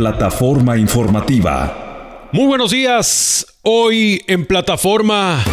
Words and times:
Plataforma 0.00 0.78
informativa. 0.78 2.30
Muy 2.32 2.46
buenos 2.46 2.70
días. 2.70 3.46
Hoy 3.60 4.24
en 4.28 4.46
plataforma. 4.46 5.44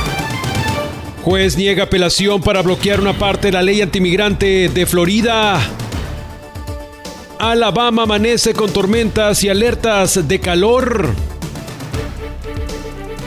Juez 1.21 1.58
niega 1.58 1.84
apelación 1.84 2.42
para 2.42 2.62
bloquear 2.62 3.02
una 3.02 3.12
parte 3.12 3.47
de 3.47 3.52
la 3.52 3.62
ley 3.62 3.81
antimigrante 3.81 4.70
de 4.70 4.86
Florida. 4.86 5.60
Alabama 7.38 8.04
amanece 8.04 8.54
con 8.54 8.71
tormentas 8.71 9.44
y 9.44 9.49
alertas 9.49 10.26
de 10.26 10.40
calor. 10.40 11.10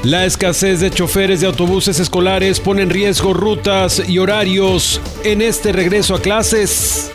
La 0.05 0.25
escasez 0.25 0.81
de 0.81 0.91
choferes 0.91 1.43
de 1.43 1.49
autobuses 1.49 2.01
escolares 2.01 2.61
pone 2.61 2.81
en 2.81 2.89
riesgo 2.89 3.35
rutas 3.35 4.09
y 4.09 4.17
horarios 4.17 5.03
en 5.23 5.43
este 5.43 5.73
regreso 5.73 6.15
a 6.15 6.23
clases. 6.23 7.13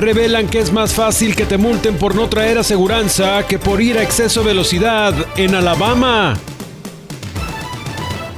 Revelan 0.00 0.48
que 0.48 0.60
es 0.60 0.72
más 0.72 0.94
fácil 0.94 1.36
que 1.36 1.44
te 1.44 1.58
multen 1.58 1.98
por 1.98 2.14
no 2.14 2.26
traer 2.26 2.56
aseguranza 2.56 3.46
que 3.46 3.58
por 3.58 3.82
ir 3.82 3.98
a 3.98 4.02
exceso 4.02 4.42
velocidad 4.42 5.14
en 5.36 5.54
Alabama. 5.54 6.38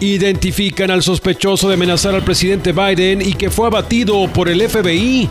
Identifican 0.01 0.91
al 0.91 1.05
sospechoso 1.05 1.69
de 1.69 1.75
amenazar 1.75 2.17
al 2.17 2.25
presidente 2.25 2.73
Biden 2.73 3.23
y 3.23 3.35
que 3.35 3.49
fue 3.49 3.69
abatido 3.69 4.27
por 4.33 4.49
el 4.49 4.69
FBI. 4.69 5.31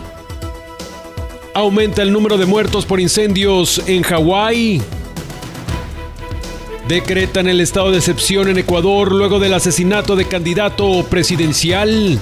Aumenta 1.52 2.00
el 2.00 2.10
número 2.10 2.38
de 2.38 2.46
muertos 2.46 2.86
por 2.86 2.98
incendios 2.98 3.82
en 3.86 4.02
Hawái. 4.02 4.80
Decretan 6.88 7.46
el 7.46 7.60
estado 7.60 7.90
de 7.90 7.98
excepción 7.98 8.48
en 8.48 8.56
Ecuador 8.56 9.12
luego 9.12 9.38
del 9.38 9.52
asesinato 9.52 10.16
de 10.16 10.24
candidato 10.24 11.04
presidencial. 11.10 12.18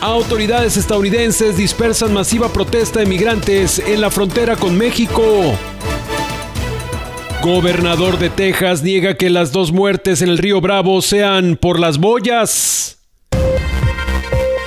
Autoridades 0.00 0.78
estadounidenses 0.78 1.58
dispersan 1.58 2.14
masiva 2.14 2.50
protesta 2.50 3.00
de 3.00 3.06
migrantes 3.06 3.78
en 3.78 4.00
la 4.00 4.10
frontera 4.10 4.56
con 4.56 4.78
México. 4.78 5.22
Gobernador 7.42 8.18
de 8.18 8.30
Texas 8.30 8.82
niega 8.82 9.18
que 9.18 9.28
las 9.28 9.52
dos 9.52 9.72
muertes 9.72 10.22
en 10.22 10.30
el 10.30 10.38
río 10.38 10.62
Bravo 10.62 11.02
sean 11.02 11.58
por 11.60 11.78
las 11.78 11.98
boyas. 11.98 12.98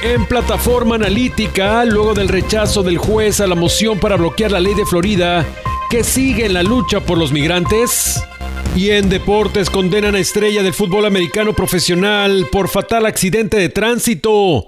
En 0.04 0.28
plataforma 0.28 0.96
analítica, 0.96 1.84
luego 1.84 2.14
del 2.14 2.28
rechazo 2.28 2.84
del 2.84 3.00
juez 3.00 3.40
a 3.40 3.48
la 3.48 3.56
moción 3.56 4.00
para 4.00 4.18
bloquear 4.18 4.52
la 4.52 4.60
ley 4.60 4.76
de 4.76 4.86
Florida, 4.86 5.44
que 5.90 6.04
sigue 6.04 6.46
en 6.46 6.54
la 6.54 6.62
lucha 6.62 7.00
por 7.00 7.18
los 7.18 7.32
migrantes. 7.32 8.24
Y 8.76 8.92
en 8.92 9.10
deportes 9.10 9.72
condenan 9.72 10.14
a 10.14 10.20
estrella 10.20 10.62
del 10.62 10.74
fútbol 10.74 11.06
americano 11.06 11.54
profesional 11.54 12.48
por 12.52 12.70
fatal 12.70 13.08
accidente 13.08 13.58
de 13.58 13.70
tránsito. 13.70 14.68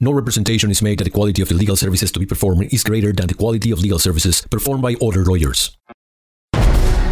No 0.00 0.12
representation 0.12 0.70
is 0.70 0.80
made 0.80 0.98
that 0.98 1.04
the 1.06 1.10
quality 1.10 1.42
of 1.42 1.48
the 1.48 1.56
legal 1.56 1.74
services 1.74 2.12
to 2.12 2.20
be 2.20 2.26
performed 2.26 2.72
is 2.72 2.84
greater 2.84 3.12
than 3.12 3.26
the 3.26 3.34
quality 3.34 3.72
of 3.72 3.80
legal 3.80 3.98
services 3.98 4.46
performed 4.48 4.80
by 4.80 4.94
other 5.04 5.24
lawyers. 5.24 5.76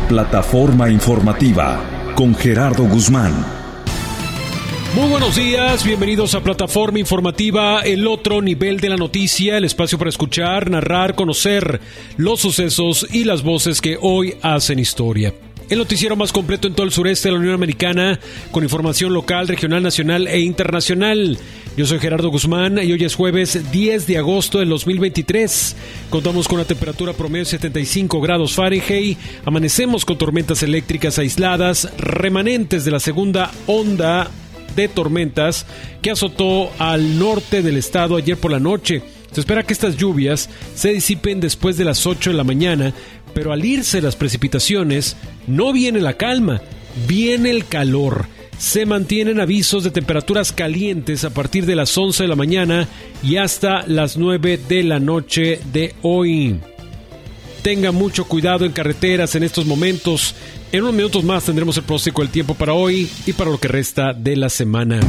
Plataforma 0.09 0.89
informativa 0.89 2.15
con 2.15 2.33
Gerardo 2.37 2.85
Guzmán. 2.85 3.33
Muy 4.95 5.09
buenos 5.11 5.35
días, 5.35 5.85
bienvenidos 5.85 6.37
a 6.37 6.45
Plataforma 6.45 7.01
Informativa, 7.01 7.81
el 7.81 8.07
otro 8.07 8.41
nivel 8.41 8.79
de 8.79 8.91
la 8.91 8.97
noticia, 8.97 9.59
el 9.59 9.65
espacio 9.65 9.99
para 9.99 10.11
escuchar, 10.11 10.71
narrar, 10.71 11.17
conocer 11.17 11.81
los 12.17 12.39
sucesos 12.39 13.05
y 13.11 13.25
las 13.25 13.43
voces 13.43 13.81
que 13.81 13.99
hoy 14.01 14.37
hacen 14.43 14.79
historia. 14.79 15.35
El 15.69 15.79
noticiero 15.79 16.15
más 16.15 16.31
completo 16.31 16.69
en 16.69 16.75
todo 16.75 16.87
el 16.87 16.93
sureste 16.93 17.29
de 17.29 17.33
la 17.33 17.41
Unión 17.41 17.55
Americana, 17.55 18.21
con 18.53 18.63
información 18.63 19.13
local, 19.13 19.49
regional, 19.49 19.83
nacional 19.83 20.29
e 20.29 20.39
internacional. 20.39 21.37
Yo 21.77 21.85
soy 21.85 21.99
Gerardo 21.99 22.31
Guzmán 22.31 22.79
y 22.79 22.91
hoy 22.91 23.05
es 23.05 23.15
jueves 23.15 23.71
10 23.71 24.07
de 24.07 24.17
agosto 24.17 24.61
del 24.61 24.71
2023. 24.71 25.77
Contamos 26.09 26.49
con 26.49 26.57
una 26.57 26.65
temperatura 26.67 27.13
promedio 27.13 27.45
de 27.45 27.51
75 27.51 28.19
grados 28.23 28.55
Fahrenheit. 28.55 29.19
Amanecemos 29.45 30.07
con 30.07 30.17
tormentas 30.17 30.63
eléctricas 30.63 31.19
aisladas, 31.19 31.93
remanentes 31.99 32.87
de 32.87 32.93
la 32.93 32.99
segunda 32.99 33.51
onda 33.67 34.31
de 34.75 34.89
tormentas 34.89 35.67
que 36.01 36.13
azotó 36.13 36.71
al 36.79 37.19
norte 37.19 37.61
del 37.61 37.77
estado 37.77 38.17
ayer 38.17 38.39
por 38.39 38.53
la 38.53 38.61
noche. 38.61 39.03
Se 39.33 39.41
espera 39.41 39.63
que 39.63 39.75
estas 39.75 39.99
lluvias 39.99 40.49
se 40.75 40.95
disipen 40.95 41.41
después 41.41 41.77
de 41.77 41.85
las 41.85 42.07
8 42.07 42.31
de 42.31 42.37
la 42.37 42.45
mañana, 42.45 42.95
pero 43.35 43.53
al 43.53 43.63
irse 43.67 44.01
las 44.01 44.17
precipitaciones 44.17 45.15
no 45.47 45.75
viene 45.75 46.01
la 46.01 46.15
calma, 46.15 46.63
viene 47.07 47.51
el 47.51 47.67
calor. 47.67 48.35
Se 48.59 48.87
mantienen 48.87 49.41
avisos 49.41 49.85
de 49.85 49.91
temperaturas 49.91 50.53
calientes 50.53 51.25
a 51.25 51.31
partir 51.31 51.67
de 51.67 51.77
las 51.77 51.97
11 51.97 52.25
de 52.25 52.29
la 52.29 52.37
mañana 52.37 52.89
y 53.23 53.37
hasta 53.37 53.87
las 53.87 54.17
9 54.17 54.59
de 54.69 54.83
la 54.83 54.99
noche 54.99 55.61
de 55.73 55.95
hoy. 56.03 56.59
Tenga 57.63 57.93
mucho 57.93 58.25
cuidado 58.25 58.65
en 58.65 58.73
carreteras 58.73 59.35
en 59.35 59.43
estos 59.43 59.67
momentos. 59.67 60.35
En 60.73 60.83
unos 60.83 60.95
minutos 60.95 61.25
más 61.25 61.45
tendremos 61.45 61.77
el 61.77 61.83
pronóstico 61.83 62.23
del 62.23 62.31
tiempo 62.31 62.55
para 62.55 62.73
hoy 62.73 63.11
y 63.27 63.33
para 63.33 63.51
lo 63.51 63.59
que 63.59 63.69
resta 63.69 64.13
de 64.13 64.37
la 64.37 64.49
semana. 64.49 65.01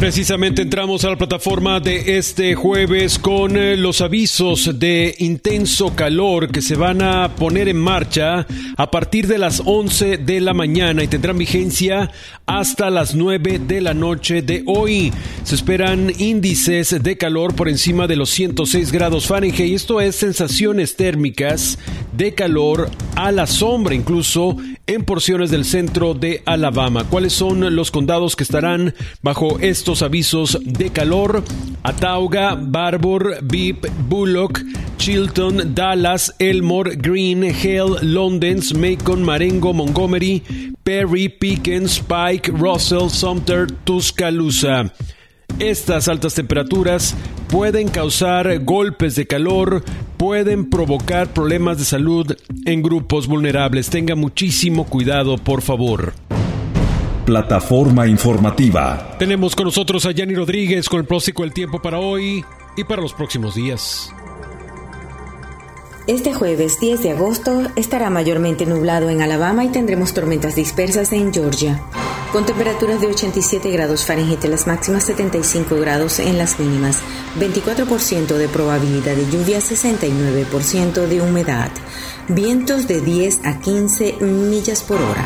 Precisamente 0.00 0.60
entramos 0.60 1.04
a 1.04 1.10
la 1.10 1.16
plataforma 1.16 1.80
de 1.80 2.18
este 2.18 2.54
jueves 2.54 3.18
con 3.18 3.56
eh, 3.56 3.76
los 3.76 4.00
avisos 4.00 4.78
de 4.78 5.14
intenso 5.18 5.94
calor 5.94 6.50
que 6.50 6.60
se 6.60 6.74
van 6.74 7.00
a 7.00 7.34
poner 7.36 7.68
en 7.68 7.78
marcha 7.78 8.46
a 8.76 8.90
partir 8.90 9.26
de 9.28 9.38
las 9.38 9.62
11 9.64 10.18
de 10.18 10.40
la 10.40 10.52
mañana 10.52 11.02
y 11.02 11.08
tendrán 11.08 11.38
vigencia 11.38 12.10
hasta 12.44 12.90
las 12.90 13.14
9 13.14 13.60
de 13.60 13.80
la 13.80 13.94
noche 13.94 14.42
de 14.42 14.62
hoy. 14.66 15.12
Se 15.44 15.54
esperan 15.54 16.12
índices 16.18 17.02
de 17.02 17.16
calor 17.16 17.54
por 17.54 17.68
encima 17.68 18.06
de 18.06 18.16
los 18.16 18.30
106 18.30 18.92
grados 18.92 19.26
Fahrenheit. 19.26 19.74
Esto 19.74 20.00
es 20.00 20.16
sensaciones 20.16 20.96
térmicas 20.96 21.78
de 22.12 22.34
calor 22.34 22.90
a 23.16 23.32
la 23.32 23.46
sombra, 23.46 23.94
incluso 23.94 24.56
en 24.86 25.04
porciones 25.04 25.50
del 25.50 25.64
centro 25.64 26.14
de 26.14 26.42
Alabama. 26.44 27.04
¿Cuáles 27.08 27.32
son 27.32 27.74
los 27.74 27.90
condados 27.90 28.36
que 28.36 28.42
estarán 28.42 28.94
bajo 29.22 29.58
estos 29.60 30.02
avisos 30.02 30.58
de 30.64 30.90
calor? 30.90 31.42
Atauga, 31.82 32.54
Barbour, 32.54 33.38
Beep, 33.42 33.86
Bullock, 34.08 34.60
Chilton, 34.98 35.74
Dallas, 35.74 36.34
Elmore, 36.38 36.96
Green, 36.96 37.44
Hale, 37.44 38.02
Londens, 38.02 38.74
Macon, 38.74 39.22
Marengo, 39.22 39.72
Montgomery, 39.72 40.42
Perry, 40.82 41.28
Pickens, 41.28 41.98
Pike, 42.00 42.50
Russell, 42.52 43.08
Sumter, 43.08 43.66
Tuscaloosa. 43.84 44.92
Estas 45.60 46.08
altas 46.08 46.34
temperaturas 46.34 47.14
pueden 47.48 47.88
causar 47.88 48.58
golpes 48.64 49.14
de 49.14 49.26
calor, 49.26 49.84
pueden 50.16 50.68
provocar 50.68 51.32
problemas 51.32 51.78
de 51.78 51.84
salud 51.84 52.36
en 52.66 52.82
grupos 52.82 53.28
vulnerables. 53.28 53.88
Tenga 53.88 54.16
muchísimo 54.16 54.84
cuidado, 54.86 55.38
por 55.38 55.62
favor. 55.62 56.12
Plataforma 57.24 58.06
informativa. 58.08 59.16
Tenemos 59.18 59.54
con 59.54 59.66
nosotros 59.66 60.04
a 60.06 60.10
Yanni 60.10 60.34
Rodríguez 60.34 60.88
con 60.88 61.00
el 61.00 61.06
próximo 61.06 61.44
del 61.44 61.54
tiempo 61.54 61.80
para 61.80 62.00
hoy 62.00 62.44
y 62.76 62.84
para 62.84 63.00
los 63.00 63.14
próximos 63.14 63.54
días. 63.54 64.12
Este 66.06 66.34
jueves 66.34 66.80
10 66.80 67.02
de 67.02 67.12
agosto 67.12 67.62
estará 67.76 68.10
mayormente 68.10 68.66
nublado 68.66 69.08
en 69.08 69.22
Alabama 69.22 69.64
y 69.64 69.68
tendremos 69.68 70.12
tormentas 70.12 70.54
dispersas 70.54 71.12
en 71.12 71.32
Georgia, 71.32 71.80
con 72.30 72.44
temperaturas 72.44 73.00
de 73.00 73.06
87 73.06 73.70
grados 73.70 74.04
Fahrenheit 74.04 74.44
en 74.44 74.50
las 74.50 74.66
máximas 74.66 75.04
75 75.04 75.76
grados 75.76 76.18
en 76.18 76.36
las 76.36 76.60
mínimas, 76.60 77.00
24% 77.40 78.36
de 78.36 78.48
probabilidad 78.48 79.16
de 79.16 79.30
lluvia, 79.30 79.60
69% 79.60 81.06
de 81.06 81.22
humedad, 81.22 81.70
vientos 82.28 82.86
de 82.86 83.00
10 83.00 83.46
a 83.46 83.58
15 83.60 84.16
millas 84.20 84.82
por 84.82 85.00
hora. 85.00 85.24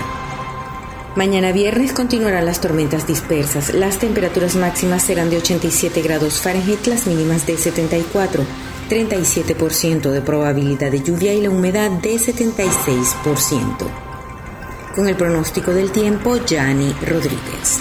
Mañana 1.17 1.51
viernes 1.51 1.93
continuarán 1.93 2.47
las 2.47 2.61
tormentas 2.61 3.05
dispersas. 3.05 3.75
Las 3.75 3.99
temperaturas 3.99 4.55
máximas 4.55 5.03
serán 5.03 5.29
de 5.29 5.39
87 5.39 6.03
grados 6.03 6.41
Fahrenheit, 6.41 6.87
las 6.87 7.09
mínimas 7.09 7.49
de 7.49 7.57
74 7.57 8.45
37% 8.89 10.11
de 10.11 10.21
probabilidad 10.23 10.91
de 10.91 11.03
lluvia 11.03 11.35
y 11.35 11.43
la 11.43 11.51
humedad 11.51 11.91
de 11.91 12.15
76%. 12.15 13.77
Con 14.95 15.09
el 15.09 15.15
pronóstico 15.17 15.73
del 15.73 15.91
tiempo, 15.93 16.37
Yanni 16.45 16.93
Rodríguez. 17.07 17.81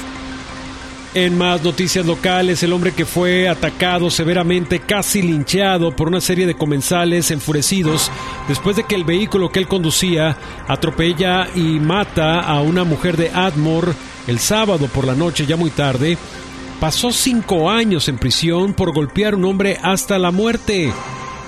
En 1.14 1.36
más 1.36 1.64
noticias 1.64 2.06
locales, 2.06 2.62
el 2.62 2.74
hombre 2.74 2.92
que 2.92 3.06
fue 3.06 3.48
atacado 3.48 4.12
severamente, 4.12 4.82
casi 4.82 5.24
linchado 5.24 5.96
por 5.96 6.10
una 6.10 6.22
serie 6.22 6.46
de 6.46 6.54
comensales 6.54 7.32
enfurecidos 7.32 8.12
después 8.48 8.76
de 8.76 8.84
que 8.84 8.94
el 8.94 9.04
vehículo 9.04 9.50
que 9.50 9.58
él 9.58 9.68
conducía 9.68 10.38
atropella 10.68 11.48
y 11.56 11.80
mata 11.80 12.42
a 12.42 12.62
una 12.62 12.84
mujer 12.84 13.18
de 13.18 13.32
Admore 13.32 13.94
el 14.28 14.38
sábado 14.38 14.88
por 14.94 15.08
la 15.08 15.16
noche, 15.16 15.48
ya 15.48 15.56
muy 15.56 15.72
tarde, 15.72 16.18
pasó 16.80 17.12
cinco 17.12 17.70
años 17.70 18.08
en 18.08 18.18
prisión 18.18 18.74
por 18.74 18.94
golpear 18.94 19.34
a 19.34 19.38
un 19.38 19.46
hombre 19.46 19.78
hasta 19.82 20.20
la 20.20 20.32
muerte. 20.32 20.92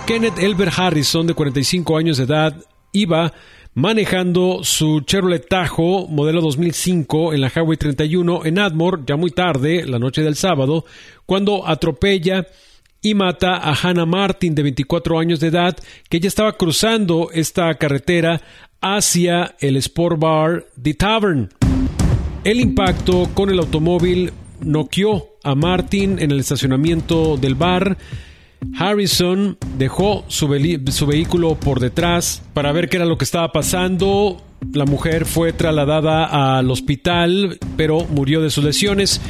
Kenneth 0.08 0.40
Elbert 0.40 0.74
Harrison, 0.78 1.28
de 1.28 1.34
45 1.34 1.98
años 1.98 2.18
de 2.18 2.24
edad, 2.24 2.56
iba 2.92 3.34
manejando 3.76 4.64
su 4.64 5.02
Chevrolet 5.02 5.48
Tahoe 5.48 6.08
modelo 6.10 6.42
2005 6.42 7.34
en 7.34 7.42
la 7.42 7.50
Highway 7.50 7.78
31 7.78 8.46
en 8.46 8.60
Admore, 8.60 9.04
ya 9.06 9.16
muy 9.16 9.32
tarde, 9.32 9.86
la 9.86 10.00
noche 10.00 10.24
del 10.24 10.36
sábado, 10.36 10.86
cuando 11.26 11.68
atropella 11.68 12.48
y 13.02 13.14
mata 13.14 13.56
a 13.56 13.74
Hannah 13.74 14.08
Martin, 14.08 14.56
de 14.56 14.64
24 14.64 15.20
años 15.20 15.40
de 15.40 15.48
edad, 15.48 15.78
que 16.10 16.20
ya 16.20 16.28
estaba 16.28 16.58
cruzando 16.58 17.30
esta 17.32 17.74
carretera 17.76 18.42
hacia 18.82 19.56
el 19.60 19.78
Sport 19.78 20.20
Bar 20.20 20.66
The 20.82 20.96
Tavern. 20.96 21.50
El 22.44 22.60
impacto 22.60 23.30
con 23.34 23.50
el 23.50 23.60
automóvil 23.60 24.34
noqueó 24.62 25.28
a 25.44 25.56
Martin 25.56 26.20
en 26.20 26.32
el 26.32 26.40
estacionamiento 26.40 27.38
del 27.38 27.56
bar. 27.56 27.98
Harrison 28.78 29.58
dejó 29.78 30.26
su, 30.28 30.48
su, 30.92 31.08
vehículo 31.08 31.56
por 31.56 31.80
detrás 31.80 32.42
para 32.54 32.72
ver 32.72 32.90
qué 32.90 32.98
era 32.98 33.06
lo 33.06 33.18
que 33.18 33.24
estaba 33.24 33.52
pasando. 33.52 34.42
La 34.74 34.86
mujer 34.86 35.26
fue 35.26 35.54
trasladada 35.54 36.58
al 36.58 36.70
hospital, 36.70 37.58
pero 37.78 38.06
murió 38.06 38.42
de 38.42 38.50
sus 38.50 38.64
lesiones. 38.64 39.22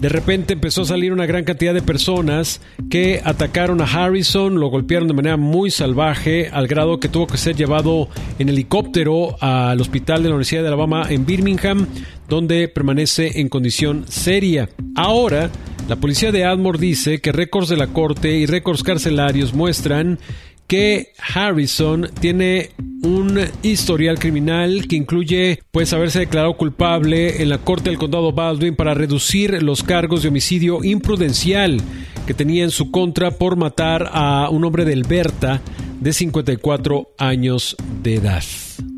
De 0.00 0.10
repente 0.10 0.52
empezó 0.52 0.82
a 0.82 0.86
salir 0.86 1.12
una 1.12 1.24
gran 1.24 1.44
cantidad 1.44 1.72
de 1.72 1.80
personas 1.80 2.60
que 2.90 3.22
atacaron 3.24 3.80
a 3.80 3.84
Harrison, 3.84 4.60
lo 4.60 4.68
golpearon 4.68 5.08
de 5.08 5.14
manera 5.14 5.38
muy 5.38 5.70
salvaje, 5.70 6.50
al 6.52 6.66
grado 6.66 7.00
que 7.00 7.08
tuvo 7.08 7.26
que 7.26 7.38
ser 7.38 7.56
llevado 7.56 8.08
en 8.38 8.50
helicóptero 8.50 9.36
al 9.40 9.80
hospital 9.80 10.22
de 10.22 10.28
la 10.28 10.34
Universidad 10.34 10.62
de 10.62 10.68
Alabama 10.68 11.06
en 11.08 11.24
Birmingham, 11.24 11.86
donde 12.28 12.68
permanece 12.68 13.40
en 13.40 13.48
condición 13.48 14.04
seria. 14.08 14.68
Ahora, 14.94 15.50
la 15.88 15.96
policía 15.96 16.30
de 16.30 16.44
Admore 16.44 16.78
dice 16.78 17.20
que 17.20 17.32
récords 17.32 17.68
de 17.68 17.76
la 17.76 17.86
corte 17.86 18.36
y 18.36 18.44
récords 18.44 18.82
carcelarios 18.82 19.54
muestran 19.54 20.18
que 20.66 21.12
Harrison 21.34 22.08
tiene 22.20 22.70
un 23.02 23.40
historial 23.62 24.18
criminal 24.18 24.86
que 24.88 24.96
incluye 24.96 25.60
pues 25.70 25.92
haberse 25.92 26.20
declarado 26.20 26.56
culpable 26.56 27.42
en 27.42 27.48
la 27.48 27.58
corte 27.58 27.90
del 27.90 27.98
condado 27.98 28.32
Baldwin 28.32 28.74
para 28.74 28.94
reducir 28.94 29.62
los 29.62 29.82
cargos 29.82 30.22
de 30.22 30.28
homicidio 30.28 30.82
imprudencial 30.82 31.80
que 32.26 32.34
tenía 32.34 32.64
en 32.64 32.70
su 32.70 32.90
contra 32.90 33.30
por 33.30 33.56
matar 33.56 34.10
a 34.12 34.48
un 34.50 34.64
hombre 34.64 34.84
de 34.84 34.94
Alberta 34.94 35.60
de 36.00 36.12
54 36.12 37.14
años 37.18 37.76
de 38.02 38.14
edad. 38.16 38.42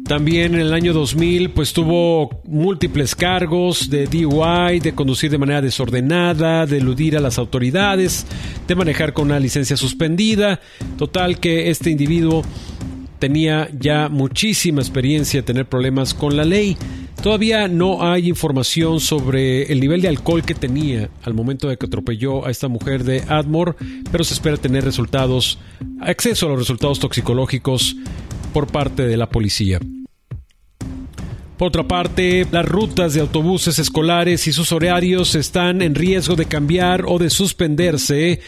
También 0.09 0.55
en 0.55 0.63
el 0.63 0.73
año 0.73 0.95
2000 0.95 1.51
pues 1.51 1.75
tuvo 1.75 2.41
múltiples 2.45 3.15
cargos 3.15 3.91
de 3.91 4.07
DUI, 4.07 4.81
de 4.81 4.95
conducir 4.95 5.31
de 5.31 5.37
manera 5.37 5.61
desordenada, 5.61 6.65
de 6.65 6.79
eludir 6.79 7.15
a 7.15 7.21
las 7.21 7.39
autoridades, 7.39 8.27
de 8.67 8.75
manejar 8.75 9.13
con 9.13 9.27
una 9.27 9.39
licencia 9.39 9.77
suspendida. 9.77 10.61
Total 10.97 11.39
que 11.39 11.69
este 11.69 11.91
individuo 11.91 12.43
tenía 13.19 13.69
ya 13.79 14.09
muchísima 14.09 14.81
experiencia 14.81 15.43
de 15.43 15.47
tener 15.47 15.67
problemas 15.67 16.15
con 16.15 16.39
la 16.39 16.47
ley. 16.47 16.79
Todavía 17.23 17.69
no 17.69 18.03
hay 18.03 18.31
información 18.31 19.01
sobre 19.01 19.71
el 19.71 19.79
nivel 19.79 20.01
de 20.01 20.09
alcohol 20.09 20.43
que 20.43 20.55
tenía 20.55 21.11
al 21.23 21.35
momento 21.35 21.69
de 21.69 21.77
que 21.77 21.85
atropelló 21.85 22.47
a 22.47 22.51
esta 22.51 22.69
mujer 22.69 23.05
de 23.05 23.25
Admore, 23.29 23.75
pero 24.11 24.25
se 24.25 24.33
espera 24.33 24.57
tener 24.57 24.85
resultados, 24.85 25.59
acceso 26.01 26.47
a 26.47 26.49
los 26.49 26.61
resultados 26.61 26.99
toxicológicos 26.99 27.95
por 28.55 28.69
parte 28.69 29.07
de 29.07 29.19
la 29.19 29.29
policía. 29.29 29.79
Por 31.59 31.69
otra 31.69 31.89
parte, 31.89 32.47
las 32.53 32.65
rutas 32.65 33.15
de 33.15 33.21
autobuses 33.21 33.81
escolares 33.81 34.47
y 34.47 34.53
sus 34.53 34.71
horarios 34.71 35.35
están 35.35 35.83
en 35.83 35.97
riesgo 35.97 36.37
de 36.37 36.47
cambiar 36.47 37.05
o 37.05 37.19
de 37.19 37.31
suspenderse, 37.31 38.39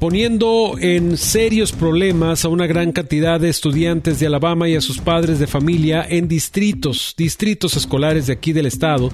poniendo 0.00 0.74
en 0.80 1.16
serios 1.16 1.70
problemas 1.70 2.44
a 2.44 2.48
una 2.48 2.66
gran 2.66 2.90
cantidad 2.90 3.38
de 3.38 3.50
estudiantes 3.50 4.18
de 4.18 4.26
Alabama 4.26 4.68
y 4.68 4.74
a 4.74 4.80
sus 4.80 4.98
padres 4.98 5.38
de 5.38 5.46
familia 5.46 6.04
en 6.08 6.26
distritos, 6.26 7.14
distritos 7.16 7.76
escolares 7.76 8.26
de 8.26 8.32
aquí 8.32 8.52
del 8.52 8.66
estado, 8.66 9.12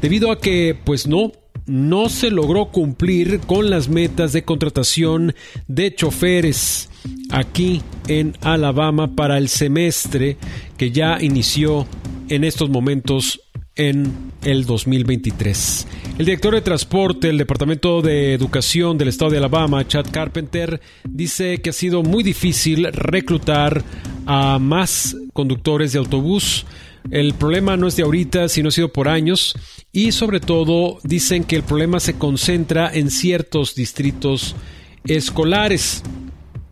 debido 0.00 0.32
a 0.32 0.40
que, 0.40 0.76
pues 0.84 1.06
no, 1.06 1.30
no 1.66 2.08
se 2.08 2.32
logró 2.32 2.72
cumplir 2.72 3.38
con 3.46 3.70
las 3.70 3.88
metas 3.88 4.32
de 4.32 4.42
contratación 4.42 5.36
de 5.68 5.94
choferes 5.94 6.90
aquí 7.30 7.80
en 8.08 8.36
Alabama 8.40 9.14
para 9.14 9.38
el 9.38 9.48
semestre 9.48 10.36
que 10.76 10.90
ya 10.90 11.18
inició 11.20 11.86
en 12.32 12.44
estos 12.44 12.70
momentos 12.70 13.42
en 13.76 14.32
el 14.42 14.64
2023. 14.64 15.86
El 16.18 16.24
director 16.24 16.54
de 16.54 16.62
transporte 16.62 17.26
del 17.26 17.36
Departamento 17.36 18.00
de 18.00 18.32
Educación 18.32 18.96
del 18.96 19.08
Estado 19.08 19.32
de 19.32 19.36
Alabama, 19.36 19.86
Chad 19.86 20.06
Carpenter, 20.10 20.80
dice 21.06 21.58
que 21.58 21.70
ha 21.70 21.74
sido 21.74 22.02
muy 22.02 22.22
difícil 22.22 22.90
reclutar 22.90 23.84
a 24.24 24.58
más 24.58 25.14
conductores 25.34 25.92
de 25.92 25.98
autobús. 25.98 26.64
El 27.10 27.34
problema 27.34 27.76
no 27.76 27.86
es 27.86 27.96
de 27.96 28.02
ahorita, 28.02 28.48
sino 28.48 28.70
ha 28.70 28.72
sido 28.72 28.90
por 28.90 29.08
años 29.08 29.54
y 29.92 30.12
sobre 30.12 30.40
todo 30.40 31.00
dicen 31.02 31.44
que 31.44 31.56
el 31.56 31.64
problema 31.64 32.00
se 32.00 32.14
concentra 32.14 32.90
en 32.90 33.10
ciertos 33.10 33.74
distritos 33.74 34.56
escolares. 35.04 36.02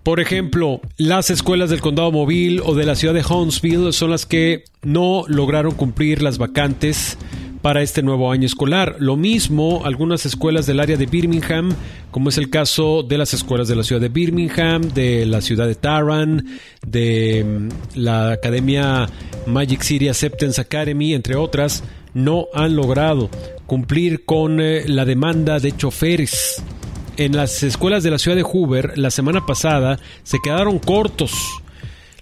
Por 0.03 0.19
ejemplo, 0.19 0.81
las 0.97 1.31
escuelas 1.31 1.69
del 1.69 1.83
condado 1.83 2.11
móvil 2.11 2.63
o 2.65 2.75
de 2.75 2.87
la 2.87 2.95
ciudad 2.95 3.13
de 3.13 3.23
Huntsville 3.23 3.93
son 3.93 4.11
las 4.11 4.25
que 4.25 4.65
no 4.83 5.25
lograron 5.29 5.75
cumplir 5.75 6.23
las 6.23 6.39
vacantes 6.39 7.19
para 7.61 7.83
este 7.83 8.03
nuevo 8.03 8.33
año 8.33 8.47
escolar. 8.47 8.97
Lo 8.99 9.17
mismo 9.17 9.83
algunas 9.85 10.25
escuelas 10.25 10.65
del 10.65 10.81
área 10.81 10.97
de 10.97 11.05
Birmingham, 11.05 11.75
como 12.11 12.31
es 12.31 12.39
el 12.39 12.49
caso 12.49 13.03
de 13.03 13.19
las 13.19 13.35
escuelas 13.35 13.69
de 13.69 13.77
la 13.77 13.83
ciudad 13.83 14.01
de 14.01 14.09
Birmingham, 14.09 14.83
de 14.83 15.27
la 15.27 15.43
ciudad 15.43 15.67
de 15.67 15.75
Taran, 15.75 16.47
de 16.87 17.45
mm, 17.45 17.99
la 17.99 18.33
Academia 18.33 19.07
Magic 19.47 19.83
City 19.83 20.09
Acceptance 20.09 20.59
Academy, 20.61 21.13
entre 21.13 21.37
otras, 21.37 21.85
no 22.15 22.47
han 22.55 22.75
logrado 22.75 23.29
cumplir 23.67 24.25
con 24.25 24.61
eh, 24.61 24.85
la 24.89 25.05
demanda 25.05 25.59
de 25.61 25.77
choferes 25.77 26.63
en 27.21 27.37
las 27.37 27.63
escuelas 27.63 28.03
de 28.03 28.11
la 28.11 28.19
ciudad 28.19 28.35
de 28.35 28.43
Hoover 28.43 28.97
la 28.97 29.11
semana 29.11 29.45
pasada 29.45 29.99
se 30.23 30.39
quedaron 30.43 30.79
cortos. 30.79 31.33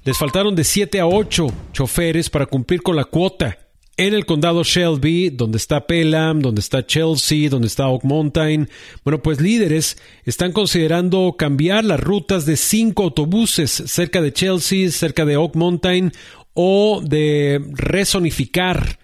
Les 0.02 0.18
faltaron 0.18 0.56
de 0.56 0.64
7 0.64 0.98
a 0.98 1.06
8 1.06 1.46
choferes 1.72 2.28
para 2.28 2.46
cumplir 2.46 2.82
con 2.82 2.96
la 2.96 3.04
cuota. 3.04 3.58
en 3.96 4.14
el 4.14 4.26
condado 4.26 4.62
Shelby, 4.62 5.30
donde 5.30 5.58
está 5.58 5.86
Pelham, 5.86 6.40
donde 6.40 6.60
está 6.60 6.86
Chelsea, 6.86 7.48
donde 7.48 7.66
está 7.66 7.88
Oak 7.88 8.04
Mountain. 8.04 8.68
Bueno, 9.04 9.20
pues 9.22 9.40
líderes 9.40 9.98
están 10.24 10.52
considerando 10.52 11.34
cambiar 11.36 11.84
las 11.84 11.98
rutas 11.98 12.46
de 12.46 12.56
cinco 12.56 13.04
autobuses 13.04 13.70
cerca 13.70 14.20
de 14.20 14.32
Chelsea, 14.32 14.90
cerca 14.90 15.24
de 15.24 15.36
Oak 15.36 15.56
Mountain, 15.56 16.12
o 16.54 17.00
de 17.04 17.60
resonificar 17.72 19.00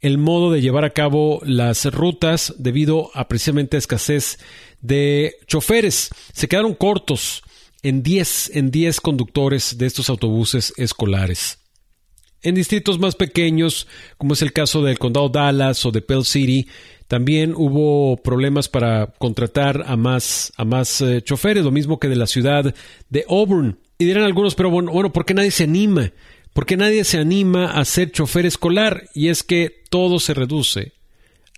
el 0.00 0.18
modo 0.18 0.52
de 0.52 0.60
llevar 0.60 0.84
a 0.84 0.90
cabo 0.90 1.40
las 1.44 1.84
rutas 1.86 2.54
debido 2.58 3.10
a 3.14 3.26
precisamente 3.26 3.76
escasez 3.76 4.38
de 4.86 5.36
choferes. 5.46 6.10
Se 6.32 6.48
quedaron 6.48 6.74
cortos 6.74 7.42
en 7.82 8.02
10 8.02 8.50
en 8.54 8.70
10 8.70 9.00
conductores 9.00 9.78
de 9.78 9.86
estos 9.86 10.10
autobuses 10.10 10.72
escolares. 10.76 11.58
En 12.42 12.54
distritos 12.54 12.98
más 12.98 13.16
pequeños, 13.16 13.88
como 14.18 14.34
es 14.34 14.42
el 14.42 14.52
caso 14.52 14.82
del 14.82 14.98
condado 14.98 15.28
Dallas 15.28 15.84
o 15.84 15.90
de 15.90 16.02
Pell 16.02 16.24
City, 16.24 16.68
también 17.08 17.54
hubo 17.56 18.16
problemas 18.16 18.68
para 18.68 19.06
contratar 19.18 19.84
a 19.86 19.96
más, 19.96 20.52
a 20.56 20.64
más 20.64 21.00
eh, 21.00 21.22
choferes, 21.22 21.64
lo 21.64 21.70
mismo 21.70 21.98
que 21.98 22.08
de 22.08 22.16
la 22.16 22.26
ciudad 22.26 22.74
de 23.08 23.24
Auburn. 23.28 23.78
Y 23.98 24.04
dirán 24.04 24.24
algunos, 24.24 24.54
pero 24.54 24.70
bueno, 24.70 24.92
bueno, 24.92 25.12
¿por 25.12 25.24
qué 25.24 25.34
nadie 25.34 25.50
se 25.50 25.64
anima? 25.64 26.12
¿Por 26.52 26.66
qué 26.66 26.76
nadie 26.76 27.04
se 27.04 27.18
anima 27.18 27.70
a 27.72 27.84
ser 27.84 28.10
chofer 28.10 28.46
escolar? 28.46 29.08
Y 29.14 29.28
es 29.28 29.42
que 29.42 29.84
todo 29.90 30.18
se 30.18 30.34
reduce 30.34 30.92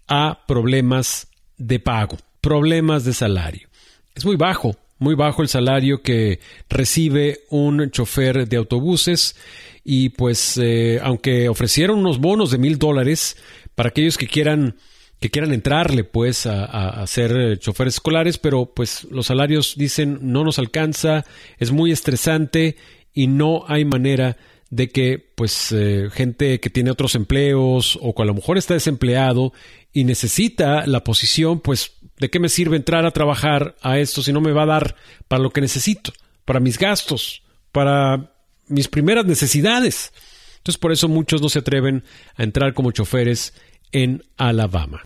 a 0.07 0.45
problemas 0.47 1.29
de 1.57 1.81
pago, 1.81 2.19
problemas 2.41 3.05
de 3.05 3.15
salario. 3.15 3.69
Es 4.15 4.25
muy 4.25 4.37
bajo, 4.37 4.77
muy 4.99 5.15
bajo 5.15 5.43
el 5.43 5.49
salario 5.49 6.03
que 6.03 6.41
recibe 6.69 7.41
un 7.51 7.91
chofer 7.91 8.49
de 8.49 8.57
autobuses 8.57 9.37
y 9.85 10.11
pues 10.11 10.59
eh, 10.59 11.01
aunque 11.03 11.49
ofrecieron 11.49 11.99
unos 12.01 12.19
bonos 12.19 12.51
de 12.51 12.59
mil 12.59 12.79
dólares 12.79 13.37
para 13.75 13.91
aquellos 13.91 14.19
que 14.19 14.27
quieran 14.27 14.77
que 15.21 15.31
quieran 15.31 15.53
entrarle 15.53 16.05
pues 16.05 16.47
a, 16.47 16.65
a, 16.65 17.07
ser 17.09 17.59
choferes 17.59 17.95
escolares, 17.95 18.39
pero 18.39 18.67
pues 18.67 19.03
los 19.11 19.27
salarios 19.27 19.75
dicen 19.77 20.19
no 20.23 20.45
nos 20.45 20.61
alcanza, 20.61 21.25
es 21.59 21.73
muy 21.73 21.91
estresante 21.91 22.77
y 23.13 23.27
no 23.27 23.65
hay 23.67 23.85
manera 23.85 24.37
de 24.71 24.91
que 24.91 25.19
pues 25.35 25.73
eh, 25.73 26.09
gente 26.13 26.61
que 26.61 26.71
tiene 26.71 26.91
otros 26.91 27.15
empleos 27.15 27.99
o 28.01 28.15
que 28.15 28.23
a 28.23 28.27
lo 28.27 28.35
mejor 28.35 28.59
está 28.59 28.75
desempleado 28.75 29.53
y 29.93 30.05
necesita 30.05 30.87
la 30.87 31.03
posición, 31.03 31.61
pues 31.61 31.93
¿de 32.19 32.31
qué 32.31 32.39
me 32.39 32.49
sirve 32.49 32.77
entrar 32.77 33.05
a 33.07 33.11
trabajar 33.11 33.77
a 33.83 33.99
esto 33.99 34.23
si 34.23 34.33
no 34.33 34.41
me 34.41 34.53
va 34.53 34.63
a 34.63 34.67
dar 34.67 34.97
para 35.29 35.43
lo 35.43 35.51
que 35.51 35.61
necesito, 35.61 36.13
para 36.45 36.61
mis 36.61 36.79
gastos, 36.79 37.43
para 37.73 38.33
mis 38.67 38.89
primeras 38.89 39.25
necesidades? 39.25 40.13
Entonces 40.59 40.79
por 40.79 40.93
eso 40.93 41.09
muchos 41.09 41.41
no 41.41 41.49
se 41.49 41.61
atreven 41.61 42.05
a 42.37 42.43
entrar 42.43 42.75
como 42.75 42.93
choferes 42.93 43.55
en 43.93 44.23
Alabama. 44.37 45.03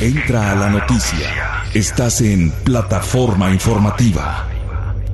Entra 0.00 0.52
a 0.52 0.54
la 0.54 0.70
noticia. 0.70 1.64
Estás 1.74 2.20
en 2.20 2.50
plataforma 2.64 3.52
informativa. 3.52 4.57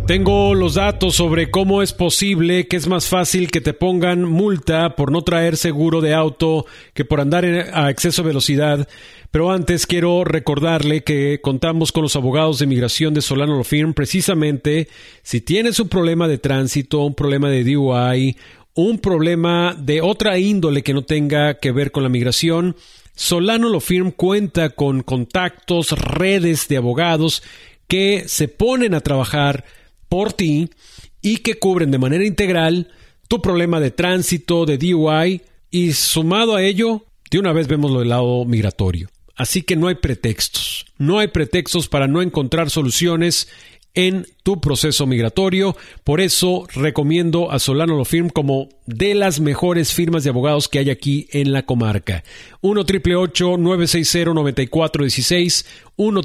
Tengo 0.07 0.55
los 0.55 0.75
datos 0.75 1.15
sobre 1.15 1.51
cómo 1.51 1.81
es 1.81 1.95
posible 1.95 2.69
que 2.69 2.77
es 2.77 2.89
más 2.89 3.09
fácil 3.09 3.51
que 3.51 3.63
te 3.63 3.73
pongan 3.73 4.23
multa 4.23 4.97
por 4.97 5.11
no 5.11 5.23
traer 5.23 5.57
seguro 5.57 6.03
de 6.03 6.13
auto 6.13 6.67
que 6.93 7.07
por 7.07 7.23
andar 7.23 7.47
a 7.47 7.89
exceso 7.89 8.21
de 8.21 8.29
velocidad. 8.29 8.87
Pero 9.31 9.51
antes 9.51 9.87
quiero 9.87 10.23
recordarle 10.25 11.03
que 11.05 11.41
contamos 11.41 11.91
con 11.91 12.03
los 12.03 12.17
abogados 12.17 12.59
de 12.59 12.67
inmigración 12.67 13.15
de 13.15 13.23
Solano 13.23 13.57
Lo 13.57 13.65
Firm 13.65 13.95
precisamente 13.95 14.89
si 15.23 15.41
tienes 15.41 15.81
un 15.81 15.89
problema 15.89 16.29
de 16.29 16.37
tránsito, 16.37 17.01
un 17.01 17.15
problema 17.15 17.49
de 17.49 17.65
DUI, 17.65 18.37
un 18.75 18.99
problema 18.99 19.75
de 19.79 20.03
otra 20.03 20.39
índole 20.39 20.83
que 20.83 20.93
no 20.93 21.03
tenga 21.03 21.55
que 21.55 21.73
ver 21.73 21.93
con 21.93 22.03
la 22.03 22.11
migración, 22.11 22.77
Solano 23.15 23.71
Lo 23.71 23.81
Firm 23.81 24.11
cuenta 24.11 24.69
con 24.69 25.03
contactos, 25.03 25.93
redes 25.93 26.69
de 26.69 26.77
abogados 26.77 27.43
que 27.89 28.25
se 28.27 28.49
ponen 28.49 28.93
a 28.93 29.01
trabajar 29.01 29.65
por 30.15 30.33
ti 30.33 30.71
y 31.23 31.39
que 31.39 31.59
cubren 31.59 31.91
de 31.91 31.99
manera 31.99 32.25
integral 32.25 32.87
tu 33.27 33.43
problema 33.43 33.81
de 33.81 33.91
tránsito, 33.91 34.65
de 34.65 34.79
DUI 34.79 35.43
y 35.73 35.93
sumado 35.93 36.55
a 36.55 36.63
ello, 36.63 37.05
de 37.33 37.41
una 37.41 37.53
vez 37.53 37.67
vemos 37.67 37.91
lo 37.91 37.99
del 37.99 38.11
lado 38.11 38.45
migratorio. 38.45 39.09
Así 39.35 39.63
que 39.63 39.75
no 39.75 39.89
hay 39.89 39.97
pretextos, 39.97 40.87
no 40.99 41.19
hay 41.19 41.27
pretextos 41.27 41.89
para 41.89 42.07
no 42.07 42.23
encontrar 42.23 42.71
soluciones 42.71 43.49
en 43.95 44.27
tu 44.43 44.61
proceso 44.61 45.07
migratorio. 45.07 45.75
Por 46.03 46.21
eso 46.21 46.67
recomiendo 46.75 47.51
a 47.51 47.59
Solano 47.59 47.97
Lo 47.97 48.05
Firm 48.05 48.29
como 48.29 48.69
de 48.87 49.15
las 49.15 49.41
mejores 49.41 49.95
firmas 49.95 50.25
de 50.25 50.31
abogados 50.31 50.69
que 50.69 50.79
hay 50.79 50.91
aquí 50.91 51.29
en 51.33 51.53
la 51.53 51.65
comarca. 51.65 52.23
1 52.61 52.85
960 52.85 54.35
9416 54.35 55.67
1 55.97 56.21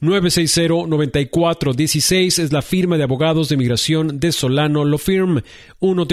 960 0.00 0.86
9416 0.86 2.38
es 2.38 2.52
la 2.52 2.62
firma 2.62 2.96
de 2.96 3.04
abogados 3.04 3.48
de 3.48 3.56
migración 3.56 4.20
de 4.20 4.32
Solano 4.32 4.84
Lo 4.84 4.98
Firm. 4.98 5.42
1 5.80 6.06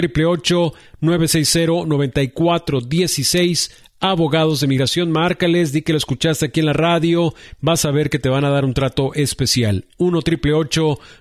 960 1.00 1.86
9416 1.86 3.85
abogados 4.00 4.60
de 4.60 4.66
migración, 4.66 5.10
márcales, 5.10 5.72
di 5.72 5.82
que 5.82 5.92
lo 5.92 5.98
escuchaste 5.98 6.46
aquí 6.46 6.60
en 6.60 6.66
la 6.66 6.72
radio, 6.72 7.34
vas 7.60 7.84
a 7.84 7.90
ver 7.90 8.10
que 8.10 8.18
te 8.18 8.28
van 8.28 8.44
a 8.44 8.50
dar 8.50 8.64
un 8.64 8.74
trato 8.74 9.14
especial. 9.14 9.86
1 9.98 10.20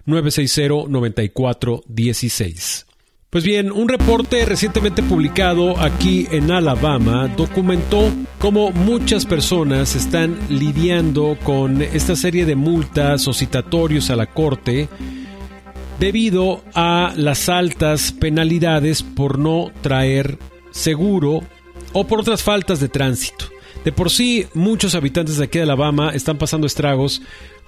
960 0.06 0.88
9416 0.88 2.86
Pues 3.30 3.44
bien, 3.44 3.72
un 3.72 3.90
reporte 3.90 4.46
recientemente 4.46 5.04
publicado 5.04 5.80
aquí 5.80 6.28
en 6.32 6.52
Alabama 6.52 7.28
documentó 7.36 8.12
cómo 8.40 8.72
muchas 8.72 9.26
personas 9.26 9.96
están 9.96 10.38
lidiando 10.50 11.38
con 11.44 11.82
esta 11.82 12.16
serie 12.16 12.46
de 12.46 12.56
multas 12.56 13.28
o 13.28 13.34
citatorios 13.34 14.10
a 14.10 14.16
la 14.16 14.28
corte 14.28 14.88
debido 16.00 16.64
a 16.74 17.14
las 17.16 17.50
altas 17.50 18.12
penalidades 18.12 19.02
por 19.04 19.40
no 19.40 19.72
traer 19.82 20.38
seguro 20.72 21.42
o 21.96 22.06
por 22.06 22.20
otras 22.20 22.44
faltas 22.44 22.82
de 22.82 22.90
tránsito. 22.90 23.46
De 23.86 23.92
por 23.92 24.12
sí, 24.12 24.46
muchos 24.54 24.96
habitantes 24.96 25.38
de 25.38 25.46
aquí 25.46 25.60
de 25.60 25.64
Alabama 25.64 26.12
están 26.14 26.38
pasando 26.38 26.68
estragos 26.68 27.22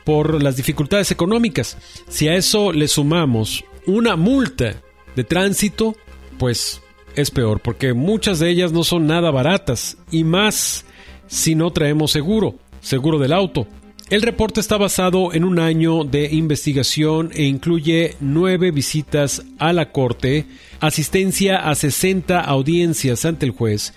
por 0.04 0.44
las 0.44 0.58
dificultades 0.58 1.12
económicas. 1.12 1.78
Si 2.10 2.28
a 2.28 2.36
eso 2.36 2.74
le 2.74 2.90
sumamos 2.90 3.64
una 3.86 4.18
multa 4.18 4.82
de 5.16 5.24
tránsito, 5.24 5.96
pues 6.38 6.82
es 7.16 7.32
peor, 7.32 7.62
porque 7.62 7.94
muchas 7.94 8.40
de 8.40 8.50
ellas 8.50 8.74
no 8.74 8.84
son 8.84 9.08
nada 9.08 9.32
baratas, 9.32 9.98
y 10.12 10.26
más 10.26 10.86
si 11.28 11.56
no 11.56 11.72
traemos 11.72 12.12
seguro, 12.12 12.56
seguro 12.82 13.20
del 13.20 13.32
auto. 13.32 13.66
El 14.10 14.22
reporte 14.22 14.62
está 14.62 14.78
basado 14.78 15.34
en 15.34 15.44
un 15.44 15.60
año 15.60 16.06
de 16.06 16.34
investigación 16.34 17.32
e 17.34 17.44
incluye 17.44 18.16
nueve 18.22 18.72
visitas 18.72 19.44
a 19.60 19.74
la 19.74 19.92
corte, 19.92 20.46
asistencia 20.80 21.58
a 21.70 21.76
60 21.76 22.40
audiencias 22.40 23.26
ante 23.26 23.46
el 23.46 23.52
juez 23.52 23.94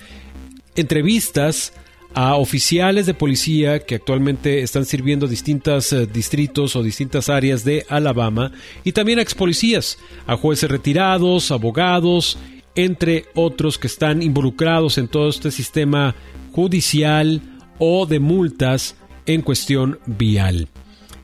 entrevistas 0.80 1.72
a 2.14 2.34
oficiales 2.34 3.06
de 3.06 3.14
policía 3.14 3.80
que 3.80 3.96
actualmente 3.96 4.62
están 4.62 4.84
sirviendo 4.84 5.28
distintos 5.28 5.92
eh, 5.92 6.06
distritos 6.06 6.74
o 6.74 6.82
distintas 6.82 7.28
áreas 7.28 7.64
de 7.64 7.86
Alabama 7.88 8.52
y 8.82 8.92
también 8.92 9.18
a 9.18 9.22
ex 9.22 9.34
policías, 9.34 9.98
a 10.26 10.36
jueces 10.36 10.70
retirados, 10.70 11.50
abogados, 11.52 12.38
entre 12.74 13.26
otros 13.34 13.78
que 13.78 13.86
están 13.86 14.22
involucrados 14.22 14.98
en 14.98 15.08
todo 15.08 15.28
este 15.28 15.50
sistema 15.50 16.14
judicial 16.52 17.40
o 17.78 18.06
de 18.06 18.20
multas 18.20 18.96
en 19.26 19.42
cuestión 19.42 19.98
vial. 20.06 20.68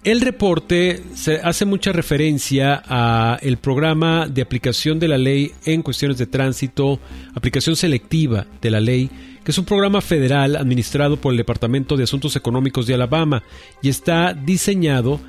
El 0.05 0.21
reporte 0.21 1.03
se 1.15 1.41
hace 1.41 1.65
mucha 1.65 1.91
referencia 1.91 2.81
a 2.87 3.39
el 3.43 3.57
programa 3.57 4.29
de 4.29 4.41
aplicación 4.41 5.01
de 5.01 5.09
la 5.09 5.19
ley 5.19 5.51
en 5.65 5.83
cuestiones 5.83 6.17
de 6.17 6.27
tránsito, 6.27 7.01
aplicación 7.35 7.75
selectiva 7.75 8.47
de 8.63 8.71
la 8.71 8.79
ley 8.79 9.11
que 9.47 9.53
es 9.53 9.59
un 9.59 9.65
programa 9.65 10.01
federal 10.01 10.57
administrado 10.57 11.19
por 11.19 11.33
el 11.33 11.37
Departamento 11.37 11.97
de 11.97 12.03
Asuntos 12.03 12.35
Económicos 12.35 12.89
de 12.89 12.95
Alabama 12.95 13.45
y 13.81 13.89
está 13.89 14.35
diseñado 14.35 15.21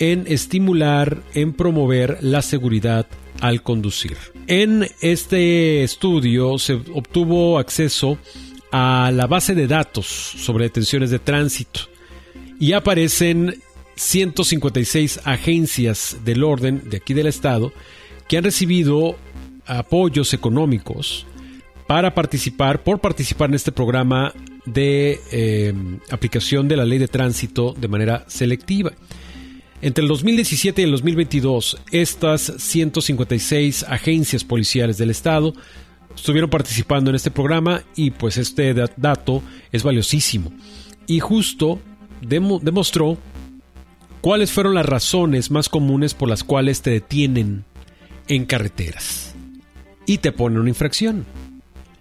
en 0.00 0.24
estimular, 0.26 1.22
en 1.34 1.52
promover 1.52 2.18
la 2.20 2.42
seguridad 2.42 3.06
al 3.40 3.62
conducir. 3.62 4.16
En 4.48 4.88
este 5.00 5.84
estudio 5.84 6.58
se 6.58 6.80
obtuvo 6.92 7.60
acceso 7.60 8.18
a 8.72 9.12
la 9.14 9.28
base 9.28 9.54
de 9.54 9.68
datos 9.68 10.06
sobre 10.08 10.64
detenciones 10.64 11.10
de 11.10 11.20
tránsito 11.20 11.82
y 12.58 12.72
aparecen 12.72 13.62
156 13.94 15.20
agencias 15.26 16.16
del 16.24 16.42
orden 16.42 16.90
de 16.90 16.96
aquí 16.96 17.14
del 17.14 17.28
estado 17.28 17.72
que 18.26 18.36
han 18.36 18.42
recibido 18.42 19.16
apoyos 19.64 20.34
económicos 20.34 21.24
para 21.90 22.14
participar, 22.14 22.84
por 22.84 23.00
participar 23.00 23.48
en 23.48 23.56
este 23.56 23.72
programa 23.72 24.32
de 24.64 25.18
eh, 25.32 25.74
aplicación 26.12 26.68
de 26.68 26.76
la 26.76 26.84
ley 26.84 27.00
de 27.00 27.08
tránsito 27.08 27.74
de 27.76 27.88
manera 27.88 28.24
selectiva. 28.28 28.92
Entre 29.82 30.00
el 30.00 30.06
2017 30.06 30.82
y 30.82 30.84
el 30.84 30.92
2022, 30.92 31.78
estas 31.90 32.42
156 32.58 33.82
agencias 33.88 34.44
policiales 34.44 34.98
del 34.98 35.10
Estado 35.10 35.52
estuvieron 36.14 36.48
participando 36.48 37.10
en 37.10 37.16
este 37.16 37.32
programa 37.32 37.82
y 37.96 38.12
pues 38.12 38.36
este 38.36 38.72
dato 38.96 39.42
es 39.72 39.82
valiosísimo. 39.82 40.52
Y 41.08 41.18
justo 41.18 41.80
demostró 42.20 43.18
cuáles 44.20 44.52
fueron 44.52 44.76
las 44.76 44.86
razones 44.86 45.50
más 45.50 45.68
comunes 45.68 46.14
por 46.14 46.28
las 46.28 46.44
cuales 46.44 46.82
te 46.82 46.90
detienen 46.90 47.64
en 48.28 48.46
carreteras 48.46 49.34
y 50.06 50.18
te 50.18 50.30
ponen 50.30 50.60
una 50.60 50.68
infracción. 50.68 51.26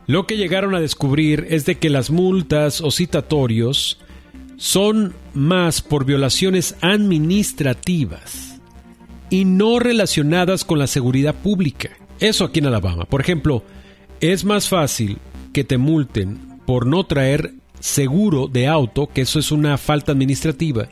Lo 0.09 0.25
que 0.25 0.37
llegaron 0.37 0.73
a 0.73 0.79
descubrir 0.79 1.45
es 1.51 1.67
de 1.67 1.75
que 1.75 1.91
las 1.91 2.09
multas 2.09 2.81
o 2.81 2.89
citatorios 2.89 3.99
son 4.57 5.13
más 5.35 5.83
por 5.83 6.03
violaciones 6.03 6.75
administrativas 6.81 8.59
y 9.29 9.45
no 9.45 9.77
relacionadas 9.77 10.65
con 10.65 10.79
la 10.79 10.87
seguridad 10.87 11.35
pública. 11.35 11.91
Eso 12.19 12.43
aquí 12.43 12.57
en 12.57 12.65
Alabama. 12.65 13.05
Por 13.05 13.21
ejemplo, 13.21 13.63
es 14.19 14.45
más 14.45 14.67
fácil 14.67 15.19
que 15.53 15.63
te 15.63 15.77
multen 15.77 16.57
por 16.65 16.87
no 16.87 17.03
traer 17.03 17.53
seguro 17.79 18.47
de 18.47 18.65
auto, 18.65 19.11
que 19.13 19.21
eso 19.21 19.37
es 19.37 19.51
una 19.51 19.77
falta 19.77 20.11
administrativa, 20.11 20.89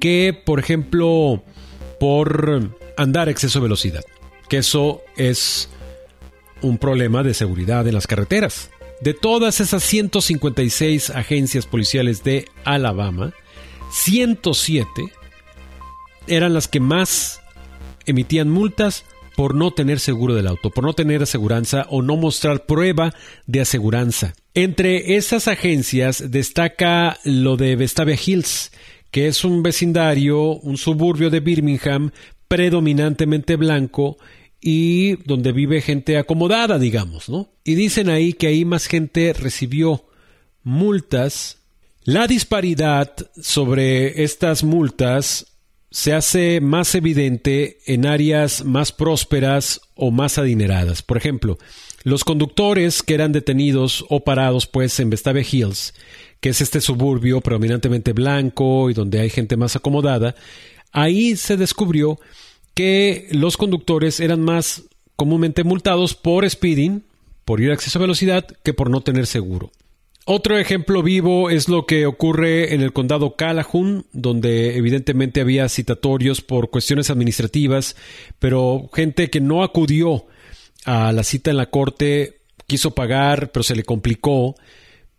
que 0.00 0.32
por 0.46 0.60
ejemplo 0.60 1.44
por 2.00 2.70
andar 2.96 3.28
a 3.28 3.32
exceso 3.32 3.58
de 3.58 3.64
velocidad, 3.64 4.04
que 4.48 4.56
eso 4.56 5.02
es 5.18 5.68
un 6.62 6.78
problema 6.78 7.22
de 7.22 7.34
seguridad 7.34 7.86
en 7.86 7.94
las 7.94 8.06
carreteras. 8.06 8.70
De 9.00 9.14
todas 9.14 9.60
esas 9.60 9.82
156 9.82 11.10
agencias 11.10 11.66
policiales 11.66 12.24
de 12.24 12.46
Alabama, 12.64 13.32
107 13.92 14.88
eran 16.26 16.54
las 16.54 16.66
que 16.68 16.80
más 16.80 17.40
emitían 18.06 18.50
multas 18.50 19.04
por 19.36 19.54
no 19.54 19.70
tener 19.70 20.00
seguro 20.00 20.34
del 20.34 20.46
auto, 20.46 20.70
por 20.70 20.84
no 20.84 20.94
tener 20.94 21.22
aseguranza 21.22 21.86
o 21.90 22.00
no 22.00 22.16
mostrar 22.16 22.64
prueba 22.64 23.12
de 23.46 23.60
aseguranza. 23.60 24.32
Entre 24.54 25.16
esas 25.16 25.46
agencias 25.46 26.30
destaca 26.30 27.18
lo 27.22 27.58
de 27.58 27.76
Vestavia 27.76 28.16
Hills, 28.16 28.72
que 29.10 29.28
es 29.28 29.44
un 29.44 29.62
vecindario, 29.62 30.40
un 30.40 30.78
suburbio 30.78 31.28
de 31.28 31.40
Birmingham 31.40 32.10
predominantemente 32.48 33.56
blanco 33.56 34.16
y 34.60 35.16
donde 35.24 35.52
vive 35.52 35.80
gente 35.80 36.18
acomodada, 36.18 36.78
digamos, 36.78 37.28
¿no? 37.28 37.50
Y 37.64 37.74
dicen 37.74 38.08
ahí 38.08 38.32
que 38.32 38.48
ahí 38.48 38.64
más 38.64 38.86
gente 38.86 39.32
recibió 39.32 40.06
multas. 40.62 41.58
La 42.04 42.26
disparidad 42.26 43.14
sobre 43.40 44.22
estas 44.22 44.64
multas 44.64 45.56
se 45.90 46.12
hace 46.12 46.60
más 46.60 46.94
evidente 46.94 47.78
en 47.86 48.06
áreas 48.06 48.64
más 48.64 48.92
prósperas 48.92 49.80
o 49.94 50.10
más 50.10 50.38
adineradas. 50.38 51.02
Por 51.02 51.16
ejemplo, 51.16 51.58
los 52.02 52.22
conductores 52.22 53.02
que 53.02 53.14
eran 53.14 53.32
detenidos 53.32 54.04
o 54.08 54.20
parados 54.22 54.66
pues 54.66 55.00
en 55.00 55.10
Vestavia 55.10 55.44
Hills, 55.50 55.94
que 56.40 56.50
es 56.50 56.60
este 56.60 56.80
suburbio 56.80 57.40
predominantemente 57.40 58.12
blanco 58.12 58.90
y 58.90 58.94
donde 58.94 59.20
hay 59.20 59.30
gente 59.30 59.56
más 59.56 59.74
acomodada, 59.74 60.34
ahí 60.92 61.36
se 61.36 61.56
descubrió 61.56 62.20
que 62.76 63.26
los 63.30 63.56
conductores 63.56 64.20
eran 64.20 64.42
más 64.42 64.82
comúnmente 65.16 65.64
multados 65.64 66.14
por 66.14 66.48
speeding, 66.48 67.04
por 67.46 67.62
ir 67.62 67.70
a 67.70 67.74
exceso 67.74 67.98
de 67.98 68.02
velocidad, 68.02 68.46
que 68.62 68.74
por 68.74 68.90
no 68.90 69.00
tener 69.00 69.26
seguro. 69.26 69.72
Otro 70.26 70.58
ejemplo 70.58 71.02
vivo 71.02 71.48
es 71.48 71.70
lo 71.70 71.86
que 71.86 72.04
ocurre 72.04 72.74
en 72.74 72.82
el 72.82 72.92
condado 72.92 73.34
Calhoun, 73.34 74.04
donde 74.12 74.76
evidentemente 74.76 75.40
había 75.40 75.70
citatorios 75.70 76.42
por 76.42 76.68
cuestiones 76.68 77.08
administrativas, 77.08 77.96
pero 78.38 78.90
gente 78.92 79.30
que 79.30 79.40
no 79.40 79.62
acudió 79.62 80.26
a 80.84 81.12
la 81.12 81.24
cita 81.24 81.50
en 81.50 81.56
la 81.56 81.70
corte 81.70 82.40
quiso 82.66 82.90
pagar, 82.94 83.52
pero 83.52 83.62
se 83.62 83.74
le 83.74 83.84
complicó, 83.84 84.54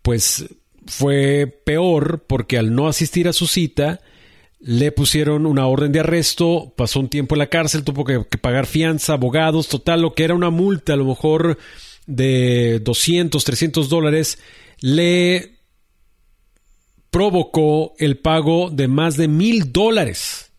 pues 0.04 0.46
fue 0.86 1.48
peor 1.66 2.24
porque 2.28 2.60
al 2.60 2.76
no 2.76 2.88
asistir 2.88 3.28
a 3.28 3.34
su 3.34 3.48
cita, 3.48 4.00
le 4.60 4.92
pusieron 4.92 5.46
una 5.46 5.68
orden 5.68 5.92
de 5.92 6.00
arresto, 6.00 6.74
pasó 6.76 7.00
un 7.00 7.10
tiempo 7.10 7.36
en 7.36 7.40
la 7.40 7.50
cárcel, 7.50 7.84
tuvo 7.84 8.04
que, 8.06 8.20
pagar 8.38 8.66
fianza, 8.66 9.14
abogados, 9.14 9.68
total, 9.68 10.02
lo 10.02 10.14
que 10.14 10.24
era 10.24 10.34
una 10.34 10.50
multa 10.50 10.94
a 10.94 10.98
lo 10.98 11.06
mejor 11.06 11.58
de 12.08 12.80
200, 12.84 13.44
300 13.44 13.90
dólares, 13.90 14.40
le 14.80 15.58
provocó 17.12 17.94
el 18.00 18.18
pago 18.18 18.70
de 18.72 18.88
más 18.88 19.18
de 19.18 19.28
mil 19.28 19.72
dólares. 19.72 20.52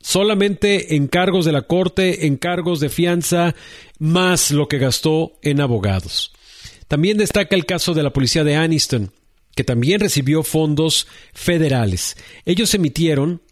Solamente 0.00 0.96
en 0.96 1.06
cargos 1.06 1.44
de 1.44 1.52
la 1.52 1.62
corte, 1.62 2.26
en 2.26 2.36
cargos 2.36 2.80
de 2.80 2.88
fianza, 2.88 3.54
más 3.98 4.50
lo 4.50 4.66
que 4.66 4.78
gastó 4.78 5.38
en 5.42 5.60
abogados. 5.60 6.32
También 6.88 7.18
destaca 7.18 7.54
el 7.54 7.66
caso 7.66 7.94
de 7.94 8.02
la 8.02 8.12
policía 8.12 8.42
de 8.42 8.56
Aniston, 8.56 9.12
que 9.54 9.64
también 9.64 10.00
recibió 10.00 10.42
fondos 10.42 11.06
federales. 11.32 12.16
Ellos 12.44 12.74
emitieron 12.74 13.42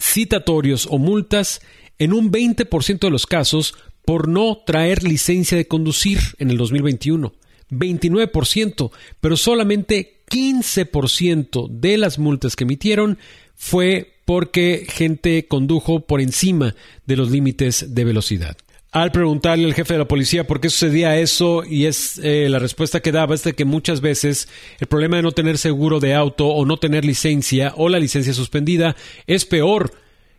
citatorios 0.00 0.86
o 0.90 0.98
multas 0.98 1.60
en 1.98 2.12
un 2.12 2.30
20% 2.30 2.98
de 3.00 3.10
los 3.10 3.26
casos 3.26 3.74
por 4.04 4.28
no 4.28 4.62
traer 4.64 5.02
licencia 5.02 5.56
de 5.56 5.68
conducir 5.68 6.20
en 6.38 6.50
el 6.50 6.56
2021. 6.56 7.32
29%, 7.70 8.90
pero 9.20 9.36
solamente 9.36 10.22
15% 10.30 11.68
de 11.68 11.98
las 11.98 12.18
multas 12.18 12.56
que 12.56 12.64
emitieron 12.64 13.18
fue 13.54 14.14
porque 14.24 14.86
gente 14.88 15.46
condujo 15.46 16.06
por 16.06 16.20
encima 16.20 16.74
de 17.06 17.16
los 17.16 17.30
límites 17.30 17.94
de 17.94 18.04
velocidad 18.04 18.56
al 18.90 19.12
preguntarle 19.12 19.66
al 19.66 19.74
jefe 19.74 19.94
de 19.94 19.98
la 19.98 20.08
policía 20.08 20.46
por 20.46 20.60
qué 20.60 20.70
sucedía 20.70 21.18
eso 21.18 21.62
y 21.64 21.84
es 21.84 22.18
eh, 22.22 22.48
la 22.48 22.58
respuesta 22.58 23.00
que 23.00 23.12
daba 23.12 23.34
es 23.34 23.44
de 23.44 23.52
que 23.52 23.64
muchas 23.64 24.00
veces 24.00 24.48
el 24.80 24.86
problema 24.86 25.16
de 25.16 25.22
no 25.22 25.32
tener 25.32 25.58
seguro 25.58 26.00
de 26.00 26.14
auto 26.14 26.46
o 26.48 26.64
no 26.64 26.78
tener 26.78 27.04
licencia 27.04 27.74
o 27.76 27.88
la 27.88 27.98
licencia 27.98 28.32
suspendida 28.32 28.96
es 29.26 29.44
peor 29.44 29.92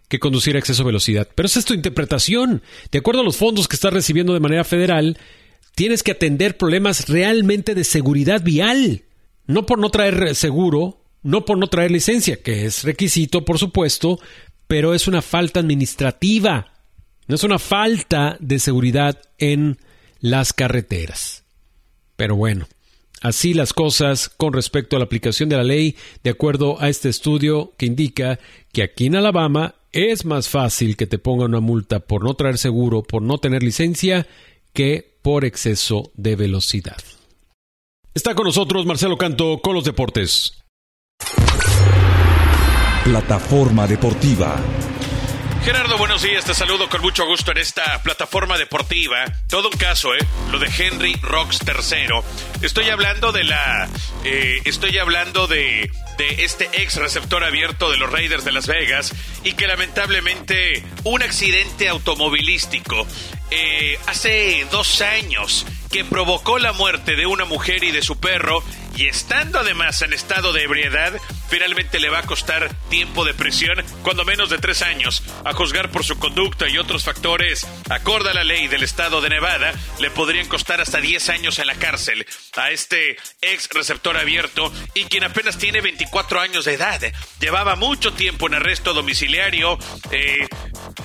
que 0.07 0.19
conducir 0.19 0.55
a 0.55 0.59
exceso 0.59 0.81
de 0.81 0.87
velocidad. 0.87 1.27
Pero 1.35 1.45
esa 1.45 1.59
es 1.59 1.65
tu 1.65 1.75
interpretación. 1.75 2.63
De 2.91 2.97
acuerdo 2.97 3.21
a 3.21 3.23
los 3.23 3.37
fondos 3.37 3.67
que 3.67 3.75
estás 3.75 3.93
recibiendo 3.93 4.33
de 4.33 4.39
manera 4.39 4.63
federal, 4.63 5.19
tienes 5.75 6.01
que 6.01 6.11
atender 6.11 6.57
problemas 6.57 7.07
realmente 7.07 7.75
de 7.75 7.83
seguridad 7.83 8.41
vial. 8.43 9.03
No 9.45 9.67
por 9.67 9.77
no 9.77 9.91
traer 9.91 10.33
seguro, 10.33 11.03
no 11.21 11.45
por 11.45 11.59
no 11.59 11.67
traer 11.67 11.91
licencia, 11.91 12.41
que 12.41 12.65
es 12.65 12.83
requisito, 12.83 13.45
por 13.45 13.59
supuesto, 13.59 14.19
pero 14.67 14.95
es 14.95 15.07
una 15.07 15.21
falta 15.21 15.59
administrativa 15.59 16.73
no 17.29 17.35
es 17.35 17.43
una 17.43 17.59
falta 17.59 18.37
de 18.39 18.57
seguridad 18.57 19.21
en 19.37 19.77
las 20.19 20.51
carreteras. 20.51 21.43
Pero 22.15 22.35
bueno, 22.35 22.67
así 23.21 23.53
las 23.53 23.71
cosas 23.71 24.29
con 24.29 24.51
respecto 24.51 24.95
a 24.95 24.99
la 24.99 25.05
aplicación 25.05 25.47
de 25.47 25.55
la 25.55 25.63
ley, 25.63 25.95
de 26.23 26.31
acuerdo 26.31 26.81
a 26.81 26.89
este 26.89 27.07
estudio 27.07 27.73
que 27.77 27.85
indica 27.85 28.39
que 28.73 28.81
aquí 28.81 29.05
en 29.05 29.15
Alabama 29.15 29.75
es 29.91 30.25
más 30.25 30.49
fácil 30.49 30.97
que 30.97 31.05
te 31.05 31.19
pongan 31.19 31.49
una 31.49 31.59
multa 31.59 31.99
por 31.99 32.23
no 32.23 32.33
traer 32.33 32.57
seguro, 32.57 33.03
por 33.03 33.21
no 33.21 33.37
tener 33.37 33.61
licencia, 33.61 34.27
que 34.73 35.19
por 35.21 35.45
exceso 35.45 36.11
de 36.15 36.35
velocidad. 36.35 36.97
Está 38.15 38.33
con 38.33 38.45
nosotros 38.45 38.87
Marcelo 38.87 39.17
Canto 39.17 39.61
con 39.61 39.75
los 39.75 39.83
deportes. 39.83 40.63
Plataforma 43.03 43.85
deportiva. 43.85 44.59
Gerardo, 45.71 45.99
buenos 45.99 46.23
días, 46.23 46.45
te 46.45 46.55
saludo 46.55 46.89
con 46.89 46.99
mucho 47.01 47.27
gusto 47.27 47.51
en 47.51 47.59
esta 47.59 48.01
plataforma 48.01 48.57
deportiva. 48.57 49.23
Todo 49.47 49.69
un 49.69 49.77
caso, 49.77 50.15
¿eh? 50.15 50.17
Lo 50.51 50.57
de 50.57 50.65
Henry 50.65 51.13
Rocks 51.21 51.59
III. 51.63 52.07
Estoy 52.63 52.89
hablando 52.89 53.31
de 53.31 53.43
la... 53.43 53.87
Eh, 54.23 54.61
estoy 54.65 54.97
hablando 54.97 55.45
de, 55.45 55.91
de 56.17 56.43
este 56.43 56.71
ex 56.81 56.95
receptor 56.95 57.43
abierto 57.43 57.91
de 57.91 57.97
los 57.97 58.11
Raiders 58.11 58.45
de 58.45 58.51
Las 58.51 58.65
Vegas 58.65 59.13
y 59.43 59.53
que 59.53 59.67
lamentablemente 59.67 60.83
un 61.03 61.21
accidente 61.21 61.87
automovilístico 61.87 63.05
eh, 63.51 63.99
hace 64.07 64.65
dos 64.71 65.01
años 65.01 65.67
que 65.91 66.03
provocó 66.03 66.57
la 66.57 66.73
muerte 66.73 67.15
de 67.15 67.27
una 67.27 67.45
mujer 67.45 67.83
y 67.83 67.91
de 67.91 68.01
su 68.01 68.19
perro 68.19 68.63
y 68.95 69.05
estando 69.05 69.59
además 69.59 70.01
en 70.01 70.13
estado 70.13 70.51
de 70.51 70.63
ebriedad, 70.63 71.13
finalmente 71.49 71.99
le 71.99 72.09
va 72.09 72.19
a 72.19 72.23
costar 72.23 72.73
tiempo 72.89 73.25
de 73.25 73.33
prisión, 73.33 73.83
cuando 74.03 74.25
menos 74.25 74.49
de 74.49 74.57
tres 74.57 74.81
años. 74.81 75.23
A 75.45 75.53
juzgar 75.53 75.91
por 75.91 76.03
su 76.03 76.17
conducta 76.17 76.69
y 76.69 76.77
otros 76.77 77.03
factores, 77.03 77.67
acorde 77.89 78.29
a 78.29 78.33
la 78.33 78.43
ley 78.43 78.67
del 78.67 78.83
estado 78.83 79.21
de 79.21 79.29
Nevada, 79.29 79.73
le 79.99 80.11
podrían 80.11 80.47
costar 80.47 80.81
hasta 80.81 81.01
10 81.01 81.29
años 81.29 81.59
en 81.59 81.67
la 81.67 81.75
cárcel 81.75 82.25
a 82.55 82.71
este 82.71 83.17
ex 83.41 83.69
receptor 83.73 84.17
abierto 84.17 84.71
y 84.93 85.05
quien 85.05 85.23
apenas 85.23 85.57
tiene 85.57 85.81
24 85.81 86.39
años 86.39 86.65
de 86.65 86.73
edad. 86.73 87.01
Llevaba 87.39 87.75
mucho 87.75 88.13
tiempo 88.13 88.47
en 88.47 88.55
arresto 88.55 88.93
domiciliario, 88.93 89.77
eh, 90.11 90.47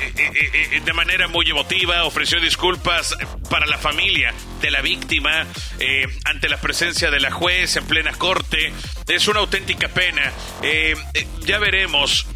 eh, 0.01 0.13
eh, 0.19 0.81
de 0.85 0.93
manera 0.93 1.29
muy 1.29 1.49
emotiva, 1.49 2.05
ofreció 2.05 2.41
disculpas 2.41 3.17
para 3.51 3.67
la 3.67 3.79
familia 3.79 4.35
de 4.61 4.71
la 4.71 4.81
víctima 4.81 5.47
ante 6.25 6.49
la 6.49 6.61
presencia 6.61 7.11
de 7.11 7.21
la 7.21 7.31
juez 7.31 7.77
en 7.77 7.87
plena 7.87 8.13
corte. 8.13 8.73
Es 9.07 9.29
una 9.29 9.41
auténtica 9.41 9.89
pena. 9.89 10.33
Eh, 10.63 10.95
eh, 11.15 11.27
ya 11.41 11.59
veremos. 11.59 12.27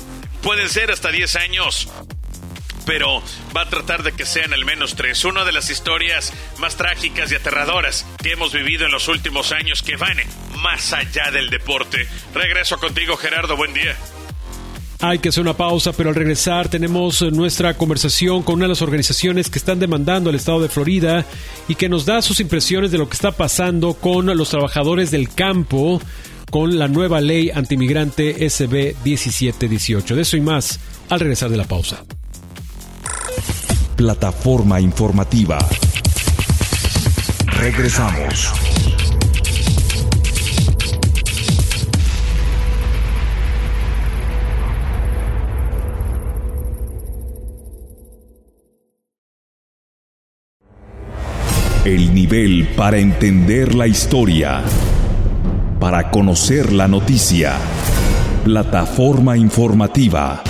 Pueden 0.42 0.68
ser 0.68 0.90
hasta 0.90 1.10
10 1.10 1.36
años 1.36 1.88
pero 2.88 3.22
va 3.54 3.62
a 3.62 3.68
tratar 3.68 4.02
de 4.02 4.12
que 4.12 4.24
sean 4.24 4.54
al 4.54 4.64
menos 4.64 4.94
tres. 4.94 5.22
Una 5.26 5.44
de 5.44 5.52
las 5.52 5.68
historias 5.68 6.32
más 6.58 6.76
trágicas 6.76 7.30
y 7.30 7.34
aterradoras 7.34 8.06
que 8.22 8.32
hemos 8.32 8.54
vivido 8.54 8.86
en 8.86 8.92
los 8.92 9.08
últimos 9.08 9.52
años 9.52 9.82
que 9.82 9.96
van 9.96 10.16
más 10.62 10.94
allá 10.94 11.30
del 11.30 11.50
deporte. 11.50 12.08
Regreso 12.32 12.78
contigo, 12.78 13.18
Gerardo. 13.18 13.58
Buen 13.58 13.74
día. 13.74 13.94
Hay 15.00 15.18
que 15.18 15.28
hacer 15.28 15.42
una 15.42 15.54
pausa, 15.54 15.92
pero 15.92 16.08
al 16.08 16.14
regresar 16.14 16.68
tenemos 16.68 17.20
nuestra 17.20 17.74
conversación 17.74 18.42
con 18.42 18.54
una 18.54 18.64
de 18.64 18.70
las 18.70 18.82
organizaciones 18.82 19.50
que 19.50 19.58
están 19.58 19.78
demandando 19.78 20.30
al 20.30 20.36
estado 20.36 20.62
de 20.62 20.70
Florida 20.70 21.26
y 21.68 21.74
que 21.74 21.90
nos 21.90 22.06
da 22.06 22.22
sus 22.22 22.40
impresiones 22.40 22.90
de 22.90 22.96
lo 22.96 23.06
que 23.08 23.14
está 23.14 23.32
pasando 23.32 23.94
con 23.94 24.26
los 24.34 24.48
trabajadores 24.48 25.10
del 25.10 25.28
campo 25.32 26.00
con 26.50 26.78
la 26.78 26.88
nueva 26.88 27.20
ley 27.20 27.50
antimigrante 27.50 28.48
SB 28.48 28.94
1718. 29.04 30.16
De 30.16 30.22
eso 30.22 30.36
y 30.36 30.40
más 30.40 30.80
al 31.08 31.20
regresar 31.20 31.50
de 31.50 31.56
la 31.56 31.64
pausa. 31.64 32.04
Plataforma 33.96 34.80
informativa. 34.80 35.58
Regresamos. 37.46 38.52
El 51.84 52.14
nivel 52.14 52.68
para 52.76 52.98
entender 52.98 53.74
la 53.74 53.86
historia. 53.86 54.62
Para 55.80 56.10
conocer 56.10 56.72
la 56.72 56.88
noticia. 56.88 57.56
Plataforma 58.42 59.36
informativa. 59.36 60.42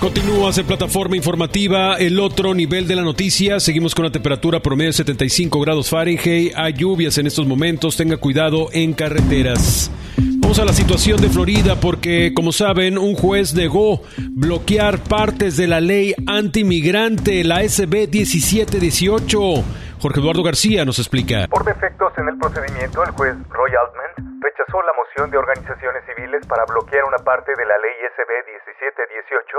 Continúa 0.00 0.52
en 0.56 0.64
plataforma 0.64 1.16
informativa, 1.16 1.96
el 1.96 2.18
otro 2.18 2.54
nivel 2.54 2.86
de 2.86 2.96
la 2.96 3.02
noticia. 3.02 3.60
Seguimos 3.60 3.94
con 3.94 4.06
una 4.06 4.12
temperatura 4.12 4.60
promedio 4.60 4.88
de 4.88 4.94
75 4.94 5.60
grados 5.60 5.90
Fahrenheit. 5.90 6.54
Hay 6.56 6.72
lluvias 6.72 7.18
en 7.18 7.26
estos 7.26 7.46
momentos. 7.46 7.96
Tenga 7.96 8.16
cuidado 8.16 8.68
en 8.72 8.94
carreteras. 8.94 9.90
Vamos 10.16 10.58
a 10.60 10.64
la 10.64 10.72
situación 10.72 11.20
de 11.20 11.28
Florida 11.28 11.78
porque, 11.78 12.32
como 12.34 12.52
saben, 12.52 12.96
un 12.96 13.14
juez 13.14 13.52
negó 13.52 14.02
bloquear 14.30 15.02
partes 15.02 15.58
de 15.58 15.66
la 15.66 15.82
ley 15.82 16.14
antimigrante, 16.26 17.44
la 17.44 17.68
SB 17.68 18.08
1718. 18.10 19.64
Jorge 19.98 20.22
Eduardo 20.22 20.46
García 20.46 20.86
nos 20.86 21.02
explica. 21.02 21.50
Por 21.50 21.66
defectos 21.66 22.14
en 22.18 22.30
el 22.30 22.38
procedimiento, 22.38 23.02
el 23.02 23.10
juez 23.18 23.34
Roy 23.50 23.74
Altman 23.74 24.38
rechazó 24.38 24.78
la 24.86 24.94
moción 24.94 25.26
de 25.30 25.38
organizaciones 25.38 26.06
civiles 26.06 26.46
para 26.46 26.62
bloquear 26.70 27.02
una 27.02 27.18
parte 27.18 27.50
de 27.50 27.66
la 27.66 27.76
ley 27.78 27.98
SB 28.14 28.30
1718 28.46 29.58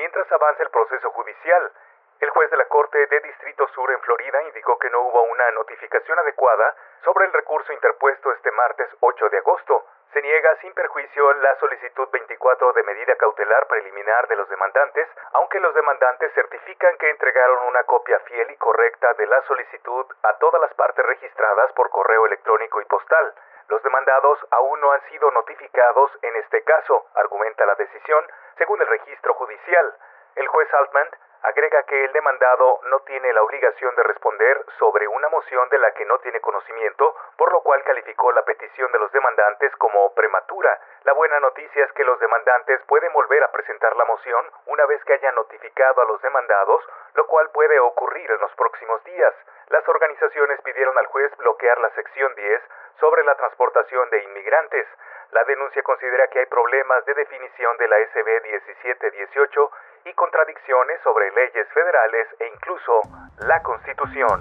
mientras 0.00 0.24
avanza 0.32 0.64
el 0.64 0.72
proceso 0.72 1.12
judicial. 1.12 1.68
El 2.16 2.30
juez 2.30 2.50
de 2.50 2.56
la 2.56 2.64
Corte 2.64 2.96
de 2.96 3.20
Distrito 3.28 3.68
Sur 3.76 3.92
en 3.92 4.00
Florida 4.00 4.40
indicó 4.48 4.78
que 4.80 4.88
no 4.88 5.04
hubo 5.04 5.20
una 5.28 5.50
notificación 5.52 6.18
adecuada 6.18 6.72
sobre 7.04 7.26
el 7.26 7.32
recurso 7.32 7.72
interpuesto 7.72 8.32
este 8.32 8.50
martes 8.52 8.88
8 9.00 9.28
de 9.28 9.38
agosto 9.38 9.84
se 10.14 10.22
niega 10.22 10.54
sin 10.60 10.72
perjuicio 10.74 11.32
la 11.42 11.56
solicitud 11.58 12.08
24 12.08 12.72
de 12.72 12.82
medida 12.84 13.16
cautelar 13.16 13.66
preliminar 13.66 14.28
de 14.28 14.36
los 14.36 14.48
demandantes, 14.48 15.08
aunque 15.32 15.58
los 15.58 15.74
demandantes 15.74 16.32
certifican 16.34 16.96
que 16.98 17.10
entregaron 17.10 17.66
una 17.66 17.82
copia 17.82 18.20
fiel 18.20 18.48
y 18.48 18.56
correcta 18.56 19.12
de 19.14 19.26
la 19.26 19.42
solicitud 19.42 20.06
a 20.22 20.34
todas 20.38 20.60
las 20.60 20.72
partes 20.74 21.04
registradas 21.04 21.72
por 21.72 21.90
correo 21.90 22.26
electrónico 22.26 22.80
y 22.80 22.84
postal. 22.84 23.34
Los 23.66 23.82
demandados 23.82 24.38
aún 24.52 24.80
no 24.80 24.92
han 24.92 25.02
sido 25.10 25.32
notificados 25.32 26.12
en 26.22 26.36
este 26.36 26.62
caso, 26.62 27.06
argumenta 27.16 27.66
la 27.66 27.74
decisión, 27.74 28.24
según 28.56 28.80
el 28.80 28.86
registro 28.86 29.34
judicial. 29.34 29.94
El 30.36 30.46
juez 30.46 30.72
Altman 30.74 31.08
agrega 31.44 31.82
que 31.82 32.04
el 32.06 32.12
demandado 32.12 32.80
no 32.84 33.00
tiene 33.00 33.30
la 33.34 33.42
obligación 33.42 33.94
de 33.96 34.02
responder 34.02 34.64
sobre 34.78 35.06
una 35.06 35.28
moción 35.28 35.68
de 35.68 35.78
la 35.78 35.92
que 35.92 36.06
no 36.06 36.18
tiene 36.20 36.40
conocimiento, 36.40 37.14
por 37.36 37.52
lo 37.52 37.60
cual 37.60 37.84
calificó 37.84 38.32
la 38.32 38.42
petición 38.44 38.90
de 38.92 38.98
los 38.98 39.12
demandantes 39.12 39.70
como 39.76 40.14
prematura. 40.14 40.80
La 41.04 41.12
buena 41.12 41.38
noticia 41.40 41.84
es 41.84 41.92
que 41.92 42.04
los 42.04 42.18
demandantes 42.18 42.80
pueden 42.86 43.12
volver 43.12 43.42
a 43.42 43.52
presentar 43.52 43.94
la 43.94 44.06
moción 44.06 44.46
una 44.66 44.86
vez 44.86 45.04
que 45.04 45.12
hayan 45.12 45.34
notificado 45.34 46.00
a 46.00 46.06
los 46.06 46.22
demandados, 46.22 46.82
lo 47.12 47.26
cual 47.26 47.50
puede 47.50 47.78
ocurrir 47.78 48.30
en 48.30 48.40
los 48.40 48.54
próximos 48.54 49.04
días. 49.04 49.34
Las 49.68 49.86
organizaciones 49.86 50.62
pidieron 50.62 50.96
al 50.96 51.06
juez 51.06 51.30
bloquear 51.36 51.78
la 51.78 51.90
sección 51.90 52.34
10 52.34 52.62
sobre 53.00 53.22
la 53.22 53.34
transportación 53.34 54.08
de 54.08 54.22
inmigrantes. 54.22 54.86
La 55.32 55.44
denuncia 55.44 55.82
considera 55.82 56.28
que 56.32 56.40
hay 56.40 56.46
problemas 56.46 57.04
de 57.06 57.14
definición 57.14 57.76
de 57.78 57.88
la 57.88 57.96
SB 58.12 58.28
1718 58.42 59.70
y 60.06 60.12
contradicciones 60.14 61.00
sobre 61.02 61.30
leyes 61.32 61.66
federales 61.72 62.26
e 62.40 62.46
incluso 62.54 63.00
la 63.46 63.62
Constitución. 63.62 64.40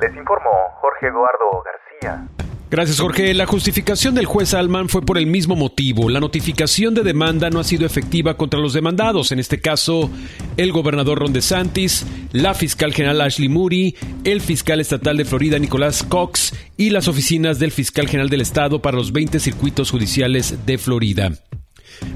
Les 0.00 0.14
informó 0.16 0.70
Jorge 0.80 1.08
Eduardo 1.08 1.62
García. 1.62 2.32
Gracias, 2.72 3.00
Jorge. 3.00 3.34
La 3.34 3.44
justificación 3.44 4.14
del 4.14 4.24
juez 4.24 4.54
Alman 4.54 4.88
fue 4.88 5.02
por 5.02 5.18
el 5.18 5.26
mismo 5.26 5.54
motivo. 5.54 6.08
La 6.08 6.20
notificación 6.20 6.94
de 6.94 7.02
demanda 7.02 7.50
no 7.50 7.60
ha 7.60 7.64
sido 7.64 7.84
efectiva 7.84 8.38
contra 8.38 8.58
los 8.58 8.72
demandados, 8.72 9.30
en 9.30 9.38
este 9.38 9.60
caso, 9.60 10.08
el 10.56 10.72
gobernador 10.72 11.18
Ron 11.18 11.32
DeSantis, 11.32 12.06
la 12.32 12.54
fiscal 12.54 12.92
general 12.92 13.20
Ashley 13.20 13.48
Moody, 13.48 13.94
el 14.24 14.40
fiscal 14.40 14.80
estatal 14.80 15.16
de 15.16 15.24
Florida 15.24 15.58
Nicolás 15.58 16.02
Cox 16.02 16.54
y 16.76 16.90
las 16.90 17.08
oficinas 17.08 17.58
del 17.58 17.70
fiscal 17.70 18.08
general 18.08 18.28
del 18.28 18.40
estado 18.40 18.82
para 18.82 18.96
los 18.96 19.12
20 19.12 19.40
circuitos 19.40 19.90
judiciales 19.90 20.66
de 20.66 20.78
Florida 20.78 21.32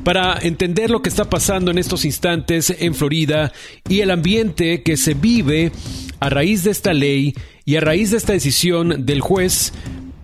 para 0.05 0.39
entender 0.41 0.91
lo 0.91 1.03
que 1.03 1.09
está 1.09 1.29
pasando 1.29 1.71
en 1.71 1.79
estos 1.79 2.05
instantes 2.05 2.75
en 2.79 2.95
Florida 2.95 3.53
y 3.89 4.01
el 4.01 4.11
ambiente 4.11 4.83
que 4.83 4.97
se 4.97 5.15
vive 5.15 5.73
a 6.21 6.29
raíz 6.31 6.65
de 6.65 6.71
esta 6.71 6.93
ley 6.93 7.35
y 7.65 7.77
a 7.77 7.81
raíz 7.81 8.11
de 8.11 8.17
esta 8.17 8.33
decisión 8.33 9.05
del 9.05 9.21
juez. 9.21 9.73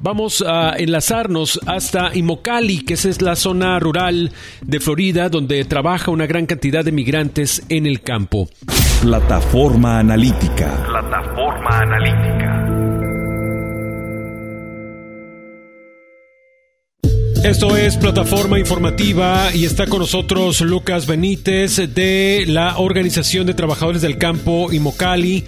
Vamos 0.02 0.42
a 0.44 0.74
enlazarnos 0.76 1.60
hasta 1.64 2.12
Imocali, 2.12 2.84
que 2.84 2.94
es 2.94 3.22
la 3.22 3.36
zona 3.36 3.78
rural 3.78 4.32
de 4.60 4.80
Florida, 4.80 5.28
donde 5.28 5.64
trabaja 5.64 6.10
una 6.10 6.26
gran 6.26 6.46
cantidad 6.46 6.84
de 6.84 6.90
migrantes 6.90 7.62
en 7.68 7.86
el 7.86 8.00
campo. 8.00 8.48
Plataforma 9.00 10.00
analítica. 10.00 10.84
Plataforma 10.86 11.78
analítica. 11.78 12.42
Esto 17.44 17.76
es 17.76 17.96
Plataforma 17.96 18.58
Informativa 18.58 19.54
y 19.54 19.66
está 19.66 19.86
con 19.86 20.00
nosotros 20.00 20.60
Lucas 20.62 21.06
Benítez 21.06 21.94
de 21.94 22.44
la 22.48 22.78
Organización 22.78 23.46
de 23.46 23.54
Trabajadores 23.54 24.02
del 24.02 24.18
Campo 24.18 24.72
Imocali 24.72 25.44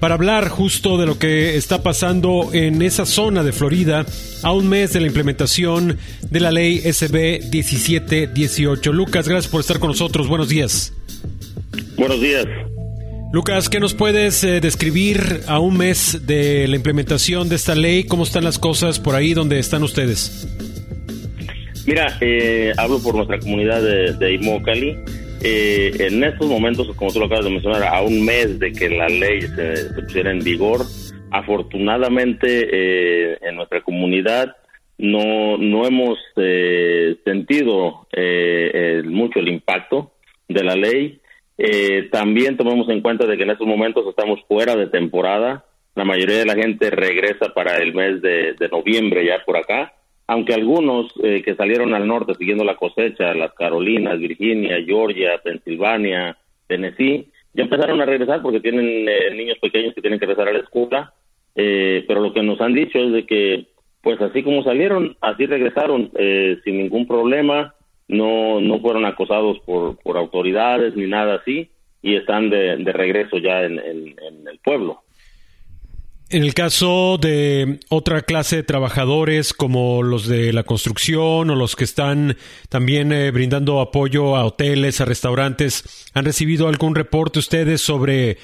para 0.00 0.14
hablar 0.14 0.48
justo 0.48 0.98
de 0.98 1.06
lo 1.06 1.18
que 1.18 1.56
está 1.56 1.82
pasando 1.82 2.50
en 2.52 2.82
esa 2.82 3.06
zona 3.06 3.42
de 3.42 3.52
Florida 3.52 4.06
a 4.42 4.52
un 4.52 4.68
mes 4.68 4.92
de 4.92 5.00
la 5.00 5.06
implementación 5.06 5.98
de 6.30 6.40
la 6.40 6.50
ley 6.50 6.78
SB 6.78 7.50
1718. 7.50 8.92
Lucas, 8.92 9.28
gracias 9.28 9.50
por 9.50 9.60
estar 9.60 9.78
con 9.78 9.88
nosotros. 9.88 10.28
Buenos 10.28 10.48
días. 10.48 10.92
Buenos 11.96 12.20
días. 12.20 12.46
Lucas, 13.32 13.68
¿qué 13.68 13.78
nos 13.78 13.92
puedes 13.92 14.42
eh, 14.42 14.60
describir 14.60 15.42
a 15.48 15.58
un 15.58 15.76
mes 15.76 16.26
de 16.26 16.66
la 16.66 16.76
implementación 16.76 17.48
de 17.48 17.56
esta 17.56 17.74
ley? 17.74 18.04
¿Cómo 18.04 18.22
están 18.22 18.44
las 18.44 18.58
cosas 18.58 18.98
por 18.98 19.14
ahí 19.14 19.34
donde 19.34 19.58
están 19.58 19.82
ustedes? 19.82 20.48
Mira, 21.86 22.16
eh, 22.20 22.72
hablo 22.76 23.02
por 23.02 23.14
nuestra 23.14 23.38
comunidad 23.38 23.82
de, 23.82 24.14
de. 24.14 24.32
Eh, 25.42 25.92
en 26.00 26.24
estos 26.24 26.48
momentos, 26.48 26.88
como 26.96 27.12
tú 27.12 27.20
lo 27.20 27.26
acabas 27.26 27.44
de 27.44 27.50
mencionar, 27.50 27.84
a 27.84 28.02
un 28.02 28.24
mes 28.24 28.58
de 28.58 28.72
que 28.72 28.88
la 28.88 29.08
ley 29.08 29.42
se, 29.42 29.92
pusiera 29.94 30.30
en 30.30 30.40
vigor, 30.40 30.80
afortunadamente 31.30 32.68
eh, 32.70 33.38
en 33.42 33.56
nuestra 33.56 33.82
comunidad 33.82 34.56
no, 34.96 35.56
no 35.58 35.86
hemos 35.86 36.18
sentido 37.24 38.08
mucho 39.04 39.38
el 39.38 39.48
impacto 39.48 40.12
de 40.48 40.64
la 40.64 40.74
ley. 40.74 41.20
también 42.10 42.56
tomamos 42.56 42.88
en 42.88 43.00
cuenta 43.00 43.24
de 43.26 43.36
que 43.36 43.44
en 43.44 43.50
estos 43.50 43.66
momentos 43.66 44.04
estamos 44.08 44.40
fuera 44.48 44.74
de 44.74 44.88
temporada. 44.88 45.64
La 45.94 46.04
mayoría 46.04 46.38
de 46.38 46.46
la 46.46 46.56
gente 46.56 46.90
regresa 46.90 47.54
para 47.54 47.76
el 47.76 47.94
mes 47.94 48.20
de 48.22 48.68
noviembre 48.72 49.24
ya 49.24 49.44
por 49.44 49.56
acá 49.56 49.92
aunque 50.28 50.52
algunos 50.52 51.10
eh, 51.22 51.42
que 51.42 51.56
salieron 51.56 51.94
al 51.94 52.06
norte 52.06 52.34
siguiendo 52.34 52.62
la 52.62 52.76
cosecha, 52.76 53.32
las 53.32 53.54
Carolinas, 53.54 54.18
Virginia, 54.18 54.76
Georgia, 54.84 55.40
Pensilvania, 55.42 56.36
Tennessee, 56.66 57.28
ya 57.54 57.62
empezaron 57.64 58.00
a 58.02 58.04
regresar 58.04 58.42
porque 58.42 58.60
tienen 58.60 59.08
eh, 59.08 59.34
niños 59.34 59.56
pequeños 59.58 59.94
que 59.94 60.02
tienen 60.02 60.20
que 60.20 60.26
regresar 60.26 60.48
a 60.48 60.52
la 60.52 60.58
escuela, 60.58 61.14
eh, 61.54 62.04
pero 62.06 62.20
lo 62.20 62.34
que 62.34 62.42
nos 62.42 62.60
han 62.60 62.74
dicho 62.74 62.98
es 62.98 63.12
de 63.12 63.24
que, 63.24 63.68
pues 64.02 64.20
así 64.20 64.42
como 64.42 64.62
salieron, 64.62 65.16
así 65.22 65.46
regresaron 65.46 66.12
sin 66.62 66.76
ningún 66.76 67.06
problema, 67.06 67.74
no, 68.06 68.60
no 68.60 68.80
fueron 68.80 69.06
acosados 69.06 69.58
por, 69.60 69.96
por 69.98 70.18
autoridades 70.18 70.94
ni 70.94 71.06
nada 71.06 71.36
así, 71.36 71.70
y 72.02 72.16
están 72.16 72.50
de, 72.50 72.76
regreso 72.92 73.38
ya 73.38 73.62
en 73.64 73.78
el 73.78 74.58
pueblo. 74.62 75.02
En 76.30 76.42
el 76.42 76.52
caso 76.52 77.16
de 77.16 77.78
otra 77.88 78.20
clase 78.20 78.56
de 78.56 78.62
trabajadores 78.62 79.54
como 79.54 80.02
los 80.02 80.28
de 80.28 80.52
la 80.52 80.62
construcción 80.62 81.48
o 81.48 81.54
los 81.54 81.74
que 81.74 81.84
están 81.84 82.36
también 82.68 83.12
eh, 83.12 83.30
brindando 83.30 83.80
apoyo 83.80 84.36
a 84.36 84.44
hoteles, 84.44 85.00
a 85.00 85.06
restaurantes, 85.06 86.10
¿han 86.12 86.26
recibido 86.26 86.68
algún 86.68 86.94
reporte 86.94 87.38
ustedes 87.38 87.80
sobre 87.80 88.32
eh, 88.32 88.36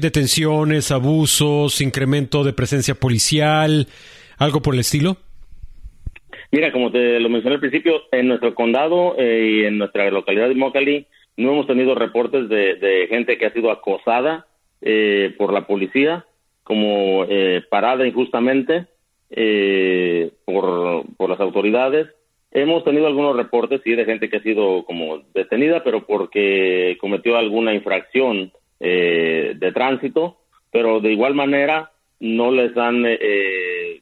detenciones, 0.00 0.90
abusos, 0.90 1.82
incremento 1.82 2.42
de 2.42 2.54
presencia 2.54 2.94
policial, 2.94 3.86
algo 4.38 4.62
por 4.62 4.72
el 4.72 4.80
estilo? 4.80 5.18
Mira, 6.52 6.72
como 6.72 6.90
te 6.90 7.20
lo 7.20 7.28
mencioné 7.28 7.56
al 7.56 7.60
principio, 7.60 8.04
en 8.12 8.28
nuestro 8.28 8.54
condado 8.54 9.14
eh, 9.18 9.60
y 9.60 9.64
en 9.66 9.76
nuestra 9.76 10.10
localidad 10.10 10.48
de 10.48 10.54
Mocali 10.54 11.06
no 11.36 11.52
hemos 11.52 11.66
tenido 11.66 11.94
reportes 11.94 12.48
de, 12.48 13.06
gente 13.10 13.36
que 13.36 13.44
ha 13.44 13.52
sido 13.52 13.70
acosada 13.70 14.46
por 15.36 15.52
la 15.52 15.66
policía 15.66 16.25
como 16.66 17.24
eh, 17.28 17.62
parada 17.70 18.04
injustamente 18.04 18.86
eh, 19.30 20.32
por, 20.44 21.04
por 21.16 21.30
las 21.30 21.38
autoridades. 21.38 22.08
Hemos 22.50 22.82
tenido 22.82 23.06
algunos 23.06 23.36
reportes, 23.36 23.82
sí, 23.84 23.94
de 23.94 24.04
gente 24.04 24.28
que 24.28 24.38
ha 24.38 24.42
sido 24.42 24.84
como 24.84 25.18
detenida, 25.32 25.84
pero 25.84 26.04
porque 26.04 26.98
cometió 27.00 27.36
alguna 27.36 27.72
infracción 27.72 28.50
eh, 28.80 29.54
de 29.56 29.72
tránsito, 29.72 30.38
pero 30.72 30.98
de 30.98 31.12
igual 31.12 31.34
manera 31.34 31.92
no 32.18 32.50
les 32.50 32.76
han 32.76 33.04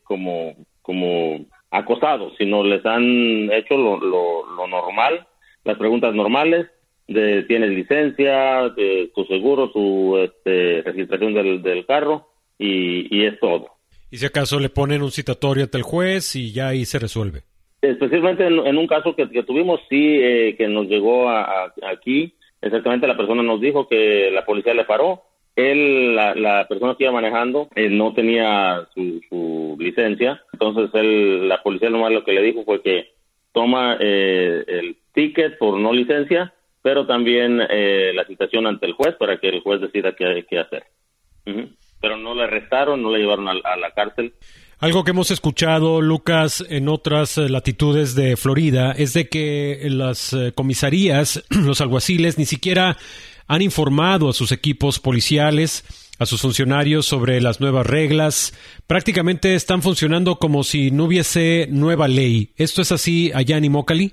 como, 0.04 0.54
como 0.80 1.44
acosado, 1.70 2.32
sino 2.38 2.64
les 2.64 2.86
han 2.86 3.52
hecho 3.52 3.76
lo, 3.76 3.98
lo, 3.98 4.66
normal, 4.66 5.26
las 5.64 5.76
preguntas 5.76 6.14
normales, 6.14 6.66
de 7.08 7.42
tienes 7.42 7.70
licencia, 7.70 8.70
de, 8.70 9.10
tu 9.14 9.26
seguro, 9.26 9.70
tu 9.70 10.16
este, 10.16 10.80
registración 10.80 11.34
del, 11.34 11.60
del 11.60 11.84
carro, 11.84 12.28
y, 12.58 13.24
es 13.24 13.38
todo. 13.40 13.68
¿Y 14.10 14.18
si 14.18 14.26
acaso 14.26 14.60
le 14.60 14.68
ponen 14.68 15.02
un 15.02 15.10
citatorio 15.10 15.64
ante 15.64 15.78
el 15.78 15.82
juez 15.82 16.36
y 16.36 16.52
ya 16.52 16.68
ahí 16.68 16.84
se 16.84 16.98
resuelve? 16.98 17.42
Especialmente 17.82 18.46
en, 18.46 18.78
un 18.78 18.86
caso 18.86 19.14
que, 19.14 19.26
tuvimos, 19.42 19.80
sí, 19.88 20.18
eh, 20.22 20.54
que 20.56 20.68
nos 20.68 20.86
llegó 20.86 21.28
aquí, 21.28 22.34
exactamente 22.62 23.06
la 23.06 23.16
persona 23.16 23.42
nos 23.42 23.60
dijo 23.60 23.88
que 23.88 24.30
la 24.32 24.44
policía 24.44 24.74
le 24.74 24.84
paró. 24.84 25.22
Él, 25.56 26.16
la, 26.16 26.66
persona 26.68 26.96
que 26.96 27.04
iba 27.04 27.12
manejando, 27.12 27.68
eh, 27.76 27.88
no 27.88 28.12
tenía 28.14 28.88
su, 28.94 29.76
licencia, 29.78 30.42
entonces 30.52 30.90
él, 30.94 31.48
la 31.48 31.62
policía 31.62 31.90
nomás 31.90 32.10
lo 32.10 32.24
que 32.24 32.32
le 32.32 32.42
dijo 32.42 32.64
fue 32.64 32.82
que 32.82 33.12
toma 33.52 33.96
eh, 34.00 34.64
el 34.66 34.96
ticket 35.12 35.58
por 35.58 35.78
no 35.78 35.92
licencia, 35.92 36.54
pero 36.82 37.06
también 37.06 37.58
la 37.58 38.24
citación 38.26 38.66
ante 38.66 38.86
el 38.86 38.92
juez 38.92 39.14
para 39.14 39.38
que 39.38 39.48
el 39.48 39.60
juez 39.60 39.80
decida 39.80 40.14
qué, 40.16 40.44
qué 40.48 40.58
hacer 40.58 40.84
pero 42.04 42.18
no 42.18 42.34
le 42.34 42.42
arrestaron, 42.42 43.00
no 43.00 43.10
le 43.10 43.20
llevaron 43.20 43.48
a, 43.48 43.54
la 43.54 43.90
cárcel. 43.94 44.34
Algo 44.78 45.04
que 45.04 45.12
hemos 45.12 45.30
escuchado, 45.30 46.02
Lucas, 46.02 46.62
en 46.68 46.90
otras 46.90 47.38
eh, 47.38 47.48
latitudes 47.48 48.14
de 48.14 48.36
Florida, 48.36 48.92
es 48.92 49.14
de 49.14 49.30
que 49.30 49.80
las 49.88 50.34
eh, 50.34 50.52
comisarías, 50.54 51.42
los 51.64 51.80
alguaciles, 51.80 52.36
ni 52.36 52.44
siquiera 52.44 52.98
han 53.46 53.62
informado 53.62 54.28
a 54.28 54.34
sus 54.34 54.52
equipos 54.52 55.00
policiales, 55.00 55.86
a 56.18 56.26
sus 56.26 56.42
funcionarios 56.42 57.06
sobre 57.06 57.40
las 57.40 57.62
nuevas 57.62 57.86
reglas. 57.86 58.52
Prácticamente 58.86 59.54
están 59.54 59.80
funcionando 59.80 60.36
como 60.36 60.62
si 60.62 60.90
no 60.90 61.04
hubiese 61.04 61.68
nueva 61.70 62.06
ley. 62.06 62.50
¿Esto 62.58 62.82
es 62.82 62.92
así 62.92 63.32
allá 63.34 63.56
en 63.56 63.64
Imócali? 63.64 64.12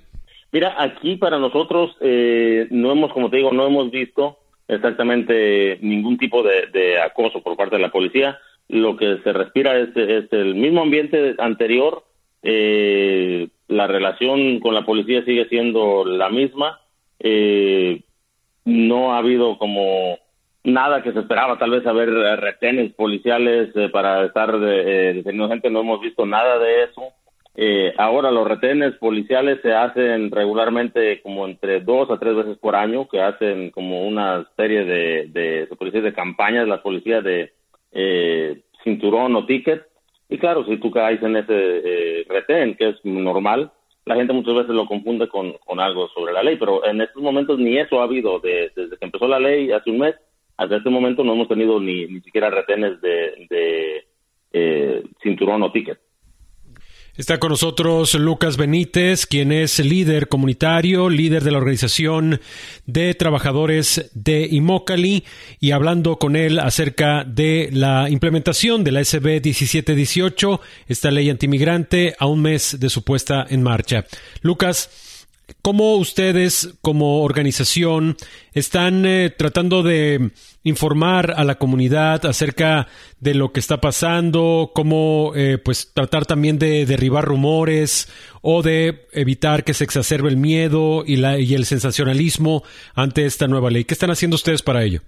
Mira, 0.53 0.75
aquí 0.81 1.17
para 1.17 1.39
nosotros 1.39 1.91
eh, 1.99 2.67
no 2.71 2.93
hemos, 2.93 3.11
como 3.11 3.29
te 3.29 3.35
digo, 3.35 3.51
no 3.51 3.67
hemos 3.67 3.91
visto 3.91 4.37
exactamente 4.71 5.77
ningún 5.81 6.17
tipo 6.17 6.43
de, 6.43 6.99
acoso 7.01 7.41
por 7.41 7.55
parte 7.55 7.75
de 7.75 7.81
la 7.81 7.91
policía. 7.91 8.39
Lo 8.67 8.95
que 8.95 9.17
se 9.23 9.33
respira 9.33 9.77
es, 9.77 9.89
el 9.95 10.55
mismo 10.55 10.81
ambiente 10.81 11.35
anterior. 11.37 12.03
Eh, 12.43 13.49
la 13.67 13.87
relación 13.87 14.59
con 14.59 14.73
la 14.73 14.85
policía 14.85 15.23
sigue 15.25 15.47
siendo 15.47 16.05
la 16.05 16.29
misma. 16.29 16.79
Eh, 17.19 18.01
no 18.65 19.13
ha 19.13 19.19
habido 19.19 19.57
como 19.57 20.17
nada 20.63 21.01
que 21.01 21.11
se 21.11 21.19
esperaba, 21.19 21.57
tal 21.57 21.71
vez 21.71 21.85
haber 21.85 22.09
retenes 22.39 22.93
policiales 22.93 23.69
eh, 23.75 23.89
para 23.89 24.25
estar 24.25 24.59
deteniendo 24.59 25.49
gente, 25.49 25.69
no 25.69 25.81
hemos 25.81 26.01
visto 26.01 26.25
nada 26.25 26.59
de 26.59 26.83
eso. 26.83 27.01
Eh, 27.53 27.93
ahora 27.97 28.31
los 28.31 28.47
retenes 28.47 28.95
policiales 28.95 29.59
se 29.61 29.73
hacen 29.73 30.31
regularmente 30.31 31.21
como 31.21 31.45
entre 31.45 31.81
dos 31.81 32.09
a 32.09 32.17
tres 32.17 32.35
veces 32.35 32.57
por 32.57 32.75
año, 32.75 33.07
que 33.09 33.21
hacen 33.21 33.71
como 33.71 34.07
una 34.07 34.47
serie 34.55 34.85
de, 34.85 35.27
de, 35.27 35.67
policías 35.75 36.03
de 36.03 36.13
campañas, 36.13 36.67
las 36.67 36.79
policías 36.79 37.23
de 37.23 37.51
eh, 37.91 38.61
cinturón 38.83 39.35
o 39.35 39.45
ticket. 39.45 39.85
Y 40.29 40.37
claro, 40.37 40.65
si 40.65 40.77
tú 40.77 40.91
caes 40.91 41.21
en 41.21 41.35
ese 41.35 41.53
eh, 41.53 42.25
retén, 42.29 42.75
que 42.75 42.89
es 42.89 42.95
normal, 43.03 43.71
la 44.05 44.15
gente 44.15 44.33
muchas 44.33 44.55
veces 44.55 44.71
lo 44.71 44.85
confunde 44.85 45.27
con, 45.27 45.53
algo 45.79 46.07
sobre 46.09 46.33
la 46.33 46.43
ley, 46.43 46.55
pero 46.57 46.85
en 46.85 47.01
estos 47.01 47.21
momentos 47.21 47.59
ni 47.59 47.77
eso 47.77 47.99
ha 47.99 48.05
habido. 48.05 48.39
desde 48.39 48.97
que 48.97 49.05
empezó 49.05 49.27
la 49.27 49.39
ley 49.39 49.71
hace 49.71 49.89
un 49.91 49.99
mes, 49.99 50.15
hasta 50.57 50.77
este 50.77 50.89
momento 50.89 51.23
no 51.23 51.33
hemos 51.33 51.47
tenido 51.47 51.79
ni, 51.79 52.05
ni 52.05 52.21
siquiera 52.21 52.49
retenes 52.49 53.01
de, 53.01 53.47
de 53.49 54.05
eh, 54.53 55.03
cinturón 55.21 55.63
o 55.63 55.71
ticket. 55.71 55.99
Está 57.21 57.37
con 57.37 57.51
nosotros 57.51 58.15
Lucas 58.15 58.57
Benítez, 58.57 59.27
quien 59.27 59.51
es 59.51 59.77
líder 59.77 60.27
comunitario, 60.27 61.07
líder 61.07 61.43
de 61.43 61.51
la 61.51 61.59
organización 61.59 62.41
de 62.87 63.13
trabajadores 63.13 64.09
de 64.15 64.47
Imócali, 64.49 65.23
y 65.59 65.69
hablando 65.69 66.17
con 66.17 66.35
él 66.35 66.57
acerca 66.57 67.23
de 67.23 67.69
la 67.73 68.09
implementación 68.09 68.83
de 68.83 68.91
la 68.93 69.05
SB 69.05 69.39
1718, 69.43 70.61
esta 70.87 71.11
ley 71.11 71.29
antimigrante, 71.29 72.15
a 72.17 72.25
un 72.25 72.41
mes 72.41 72.79
de 72.79 72.89
su 72.89 73.03
puesta 73.03 73.45
en 73.47 73.61
marcha. 73.61 74.03
Lucas, 74.41 74.89
¿Cómo 75.61 75.95
ustedes 75.95 76.77
como 76.81 77.23
organización 77.23 78.15
están 78.53 79.05
eh, 79.05 79.29
tratando 79.29 79.83
de 79.83 80.31
informar 80.63 81.33
a 81.35 81.43
la 81.43 81.55
comunidad 81.55 82.25
acerca 82.25 82.87
de 83.19 83.35
lo 83.35 83.51
que 83.51 83.59
está 83.59 83.79
pasando? 83.81 84.71
¿Cómo 84.73 85.33
eh, 85.35 85.57
pues 85.63 85.93
tratar 85.93 86.25
también 86.25 86.57
de 86.59 86.85
derribar 86.85 87.25
rumores 87.25 88.11
o 88.41 88.61
de 88.61 89.05
evitar 89.13 89.63
que 89.63 89.73
se 89.73 89.83
exacerbe 89.83 90.29
el 90.29 90.37
miedo 90.37 91.03
y, 91.05 91.17
la, 91.17 91.39
y 91.39 91.53
el 91.53 91.65
sensacionalismo 91.65 92.63
ante 92.95 93.25
esta 93.25 93.47
nueva 93.47 93.69
ley? 93.69 93.83
¿Qué 93.83 93.93
están 93.93 94.11
haciendo 94.11 94.35
ustedes 94.35 94.61
para 94.61 94.83
ello? 94.83 95.01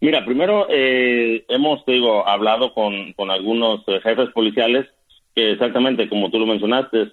Mira, 0.00 0.24
primero 0.24 0.66
eh, 0.70 1.44
hemos 1.48 1.84
digo, 1.86 2.26
hablado 2.26 2.72
con, 2.72 3.12
con 3.12 3.30
algunos 3.30 3.84
jefes 4.02 4.30
policiales 4.30 4.86
que 5.34 5.52
exactamente 5.52 6.08
como 6.08 6.30
tú 6.30 6.38
lo 6.38 6.46
mencionaste, 6.46 7.12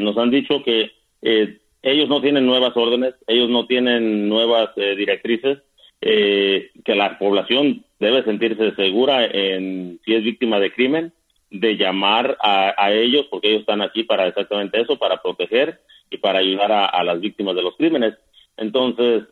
nos 0.00 0.16
han 0.16 0.30
dicho 0.30 0.62
que 0.64 1.01
eh, 1.22 1.58
ellos 1.82 2.08
no 2.08 2.20
tienen 2.20 2.46
nuevas 2.46 2.76
órdenes, 2.76 3.14
ellos 3.26 3.48
no 3.48 3.66
tienen 3.66 4.28
nuevas 4.28 4.70
eh, 4.76 4.94
directrices, 4.96 5.58
eh, 6.00 6.70
que 6.84 6.94
la 6.94 7.18
población 7.18 7.84
debe 7.98 8.24
sentirse 8.24 8.74
segura 8.74 9.24
en 9.24 10.00
si 10.04 10.14
es 10.14 10.24
víctima 10.24 10.58
de 10.58 10.72
crimen, 10.72 11.12
de 11.50 11.76
llamar 11.76 12.36
a, 12.40 12.92
ellos, 12.92 13.26
porque 13.30 13.48
ellos 13.48 13.60
están 13.60 13.82
aquí 13.82 14.04
para 14.04 14.26
exactamente 14.26 14.80
eso, 14.80 14.98
para 14.98 15.20
proteger 15.22 15.80
y 16.10 16.16
para 16.16 16.38
ayudar 16.38 16.72
a, 16.72 17.04
las 17.04 17.20
víctimas 17.20 17.54
de 17.54 17.62
los 17.62 17.76
crímenes. 17.76 18.14
Entonces, 18.56 19.24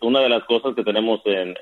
una 0.00 0.20
de 0.20 0.28
las 0.28 0.44
cosas 0.44 0.76
que 0.76 0.84
tenemos 0.84 1.20
en, 1.24 1.56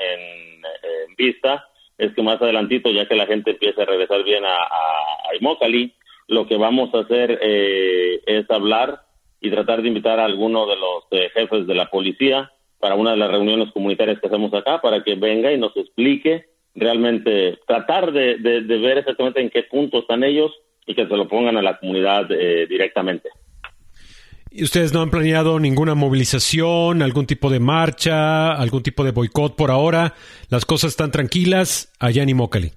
vista 1.16 1.68
es 1.96 2.14
que 2.14 2.22
más 2.22 2.40
adelantito, 2.40 2.90
ya 2.90 3.08
que 3.08 3.16
la 3.16 3.26
gente 3.26 3.52
empiece 3.52 3.80
a 3.80 3.86
regresar 3.86 4.22
bien 4.24 4.44
a, 4.44 4.56
a, 4.56 5.36
Imócali, 5.40 5.94
lo 6.28 6.46
que 6.46 6.58
vamos 6.58 6.94
a 6.94 7.00
hacer 7.00 7.40
es 7.42 8.50
hablar 8.50 9.00
y 9.42 9.50
tratar 9.50 9.82
de 9.82 9.88
invitar 9.88 10.20
a 10.20 10.24
alguno 10.24 10.66
de 10.66 10.76
los 10.76 11.04
eh, 11.10 11.28
jefes 11.34 11.66
de 11.66 11.74
la 11.74 11.90
policía 11.90 12.50
para 12.78 12.94
una 12.94 13.10
de 13.10 13.16
las 13.16 13.30
reuniones 13.30 13.72
comunitarias 13.72 14.20
que 14.20 14.28
hacemos 14.28 14.54
acá, 14.54 14.80
para 14.80 15.02
que 15.02 15.16
venga 15.16 15.52
y 15.52 15.58
nos 15.58 15.76
explique 15.76 16.46
realmente, 16.74 17.58
tratar 17.66 18.12
de, 18.12 18.36
ver 18.38 18.98
exactamente 18.98 19.40
en 19.40 19.50
qué 19.50 19.64
punto 19.64 19.98
están 19.98 20.24
ellos 20.24 20.52
y 20.86 20.94
que 20.94 21.06
se 21.06 21.16
lo 21.16 21.28
pongan 21.28 21.56
a 21.56 21.62
la 21.62 21.78
comunidad 21.78 22.30
eh, 22.30 22.66
directamente. 22.66 23.28
¿Y 24.50 24.64
ustedes 24.64 24.92
no 24.92 25.00
han 25.00 25.10
planeado 25.10 25.58
ninguna 25.58 25.94
movilización, 25.94 27.02
algún 27.02 27.26
tipo 27.26 27.50
de 27.50 27.60
marcha, 27.60 28.52
algún 28.52 28.82
tipo 28.82 29.02
de 29.02 29.10
boicot 29.10 29.56
por 29.56 29.70
ahora? 29.70 30.14
¿Las 30.50 30.64
cosas 30.64 30.90
están 30.90 31.10
tranquilas 31.10 31.92
allá 31.98 32.22
en 32.22 32.28
Imócali? 32.28 32.72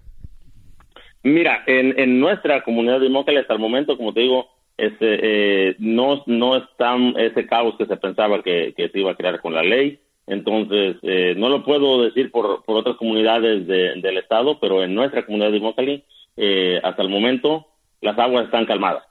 Mira, 1.24 1.64
en, 1.68 2.00
en 2.00 2.20
nuestra 2.20 2.64
comunidad 2.64 3.00
de 3.00 3.08
Imócali 3.08 3.38
hasta 3.38 3.54
el 3.54 3.60
momento, 3.60 3.98
como 3.98 4.14
te 4.14 4.22
digo, 4.22 4.55
este, 4.78 5.70
eh, 5.70 5.76
no, 5.80 6.24
no 6.26 6.58
está 6.58 6.96
ese 7.18 7.48
caos 7.48 7.76
que 7.78 7.86
se 7.86 7.98
pensaba 7.98 8.42
que, 8.42 8.74
se 8.76 9.00
iba 9.00 9.12
a 9.12 9.16
crear 9.16 9.42
con 9.42 9.54
la 9.54 9.64
ley. 9.64 10.00
Entonces, 10.28 10.98
eh, 11.04 11.36
no 11.38 11.50
lo 11.50 11.64
puedo 11.64 12.02
decir 12.02 12.32
por, 12.32 12.64
por 12.64 12.78
otras 12.78 12.98
comunidades 12.98 13.68
del 13.68 14.18
estado, 14.18 14.60
pero 14.60 14.84
en 14.84 14.96
nuestra 14.96 15.26
comunidad 15.26 15.52
de 15.52 15.60
Mocali, 15.60 16.04
eh, 16.36 16.80
hasta 16.84 17.04
el 17.04 17.10
momento, 17.10 17.68
las 18.02 18.18
aguas 18.18 18.46
están 18.46 18.66
calmadas. 18.66 19.04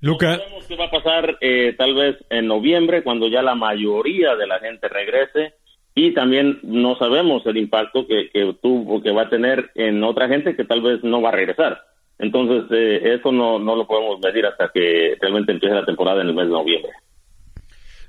Luca. 0.00 0.36
No 0.36 0.66
qué 0.68 0.76
va 0.76 0.84
a 0.84 0.90
pasar 0.90 1.38
tal 1.78 1.94
vez 1.94 2.16
en 2.28 2.46
noviembre, 2.46 3.02
cuando 3.02 3.28
ya 3.28 3.42
la 3.42 3.54
mayoría 3.54 4.36
de 4.36 4.46
la 4.46 4.58
gente 4.60 4.88
regrese 4.88 5.54
y 5.94 6.12
también 6.12 6.60
no 6.62 6.96
sabemos 6.96 7.44
el 7.46 7.56
impacto 7.56 8.06
que, 8.06 8.28
que 8.30 8.54
tuvo, 8.60 9.02
que 9.02 9.12
va 9.12 9.22
a 9.22 9.30
tener 9.30 9.70
en 9.74 10.04
otra 10.04 10.28
gente 10.28 10.54
que 10.54 10.64
tal 10.64 10.82
vez 10.82 11.02
no 11.02 11.22
va 11.22 11.30
a 11.30 11.32
regresar. 11.32 11.80
Entonces, 12.18 12.64
eh, 12.70 13.14
eso 13.14 13.30
no, 13.30 13.58
no 13.58 13.76
lo 13.76 13.86
podemos 13.86 14.18
medir 14.20 14.46
hasta 14.46 14.70
que 14.72 15.16
realmente 15.20 15.52
empiece 15.52 15.74
la 15.74 15.84
temporada 15.84 16.22
en 16.22 16.28
el 16.28 16.34
mes 16.34 16.46
de 16.46 16.52
noviembre. 16.52 16.92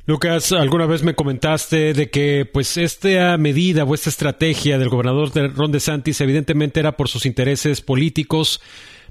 Lucas, 0.08 0.54
alguna 0.54 0.86
vez 0.86 1.04
me 1.04 1.16
comentaste 1.16 1.94
de 1.94 2.10
que 2.10 2.50
pues 2.50 2.78
esta 2.78 3.38
medida 3.38 3.84
o 3.84 3.94
esta 3.94 4.10
estrategia 4.10 4.78
del 4.78 4.88
gobernador 4.88 5.34
de 5.34 5.50
Ron 5.50 5.74
DeSantis 5.74 6.22
evidentemente 6.22 6.80
era 6.80 6.96
por 6.96 7.10
sus 7.10 7.26
intereses 7.26 7.82
políticos, 7.82 8.62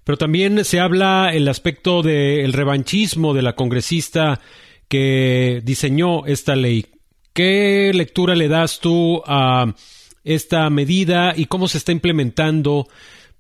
pero 0.04 0.16
también 0.16 0.64
se 0.64 0.80
habla 0.80 1.32
el 1.34 1.48
aspecto 1.48 2.00
del 2.00 2.54
revanchismo 2.54 3.34
de 3.34 3.42
la 3.42 3.54
congresista 3.54 4.40
que 4.88 5.60
diseñó 5.64 6.24
esta 6.24 6.56
ley. 6.56 6.86
¿Qué 7.34 7.92
lectura 7.94 8.34
le 8.34 8.48
das 8.48 8.80
tú 8.80 9.22
a 9.26 9.74
esta 10.24 10.70
medida 10.70 11.34
y 11.36 11.44
cómo 11.44 11.68
se 11.68 11.76
está 11.76 11.92
implementando 11.92 12.88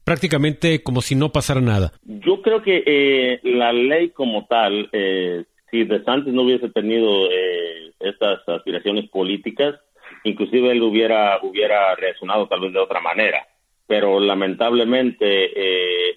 prácticamente 0.06 0.82
como 0.82 1.02
si 1.02 1.14
no 1.14 1.30
pasara 1.30 1.60
nada? 1.60 1.92
Yo 2.04 2.40
creo 2.40 2.62
que 2.62 2.82
eh, 2.86 3.40
la 3.42 3.72
ley 3.72 4.10
como 4.10 4.46
tal, 4.46 4.88
eh, 4.92 5.44
si 5.70 5.84
De 5.84 6.02
Santos 6.04 6.32
no 6.32 6.42
hubiese 6.42 6.70
tenido 6.70 7.30
eh, 7.30 7.92
estas 8.00 8.48
aspiraciones 8.48 9.10
políticas, 9.10 9.74
inclusive 10.24 10.70
él 10.70 10.82
hubiera, 10.82 11.38
hubiera 11.42 11.94
reaccionado 11.96 12.46
tal 12.46 12.60
vez 12.60 12.72
de 12.72 12.78
otra 12.78 13.00
manera. 13.00 13.46
Pero 13.86 14.18
lamentablemente 14.18 15.28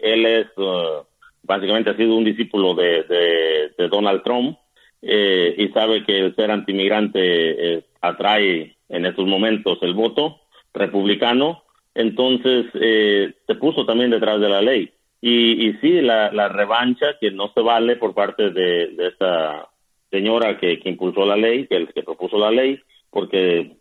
él 0.01 0.25
es, 0.25 0.47
básicamente 1.43 1.91
ha 1.91 1.97
sido 1.97 2.15
un 2.15 2.23
discípulo 2.23 2.73
de 2.73 3.71
Donald 3.89 4.23
Trump 4.23 4.57
eh, 5.01 5.55
y 5.57 5.69
sabe 5.69 6.03
que 6.05 6.19
el 6.19 6.35
ser 6.35 6.51
antimigrante 6.51 7.19
eh, 7.21 7.85
atrae 8.01 8.75
en 8.89 9.05
estos 9.05 9.25
momentos 9.25 9.77
el 9.81 9.93
voto 9.93 10.41
republicano, 10.73 11.63
entonces 11.95 12.65
eh, 12.75 13.33
se 13.45 13.55
puso 13.55 13.85
también 13.85 14.11
detrás 14.11 14.39
de 14.39 14.49
la 14.49 14.61
ley. 14.61 14.91
Y, 15.21 15.67
y 15.67 15.73
sí, 15.81 16.01
la, 16.01 16.31
la 16.31 16.47
revancha 16.47 17.17
que 17.19 17.31
no 17.31 17.51
se 17.53 17.61
vale 17.61 17.97
por 17.97 18.13
parte 18.13 18.51
de, 18.51 18.87
de 18.87 19.07
esta 19.07 19.67
señora 20.09 20.57
que, 20.57 20.79
que, 20.79 20.89
impulsó 20.89 21.25
la 21.25 21.35
ley, 21.35 21.67
que, 21.67 21.87
que 21.87 22.03
propuso 22.03 22.37
la 22.37 22.51
ley, 22.51 22.79
porque 23.09 23.75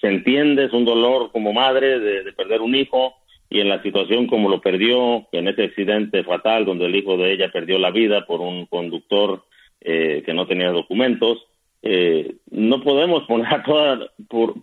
se 0.00 0.08
entiende, 0.08 0.64
es 0.64 0.72
un 0.72 0.84
dolor 0.84 1.30
como 1.32 1.52
madre 1.52 1.98
de, 1.98 2.22
de 2.22 2.32
perder 2.32 2.60
un 2.60 2.74
hijo, 2.74 3.14
y 3.48 3.60
en 3.60 3.68
la 3.68 3.82
situación 3.82 4.26
como 4.26 4.48
lo 4.48 4.60
perdió, 4.60 5.26
en 5.32 5.48
ese 5.48 5.64
accidente 5.64 6.24
fatal 6.24 6.64
donde 6.64 6.86
el 6.86 6.96
hijo 6.96 7.16
de 7.16 7.32
ella 7.32 7.50
perdió 7.52 7.78
la 7.78 7.90
vida 7.90 8.26
por 8.26 8.40
un 8.40 8.66
conductor 8.66 9.44
eh, 9.80 10.22
que 10.24 10.34
no 10.34 10.46
tenía 10.46 10.70
documentos. 10.70 11.46
Eh, 11.82 12.36
no 12.50 12.82
podemos 12.82 13.24
poner 13.24 13.46
a 13.54 13.62
toda, 13.62 14.10
por, 14.28 14.54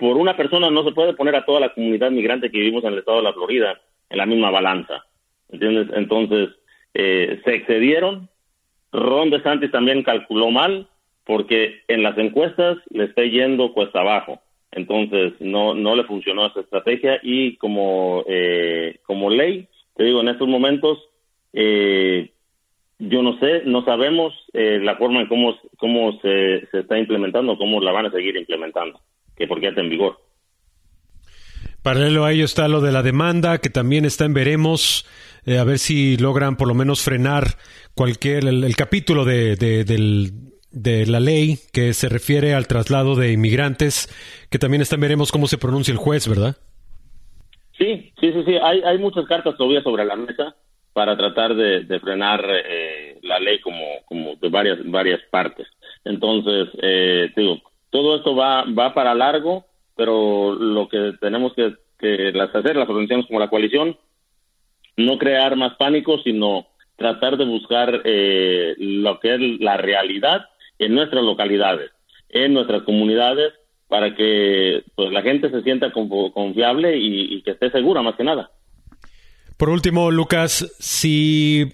por 0.00 0.16
una 0.16 0.36
persona 0.36 0.70
no 0.70 0.82
se 0.82 0.92
puede 0.92 1.14
poner 1.14 1.36
a 1.36 1.44
toda 1.44 1.60
la 1.60 1.74
comunidad 1.74 2.10
migrante 2.10 2.50
que 2.50 2.58
vivimos 2.58 2.82
en 2.84 2.94
el 2.94 2.98
estado 3.00 3.18
de 3.18 3.24
la 3.24 3.32
Florida 3.32 3.80
en 4.08 4.18
la 4.18 4.26
misma 4.26 4.50
balanza. 4.50 5.04
¿Entiendes? 5.50 5.88
Entonces, 5.94 6.48
eh, 6.94 7.40
se 7.44 7.54
excedieron. 7.54 8.28
Ron 8.92 9.30
DeSantis 9.30 9.70
también 9.70 10.02
calculó 10.02 10.50
mal 10.50 10.88
porque 11.24 11.82
en 11.86 12.02
las 12.02 12.18
encuestas 12.18 12.78
le 12.90 13.04
está 13.04 13.22
yendo 13.22 13.72
cuesta 13.72 14.00
abajo. 14.00 14.40
Entonces, 14.72 15.34
no, 15.40 15.74
no 15.74 15.94
le 15.96 16.04
funcionó 16.04 16.46
esa 16.46 16.60
estrategia 16.60 17.20
y 17.22 17.56
como, 17.56 18.24
eh, 18.26 18.98
como 19.04 19.30
ley, 19.30 19.68
te 19.96 20.04
digo, 20.04 20.20
en 20.20 20.28
estos 20.28 20.48
momentos, 20.48 20.98
eh, 21.52 22.30
yo 22.98 23.22
no 23.22 23.38
sé, 23.38 23.62
no 23.64 23.84
sabemos 23.84 24.32
eh, 24.52 24.78
la 24.82 24.96
forma 24.96 25.20
en 25.20 25.26
cómo, 25.26 25.56
cómo 25.78 26.20
se, 26.20 26.66
se, 26.70 26.80
está 26.80 26.98
implementando, 26.98 27.58
cómo 27.58 27.80
la 27.80 27.92
van 27.92 28.06
a 28.06 28.10
seguir 28.10 28.36
implementando, 28.36 29.00
que 29.40 29.48
porque 29.48 29.68
está 29.68 29.80
en 29.80 29.88
vigor. 29.88 30.20
Paralelo 31.82 32.26
a 32.26 32.32
ello 32.32 32.44
está 32.44 32.68
lo 32.68 32.82
de 32.82 32.92
la 32.92 33.02
demanda, 33.02 33.58
que 33.58 33.70
también 33.70 34.04
está 34.04 34.26
en 34.26 34.34
veremos, 34.34 35.06
eh, 35.46 35.56
a 35.56 35.64
ver 35.64 35.78
si 35.78 36.18
logran 36.18 36.58
por 36.58 36.68
lo 36.68 36.74
menos 36.74 37.02
frenar 37.02 37.56
cualquier, 37.94 38.44
el, 38.44 38.64
el 38.64 38.76
capítulo 38.76 39.24
de, 39.24 39.56
de, 39.56 39.84
del, 39.84 40.32
de 40.70 41.06
la 41.06 41.20
ley 41.20 41.58
que 41.72 41.94
se 41.94 42.10
refiere 42.10 42.52
al 42.52 42.66
traslado 42.66 43.16
de 43.16 43.32
inmigrantes, 43.32 44.08
que 44.50 44.58
también 44.58 44.82
está 44.82 44.96
en 44.96 45.00
veremos 45.00 45.32
cómo 45.32 45.46
se 45.46 45.56
pronuncia 45.56 45.92
el 45.92 45.98
juez, 45.98 46.28
¿verdad? 46.28 46.58
Sí, 47.78 48.12
sí, 48.20 48.30
sí, 48.34 48.42
sí, 48.44 48.56
hay, 48.62 48.82
hay 48.82 48.98
muchas 48.98 49.24
cartas 49.24 49.56
todavía 49.56 49.82
sobre 49.82 50.04
la 50.04 50.16
mesa 50.16 50.54
para 50.92 51.16
tratar 51.16 51.54
de, 51.54 51.84
de 51.84 51.98
frenar 52.00 52.44
eh, 52.46 53.18
la 53.22 53.40
ley 53.40 53.58
como, 53.60 53.86
como 54.04 54.36
de 54.36 54.50
varias, 54.50 54.78
varias 54.84 55.20
partes. 55.30 55.66
Entonces, 56.04 56.68
eh, 56.82 57.30
digo, 57.34 57.58
todo 57.90 58.16
esto 58.16 58.34
va, 58.34 58.64
va 58.64 58.94
para 58.94 59.14
largo, 59.14 59.66
pero 59.96 60.54
lo 60.54 60.88
que 60.88 61.12
tenemos 61.20 61.52
que, 61.54 61.74
las 62.32 62.54
hacer, 62.54 62.76
las 62.76 62.88
organizaciones 62.88 63.26
como 63.26 63.40
la 63.40 63.50
coalición, 63.50 63.96
no 64.96 65.18
crear 65.18 65.56
más 65.56 65.74
pánico, 65.74 66.18
sino 66.22 66.66
tratar 66.96 67.36
de 67.36 67.44
buscar 67.44 68.02
eh, 68.04 68.74
lo 68.78 69.20
que 69.20 69.34
es 69.34 69.40
la 69.60 69.76
realidad 69.76 70.46
en 70.78 70.94
nuestras 70.94 71.22
localidades, 71.22 71.90
en 72.28 72.54
nuestras 72.54 72.82
comunidades, 72.82 73.52
para 73.88 74.14
que 74.14 74.84
pues 74.94 75.12
la 75.12 75.22
gente 75.22 75.50
se 75.50 75.62
sienta 75.62 75.92
confiable 75.92 76.96
y, 76.96 77.34
y 77.34 77.42
que 77.42 77.50
esté 77.50 77.70
segura 77.70 78.02
más 78.02 78.14
que 78.14 78.24
nada. 78.24 78.50
Por 79.56 79.68
último, 79.68 80.10
Lucas, 80.10 80.74
si 80.78 81.70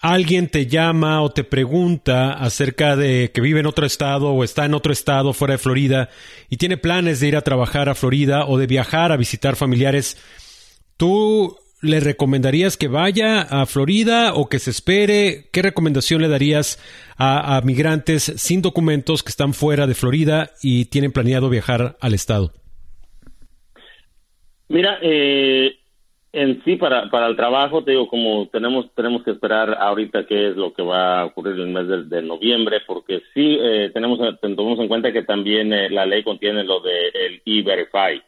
alguien 0.00 0.48
te 0.48 0.66
llama 0.66 1.22
o 1.22 1.30
te 1.30 1.44
pregunta 1.44 2.32
acerca 2.32 2.96
de 2.96 3.30
que 3.32 3.40
vive 3.40 3.60
en 3.60 3.66
otro 3.66 3.86
estado 3.86 4.30
o 4.30 4.44
está 4.44 4.64
en 4.64 4.74
otro 4.74 4.92
estado 4.92 5.32
fuera 5.32 5.52
de 5.54 5.58
Florida 5.58 6.10
y 6.48 6.58
tiene 6.58 6.76
planes 6.76 7.20
de 7.20 7.28
ir 7.28 7.36
a 7.36 7.42
trabajar 7.42 7.88
a 7.88 7.94
Florida 7.94 8.46
o 8.46 8.58
de 8.58 8.66
viajar 8.66 9.12
a 9.12 9.16
visitar 9.16 9.56
familiares, 9.56 10.16
¿tú 10.96 11.56
le 11.82 12.00
recomendarías 12.00 12.76
que 12.76 12.88
vaya 12.88 13.42
a 13.42 13.66
Florida 13.66 14.34
o 14.34 14.48
que 14.48 14.58
se 14.58 14.70
espere? 14.70 15.48
¿Qué 15.52 15.62
recomendación 15.62 16.22
le 16.22 16.28
darías 16.28 16.78
a, 17.18 17.60
migrantes 17.64 18.32
sin 18.36 18.62
documentos 18.62 19.22
que 19.22 19.30
están 19.30 19.54
fuera 19.54 19.86
de 19.86 19.94
Florida 19.94 20.52
y 20.62 20.86
tienen 20.86 21.12
planeado 21.12 21.48
viajar 21.48 21.96
al 22.00 22.14
estado? 22.14 22.52
Mira, 24.68 24.98
eh, 25.02 25.76
en 26.36 26.62
sí 26.64 26.76
para, 26.76 27.08
para 27.08 27.28
el 27.28 27.36
trabajo, 27.36 27.82
te 27.82 27.92
digo, 27.92 28.08
como 28.08 28.46
tenemos 28.48 28.94
tenemos 28.94 29.22
que 29.22 29.30
esperar 29.30 29.74
ahorita 29.80 30.26
qué 30.26 30.48
es 30.48 30.56
lo 30.56 30.74
que 30.74 30.82
va 30.82 31.20
a 31.20 31.24
ocurrir 31.24 31.54
en 31.54 31.68
el 31.68 31.68
mes 31.68 32.10
de, 32.10 32.20
noviembre, 32.20 32.80
porque 32.86 33.22
sí 33.32 33.58
eh, 33.58 33.90
tenemos 33.94 34.20
tomamos 34.40 34.78
en 34.78 34.88
cuenta 34.88 35.12
que 35.12 35.22
también 35.22 35.72
eh, 35.72 35.88
la 35.88 36.04
ley 36.04 36.22
contiene 36.22 36.62
lo 36.62 36.80
de 36.80 37.08
el 37.08 37.42
e-verify, 37.46 38.22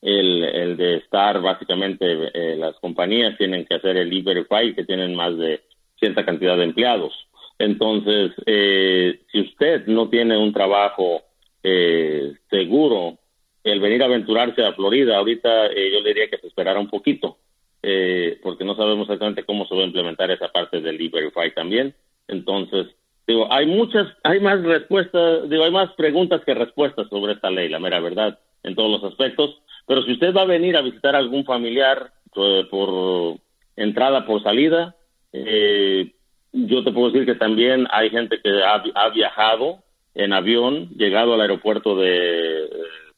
el, 0.00 0.42
el 0.42 0.76
de 0.78 0.96
estar 0.96 1.42
básicamente 1.42 2.30
eh, 2.32 2.56
las 2.56 2.76
compañías 2.76 3.36
tienen 3.36 3.66
que 3.66 3.74
hacer 3.74 3.98
el 3.98 4.10
e-verify 4.10 4.74
que 4.74 4.84
tienen 4.86 5.14
más 5.14 5.36
de 5.36 5.60
cierta 6.00 6.24
cantidad 6.24 6.56
de 6.56 6.64
empleados. 6.64 7.12
Entonces, 7.58 8.32
eh, 8.46 9.20
si 9.30 9.42
usted 9.42 9.86
no 9.86 10.08
tiene 10.08 10.38
un 10.38 10.54
trabajo 10.54 11.20
eh, 11.62 12.32
seguro 12.48 13.18
el 13.64 13.80
venir 13.80 14.02
a 14.02 14.06
aventurarse 14.06 14.62
a 14.62 14.74
Florida, 14.74 15.16
ahorita 15.16 15.68
eh, 15.68 15.90
yo 15.90 16.00
le 16.00 16.10
diría 16.10 16.28
que 16.28 16.36
se 16.36 16.46
esperara 16.46 16.78
un 16.78 16.90
poquito, 16.90 17.38
eh, 17.82 18.38
porque 18.42 18.64
no 18.64 18.76
sabemos 18.76 19.06
exactamente 19.06 19.44
cómo 19.44 19.66
se 19.66 19.74
va 19.74 19.82
a 19.82 19.86
implementar 19.86 20.30
esa 20.30 20.48
parte 20.48 20.80
del 20.80 21.00
E-Verify 21.00 21.52
también. 21.54 21.94
Entonces, 22.28 22.88
digo, 23.26 23.50
hay 23.50 23.66
muchas, 23.66 24.06
hay 24.22 24.40
más 24.40 24.62
respuestas, 24.62 25.48
digo, 25.48 25.64
hay 25.64 25.70
más 25.70 25.90
preguntas 25.94 26.42
que 26.44 26.54
respuestas 26.54 27.08
sobre 27.08 27.32
esta 27.32 27.50
ley, 27.50 27.70
la 27.70 27.78
mera 27.78 28.00
verdad, 28.00 28.38
en 28.62 28.74
todos 28.74 28.90
los 28.90 29.10
aspectos. 29.10 29.58
Pero 29.86 30.02
si 30.02 30.12
usted 30.12 30.34
va 30.34 30.42
a 30.42 30.46
venir 30.46 30.76
a 30.76 30.82
visitar 30.82 31.16
algún 31.16 31.44
familiar 31.44 32.12
eh, 32.36 32.66
por 32.70 33.38
entrada, 33.76 34.26
por 34.26 34.42
salida, 34.42 34.94
eh, 35.32 36.12
yo 36.52 36.84
te 36.84 36.92
puedo 36.92 37.10
decir 37.10 37.26
que 37.26 37.34
también 37.34 37.86
hay 37.90 38.10
gente 38.10 38.40
que 38.42 38.62
ha 38.62 39.08
viajado 39.08 39.78
en 40.14 40.32
avión, 40.32 40.90
llegado 40.96 41.34
al 41.34 41.40
aeropuerto 41.40 41.96
de 41.96 42.68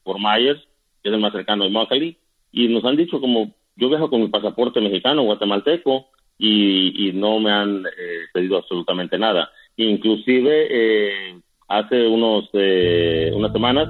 por 0.07 0.19
Myers, 0.19 0.61
que 1.03 1.09
es 1.09 1.13
el 1.13 1.19
más 1.19 1.33
cercano 1.33 1.65
de 1.65 1.69
Mockley, 1.69 2.17
y 2.53 2.69
nos 2.69 2.85
han 2.85 2.95
dicho 2.95 3.19
como 3.19 3.53
yo 3.75 3.89
viajo 3.89 4.09
con 4.09 4.21
mi 4.21 4.29
pasaporte 4.29 4.79
mexicano, 4.79 5.23
guatemalteco, 5.23 6.07
y, 6.39 7.11
no 7.13 7.39
me 7.39 7.51
han 7.51 7.85
eh, 7.85 8.25
pedido 8.33 8.57
absolutamente 8.57 9.17
nada. 9.17 9.49
Inclusive 9.75 10.67
eh, 10.69 11.39
hace 11.67 12.07
unos 12.07 12.49
eh, 12.53 13.31
unas 13.33 13.51
semanas 13.51 13.89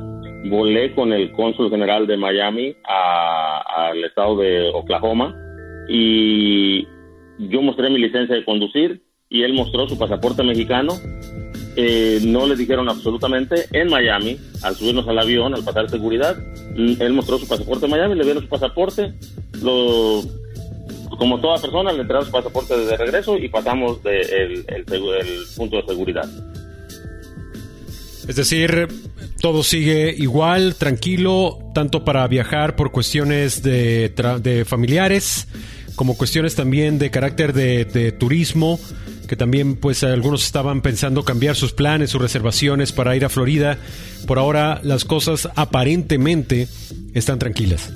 volé 0.49 0.93
con 0.93 1.13
el 1.13 1.31
cónsul 1.33 1.69
general 1.69 2.07
de 2.07 2.17
Miami 2.17 2.73
al 2.85 4.03
estado 4.03 4.37
de 4.37 4.69
Oklahoma 4.73 5.35
y 5.89 6.85
yo 7.39 7.61
mostré 7.61 7.89
mi 7.89 7.99
licencia 7.99 8.35
de 8.35 8.45
conducir 8.45 9.01
y 9.29 9.43
él 9.43 9.53
mostró 9.53 9.87
su 9.87 9.97
pasaporte 9.97 10.43
mexicano 10.43 10.93
eh, 11.79 12.19
no 12.23 12.47
le 12.47 12.55
dijeron 12.55 12.89
absolutamente 12.89 13.67
en 13.71 13.87
Miami, 13.87 14.39
al 14.63 14.75
subirnos 14.75 15.07
al 15.07 15.19
avión, 15.19 15.53
al 15.53 15.63
pasar 15.63 15.87
seguridad, 15.89 16.35
mm, 16.75 16.99
él 16.99 17.13
mostró 17.13 17.37
su 17.37 17.47
pasaporte 17.47 17.85
en 17.85 17.91
Miami, 17.91 18.15
le 18.15 18.23
dieron 18.23 18.41
su 18.41 18.49
pasaporte, 18.49 19.13
lo, 19.61 20.23
como 21.17 21.39
toda 21.39 21.61
persona, 21.61 21.91
le 21.91 22.01
entregamos 22.01 22.27
su 22.27 22.31
pasaporte 22.31 22.75
de 22.75 22.97
regreso 22.97 23.37
y 23.37 23.49
pasamos 23.49 24.01
de 24.03 24.21
el, 24.67 24.85
punto 25.55 25.77
de 25.77 25.83
seguridad. 25.87 26.27
Es 28.27 28.35
decir, 28.35 28.87
Todo 29.39 29.61
sigue 29.61 30.15
igual, 30.17 30.73
tranquilo, 30.75 31.59
tanto 31.75 32.03
para 32.03 32.27
viajar 32.27 32.75
por 32.75 32.91
cuestiones 32.91 33.61
de, 33.61 34.65
familiares, 34.67 35.47
como 35.95 36.17
cuestiones 36.17 36.55
también 36.55 36.97
de 36.97 37.11
carácter 37.11 37.53
de, 37.53 38.11
turismo, 38.13 38.79
que 39.27 39.35
también 39.35 39.75
pues 39.75 40.03
algunos 40.03 40.45
estaban 40.45 40.81
pensando 40.81 41.23
cambiar 41.23 41.55
sus 41.55 41.73
planes, 41.73 42.09
sus 42.09 42.21
reservaciones 42.21 42.91
para 42.91 43.15
ir 43.15 43.25
a 43.25 43.29
Florida. 43.29 43.77
Por 44.25 44.39
ahora 44.39 44.79
las 44.83 45.05
cosas 45.05 45.49
aparentemente 45.55 46.67
están 47.13 47.39
tranquilas. 47.39 47.93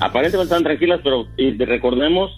Aparentemente 0.00 0.44
están 0.44 0.62
tranquilas, 0.62 1.00
pero 1.04 1.26
recordemos 1.66 2.30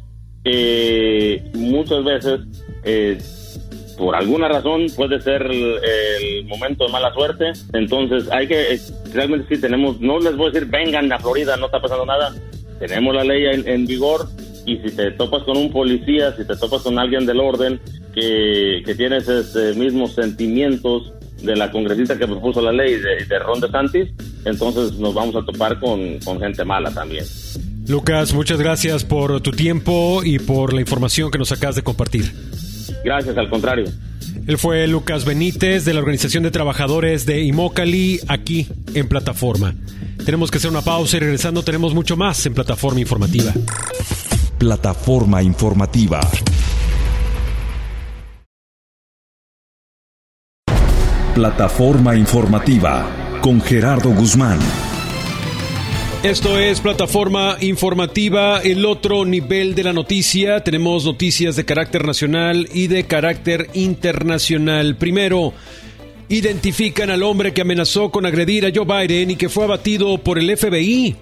que 0.43 1.43
muchas 1.55 2.05
veces 2.05 2.41
eh, 2.85 3.19
por 3.97 4.17
alguna 4.17 4.49
razón 4.49 4.87
puede 4.97 5.21
ser 5.21 5.43
el, 5.43 6.45
momento 6.47 6.87
de 6.87 6.93
mala 6.93 7.13
suerte. 7.13 7.53
Entonces 7.73 8.29
hay 8.31 8.49
que, 8.49 8.81
realmente 9.13 9.55
sí 9.55 9.61
tenemos, 9.61 10.01
no 10.01 10.19
les 10.19 10.37
voy 10.37 10.49
a 10.49 10.51
decir 10.51 10.69
vengan 10.69 11.13
a 11.13 11.19
Florida, 11.19 11.57
no 11.57 11.67
está 11.67 11.81
pasando 11.81 12.07
nada. 12.07 12.35
Tenemos 12.79 13.15
la 13.15 13.25
ley 13.25 13.45
en, 13.65 13.87
vigor 13.87 14.27
y 14.67 14.77
si 14.79 14.95
te 14.95 15.11
topas 15.13 15.43
con 15.43 15.57
un 15.57 15.71
policía, 15.71 16.35
si 16.37 16.45
te 16.45 16.57
topas 16.57 16.83
con 16.83 16.99
alguien 16.99 17.27
del 17.27 17.41
orden 17.41 17.81
que, 18.15 18.83
que 18.85 18.95
tiene 18.95 19.19
esos 19.19 19.55
mismos 19.77 20.15
sentimientos 20.15 21.13
de 21.43 21.57
la 21.57 21.71
congresista 21.71 22.17
que 22.17 22.27
propuso 22.27 22.61
la 22.63 22.73
ley 22.73 22.95
de, 22.95 23.25
de 23.25 23.39
Ron 23.39 23.61
DeSantis, 23.61 24.09
entonces 24.45 24.93
nos 24.99 25.15
vamos 25.15 25.35
a 25.37 25.45
topar 25.45 25.81
con, 25.81 26.19
con 26.21 26.41
gente 26.41 26.65
mala 26.65 26.93
también. 26.93 27.25
Lucas, 27.89 28.33
muchas 28.33 28.59
gracias 28.59 29.05
por 29.05 29.41
tu 29.41 29.51
tiempo 29.51 30.23
y 30.25 30.39
por 30.39 30.73
la 30.73 30.81
información 30.81 31.31
que 31.31 31.39
nos 31.39 31.51
acabas 31.51 31.75
de 31.75 31.83
compartir. 31.83 32.33
Gracias, 33.05 33.37
al 33.37 33.51
contrario. 33.51 33.87
Él 34.47 34.59
fue 34.59 34.87
Lucas 34.87 35.25
Benítez 35.25 35.85
de 35.85 35.95
la 35.95 36.01
Organización 36.01 36.43
de 36.43 36.51
Trabajadores 36.51 37.27
de 37.27 37.43
Imócali 37.43 38.21
aquí 38.29 38.69
en 38.95 39.09
Plataforma. 39.09 39.75
Tenemos 40.25 40.51
que 40.51 40.59
hacer 40.59 40.71
una 40.71 40.83
pausa 40.83 41.17
y 41.17 41.21
regresando 41.21 41.63
tenemos 41.65 41.95
mucho 41.95 42.17
más 42.17 42.45
en 42.47 42.55
Plataforma 42.55 43.01
Informativa. 43.01 43.53
Plataforma 44.63 45.43
Informativa. 45.43 46.21
Plataforma 51.35 52.15
Informativa 52.15 53.41
con 53.41 53.61
Gerardo 53.61 54.11
Guzmán. 54.11 54.61
Esto 56.23 56.61
es 56.61 56.81
plataforma 56.81 57.57
informativa, 57.61 58.61
el 58.61 58.87
otro 58.87 59.25
nivel 59.25 59.75
de 59.75 59.83
la 59.83 59.93
noticia. 59.93 60.63
Tenemos 60.63 61.07
noticias 61.07 61.57
de 61.57 61.65
carácter 61.65 62.07
nacional 62.07 62.69
y 62.73 62.87
de 62.87 63.03
carácter 63.03 63.69
internacional. 63.75 64.95
Primero, 64.95 65.55
identifican 66.29 67.11
al 67.11 67.25
hombre 67.25 67.53
que 67.53 67.63
amenazó 67.63 68.13
con 68.13 68.27
agredir 68.27 68.65
a 68.65 68.71
Joe 68.73 68.85
Biden 68.85 69.33
y 69.33 69.35
que 69.35 69.49
fue 69.49 69.65
abatido 69.65 70.19
por 70.19 70.39
el 70.39 70.57
FBI. 70.57 71.17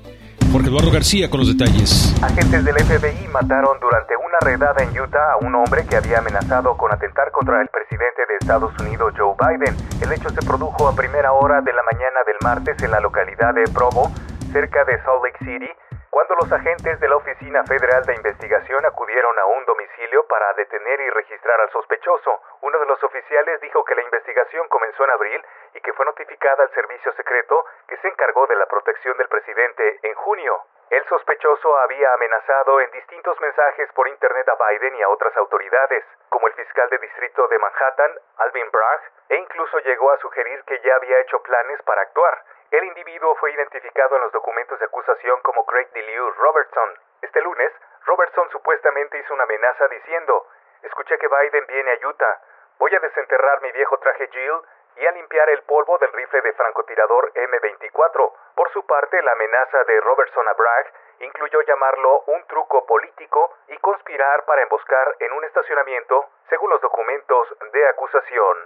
Jorge 0.51 0.67
Eduardo 0.67 0.91
García 0.91 1.31
con 1.31 1.39
los 1.39 1.47
detalles. 1.47 2.11
Agentes 2.27 2.65
del 2.65 2.75
FBI 2.75 3.29
mataron 3.29 3.79
durante 3.79 4.17
una 4.17 4.35
redada 4.43 4.83
en 4.83 4.91
Utah 4.99 5.35
a 5.35 5.37
un 5.39 5.55
hombre 5.55 5.87
que 5.87 5.95
había 5.95 6.19
amenazado 6.19 6.77
con 6.77 6.91
atentar 6.91 7.31
contra 7.31 7.63
el 7.63 7.69
presidente 7.69 8.27
de 8.27 8.35
Estados 8.35 8.75
Unidos, 8.83 9.15
Joe 9.17 9.39
Biden. 9.39 9.79
El 10.03 10.11
hecho 10.11 10.29
se 10.31 10.43
produjo 10.43 10.89
a 10.89 10.97
primera 10.97 11.31
hora 11.33 11.61
de 11.63 11.73
la 11.73 11.83
mañana 11.87 12.27
del 12.27 12.35
martes 12.43 12.83
en 12.83 12.91
la 12.91 12.99
localidad 12.99 13.55
de 13.55 13.63
Provo, 13.71 14.11
cerca 14.51 14.85
de 14.85 14.99
Salt 15.07 15.23
Lake 15.23 15.39
City, 15.39 15.71
cuando 16.11 16.35
los 16.43 16.51
agentes 16.51 16.99
de 16.99 17.09
la 17.09 17.17
Oficina 17.17 17.63
Federal 17.63 18.03
de 18.03 18.17
Investigación 18.17 18.83
acudieron 18.85 19.39
a 19.39 19.47
un 19.55 19.65
domicilio 19.65 20.27
para 20.27 20.51
detener 20.59 20.99
y 20.99 21.11
registrar 21.15 21.61
al 21.61 21.71
sospechoso. 21.71 22.43
Uno 22.67 22.75
de 22.75 22.87
los 22.91 22.99
oficiales 23.07 23.61
dijo 23.63 23.85
que 23.87 23.95
la 23.95 24.03
investigación 24.03 24.67
comenzó 24.67 25.05
en 25.07 25.11
abril 25.15 25.41
y 25.75 25.81
que 25.81 25.93
fue 25.93 26.05
notificada 26.07 26.65
al 26.65 26.71
servicio 26.71 27.13
secreto 27.13 27.65
que 27.89 27.97
se 27.99 28.09
encargó 28.09 28.47
de 28.47 28.57
la 28.57 28.67
protección 28.67 29.17
del 29.19 29.29
presidente 29.29 29.99
en 30.03 30.15
junio. 30.15 30.65
El 30.91 31.05
sospechoso 31.07 31.79
había 31.79 32.13
amenazado 32.15 32.81
en 32.81 32.91
distintos 32.91 33.41
mensajes 33.41 33.93
por 33.93 34.09
Internet 34.09 34.49
a 34.49 34.57
Biden 34.57 34.97
y 34.97 35.03
a 35.03 35.09
otras 35.09 35.37
autoridades, 35.37 36.05
como 36.29 36.49
el 36.49 36.55
fiscal 36.55 36.89
de 36.91 36.99
distrito 36.99 37.47
de 37.47 37.59
Manhattan, 37.59 38.13
Alvin 38.39 38.71
Bragg, 38.73 39.01
e 39.29 39.37
incluso 39.37 39.79
llegó 39.79 40.11
a 40.11 40.19
sugerir 40.19 40.65
que 40.65 40.81
ya 40.81 40.97
había 40.97 41.21
hecho 41.21 41.41
planes 41.43 41.81
para 41.83 42.03
actuar. 42.03 42.43
El 42.73 42.85
individuo 42.85 43.37
fue 43.37 43.53
identificado 43.53 44.17
en 44.17 44.23
los 44.23 44.33
documentos 44.33 44.81
de 44.81 44.87
acusación 44.87 45.41
como 45.43 45.65
Craig 45.67 45.89
DeLew 45.93 46.31
Robertson. 46.39 46.95
Este 47.23 47.41
lunes, 47.41 47.73
Robertson 48.07 48.51
supuestamente 48.51 49.19
hizo 49.19 49.35
una 49.35 49.45
amenaza 49.45 49.87
diciendo, 49.89 50.47
escuché 50.83 51.19
que 51.19 51.29
Biden 51.29 51.67
viene 51.67 51.93
a 51.93 52.09
Utah, 52.09 52.41
voy 52.79 52.95
a 52.97 53.01
desenterrar 53.01 53.63
mi 53.63 53.71
viejo 53.73 53.99
traje 53.99 54.29
Jill 54.33 54.61
y 55.01 55.07
a 55.07 55.13
limpiar 55.13 55.49
el 55.49 55.63
polvo 55.65 55.97
del 55.97 56.13
rifle 56.13 56.43
de 56.45 56.53
francotirador 56.53 57.33
M24. 57.33 58.21
Por 58.55 58.69
su 58.73 58.85
parte, 58.85 59.17
la 59.25 59.33
amenaza 59.33 59.81
de 59.89 59.97
Robertson 60.05 60.45
a 60.45 60.53
Bragg 60.53 60.93
incluyó 61.25 61.65
llamarlo 61.65 62.29
un 62.29 62.45
truco 62.45 62.85
político 62.85 63.57
y 63.73 63.77
conspirar 63.81 64.45
para 64.45 64.63
emboscar 64.63 65.17
en 65.21 65.33
un 65.33 65.45
estacionamiento, 65.45 66.29
según 66.53 66.69
los 66.69 66.81
documentos 66.85 67.49
de 67.73 67.81
acusación. 67.89 68.57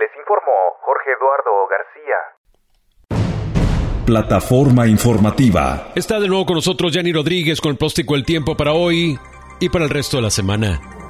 Les 0.00 0.08
informó 0.16 0.80
Jorge 0.80 1.12
Eduardo 1.12 1.68
García. 1.68 2.20
Plataforma 4.08 4.88
informativa. 4.88 5.92
Está 5.94 6.18
de 6.18 6.28
nuevo 6.28 6.48
con 6.48 6.56
nosotros 6.56 6.92
Yanni 6.92 7.12
Rodríguez 7.12 7.60
con 7.60 7.72
el 7.72 7.78
plástico 7.78 8.14
El 8.14 8.24
Tiempo 8.24 8.56
para 8.56 8.72
hoy 8.72 9.20
y 9.60 9.68
para 9.68 9.84
el 9.84 9.90
resto 9.90 10.16
de 10.16 10.24
la 10.24 10.30
semana. 10.30 11.01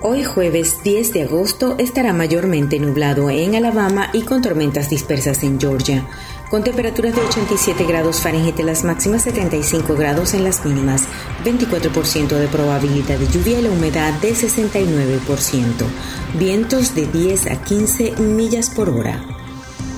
Hoy 0.00 0.22
jueves 0.22 0.84
10 0.84 1.12
de 1.12 1.22
agosto 1.24 1.74
estará 1.76 2.12
mayormente 2.12 2.78
nublado 2.78 3.30
en 3.30 3.56
Alabama 3.56 4.10
y 4.12 4.22
con 4.22 4.42
tormentas 4.42 4.88
dispersas 4.88 5.42
en 5.42 5.58
Georgia, 5.58 6.06
con 6.50 6.62
temperaturas 6.62 7.16
de 7.16 7.22
87 7.22 7.84
grados 7.84 8.20
Fahrenheit 8.20 8.60
en 8.60 8.66
las 8.66 8.84
máximas 8.84 9.22
75 9.22 9.96
grados 9.96 10.34
en 10.34 10.44
las 10.44 10.64
mínimas, 10.64 11.08
24% 11.44 12.28
de 12.28 12.46
probabilidad 12.46 13.18
de 13.18 13.26
lluvia 13.26 13.58
y 13.58 13.62
la 13.62 13.70
humedad 13.70 14.12
de 14.20 14.34
69%, 14.34 15.72
vientos 16.38 16.94
de 16.94 17.06
10 17.08 17.50
a 17.50 17.60
15 17.60 18.12
millas 18.18 18.70
por 18.70 18.90
hora. 18.90 19.24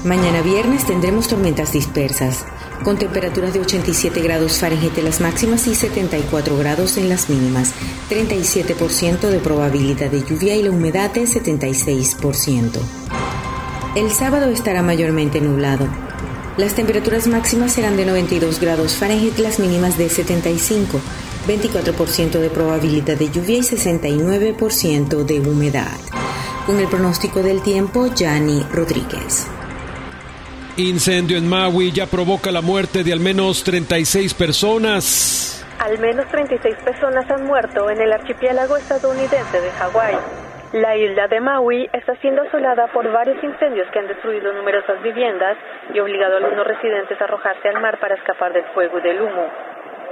Mañana 0.05 0.41
viernes 0.41 0.87
tendremos 0.87 1.29
tormentas 1.29 1.73
dispersas, 1.73 2.47
con 2.85 2.99
temperaturas 2.99 3.53
de 3.53 3.61
87 3.61 4.21
grados 4.21 4.59
Fahrenheit 4.59 4.97
en 4.99 5.05
las 5.05 5.21
máximas 5.21 5.67
y 5.67 5.75
74 5.75 6.57
grados 6.57 6.97
en 6.97 7.09
las 7.09 7.29
mínimas, 7.29 7.73
37% 8.09 9.29
de 9.29 9.39
probabilidad 9.39 10.11
de 10.11 10.23
lluvia 10.23 10.57
y 10.57 10.63
la 10.63 10.71
humedad 10.71 11.11
de 11.11 11.25
76%. 11.25 12.81
El 13.97 14.11
sábado 14.11 14.51
estará 14.51 14.83
mayormente 14.83 15.41
nublado. 15.41 15.89
Las 16.57 16.75
temperaturas 16.75 17.27
máximas 17.27 17.73
serán 17.73 17.97
de 17.97 18.07
92 18.07 18.61
grados 18.61 18.95
Fahrenheit 18.95 19.39
las 19.39 19.59
mínimas 19.59 19.99
de 19.99 20.09
75, 20.09 21.01
24% 21.47 22.39
de 22.39 22.51
probabilidad 22.51 23.17
de 23.17 23.31
lluvia 23.31 23.59
y 23.59 23.63
69% 23.63 25.25
de 25.25 25.41
humedad. 25.41 25.99
Con 26.67 26.79
el 26.79 26.89
pronóstico 26.89 27.43
del 27.43 27.63
tiempo, 27.63 28.07
Yanni 28.07 28.63
Rodríguez. 28.73 29.47
Incendio 30.89 31.37
en 31.37 31.49
Maui 31.49 31.93
ya 31.93 32.07
provoca 32.07 32.51
la 32.51 32.63
muerte 32.63 33.05
de 33.05 33.13
al 33.13 33.21
menos 33.21 33.65
36 33.65 34.35
personas. 34.35 35.67
Al 35.79 35.99
menos 35.99 36.27
36 36.29 36.77
personas 36.85 37.31
han 37.31 37.45
muerto 37.45 37.91
en 37.91 38.01
el 38.01 38.13
archipiélago 38.13 38.77
estadounidense 38.77 39.61
de 39.61 39.71
Hawái. 39.71 40.17
La 40.73 40.97
isla 40.97 41.27
de 41.27 41.41
Maui 41.41 41.89
está 41.93 42.15
siendo 42.17 42.43
asolada 42.43 42.87
por 42.93 43.11
varios 43.11 43.43
incendios 43.43 43.89
que 43.91 43.99
han 43.99 44.07
destruido 44.07 44.53
numerosas 44.53 45.03
viviendas 45.03 45.59
y 45.93 45.99
obligado 45.99 46.35
a 46.35 46.39
algunos 46.39 46.67
residentes 46.67 47.21
a 47.21 47.25
arrojarse 47.25 47.69
al 47.69 47.81
mar 47.81 47.99
para 47.99 48.15
escapar 48.15 48.53
del 48.53 48.65
fuego 48.73 48.99
y 49.01 49.03
del 49.03 49.21
humo. 49.21 49.51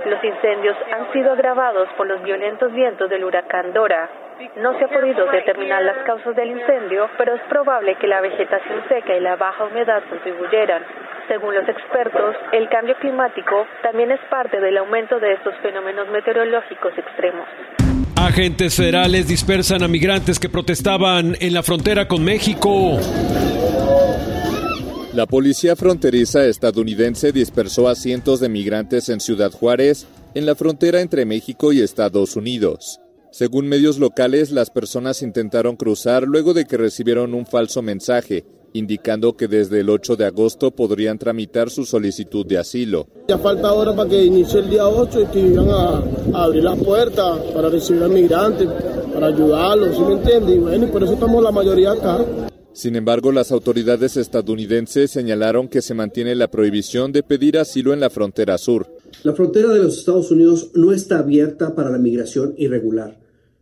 Los 0.07 0.23
incendios 0.23 0.77
han 0.93 1.13
sido 1.13 1.33
agravados 1.33 1.89
por 1.97 2.07
los 2.07 2.23
violentos 2.23 2.73
vientos 2.73 3.11
del 3.11 3.25
huracán 3.25 3.73
Dora. 3.73 4.09
No 4.57 4.79
se 4.79 4.85
ha 4.85 4.89
podido 4.89 5.27
determinar 5.31 5.83
las 5.83 5.99
causas 6.05 6.37
del 6.37 6.51
incendio, 6.51 7.09
pero 7.19 7.35
es 7.35 7.43
probable 7.49 7.97
que 7.97 8.07
la 8.07 8.21
vegetación 8.21 8.85
seca 8.89 9.17
y 9.17 9.21
la 9.21 9.37
baja 9.37 9.65
humedad 9.65 10.03
contribuyeran. 10.09 10.83
Según 11.27 11.55
los 11.55 11.69
expertos, 11.69 12.37
el 12.53 12.69
cambio 12.69 12.95
climático 12.97 13.67
también 13.83 14.13
es 14.13 14.21
parte 14.31 14.61
del 14.61 14.79
aumento 14.79 15.19
de 15.19 15.35
estos 15.35 15.55
fenómenos 15.57 16.09
meteorológicos 16.09 16.97
extremos. 16.97 17.47
Agentes 18.17 18.77
federales 18.77 19.29
dispersan 19.29 19.83
a 19.83 19.89
migrantes 19.89 20.39
que 20.39 20.49
protestaban 20.49 21.35
en 21.41 21.53
la 21.53 21.63
frontera 21.63 22.07
con 22.07 22.25
México. 22.25 22.99
La 25.19 25.27
policía 25.27 25.75
fronteriza 25.75 26.47
estadounidense 26.47 27.33
dispersó 27.33 27.89
a 27.89 27.97
cientos 27.97 28.39
de 28.39 28.49
migrantes 28.49 29.09
en 29.09 29.19
Ciudad 29.19 29.51
Juárez, 29.51 30.07
en 30.35 30.47
la 30.47 30.55
frontera 30.55 31.01
entre 31.01 31.27
México 31.27 31.73
y 31.73 31.81
Estados 31.81 32.37
Unidos. 32.37 33.01
Según 33.33 33.67
medios 33.67 33.99
locales, 33.99 34.53
las 34.53 34.71
personas 34.71 35.23
intentaron 35.23 35.75
cruzar 35.75 36.23
luego 36.23 36.55
de 36.55 36.67
que 36.67 36.77
recibieron 36.77 37.35
un 37.35 37.47
falso 37.47 37.83
mensaje 37.83 38.45
indicando 38.75 39.37
que 39.37 39.49
desde 39.49 39.81
el 39.81 39.91
8 39.91 40.15
de 40.15 40.27
agosto 40.27 40.71
podrían 40.71 41.19
tramitar 41.19 41.69
su 41.69 41.85
solicitud 41.85 42.47
de 42.47 42.59
asilo. 42.59 43.09
Ya 43.27 43.39
falta 43.39 43.71
ahora 43.71 43.97
para 43.97 44.09
que 44.09 44.23
inicie 44.23 44.61
el 44.61 44.71
día 44.71 44.87
8 44.87 45.23
y 45.23 45.27
que 45.33 45.41
iban 45.41 45.69
a, 45.69 46.45
abrir 46.45 46.63
las 46.63 46.79
puertas 46.79 47.39
para 47.53 47.69
recibir 47.69 48.05
a 48.05 48.09
migrantes, 48.09 48.69
para 49.13 49.27
ayudarlos, 49.27 49.97
¿sí 49.97 50.01
me 50.01 50.13
entiendes? 50.13 50.55
Y 50.55 50.59
bueno, 50.61 50.87
y 50.87 50.89
por 50.91 51.03
eso 51.03 51.15
estamos 51.15 51.43
la 51.43 51.51
mayoría 51.51 51.91
acá. 51.91 52.25
Sin 52.73 52.97
embargo, 52.97 53.33
las 53.33 53.51
autoridades 53.51 54.17
estadounidenses 54.17 55.11
señalaron 55.11 55.69
que 55.69 55.83
se 55.83 55.95
mantiene 55.95 56.35
la 56.35 56.51
prohibición 56.51 57.13
de 57.13 57.23
pedir 57.23 57.59
asilo 57.59 57.93
en 57.93 58.01
la 58.01 58.11
frontera 58.11 58.57
sur. 58.59 58.87
La 59.25 59.35
frontera 59.35 59.73
de 59.73 59.83
los 59.83 59.99
Estados 59.99 60.31
Unidos 60.31 60.71
no 60.75 60.93
está 60.93 61.19
abierta 61.19 61.75
para 61.75 61.91
la 61.91 61.99
migración 61.99 62.55
irregular. 62.57 63.19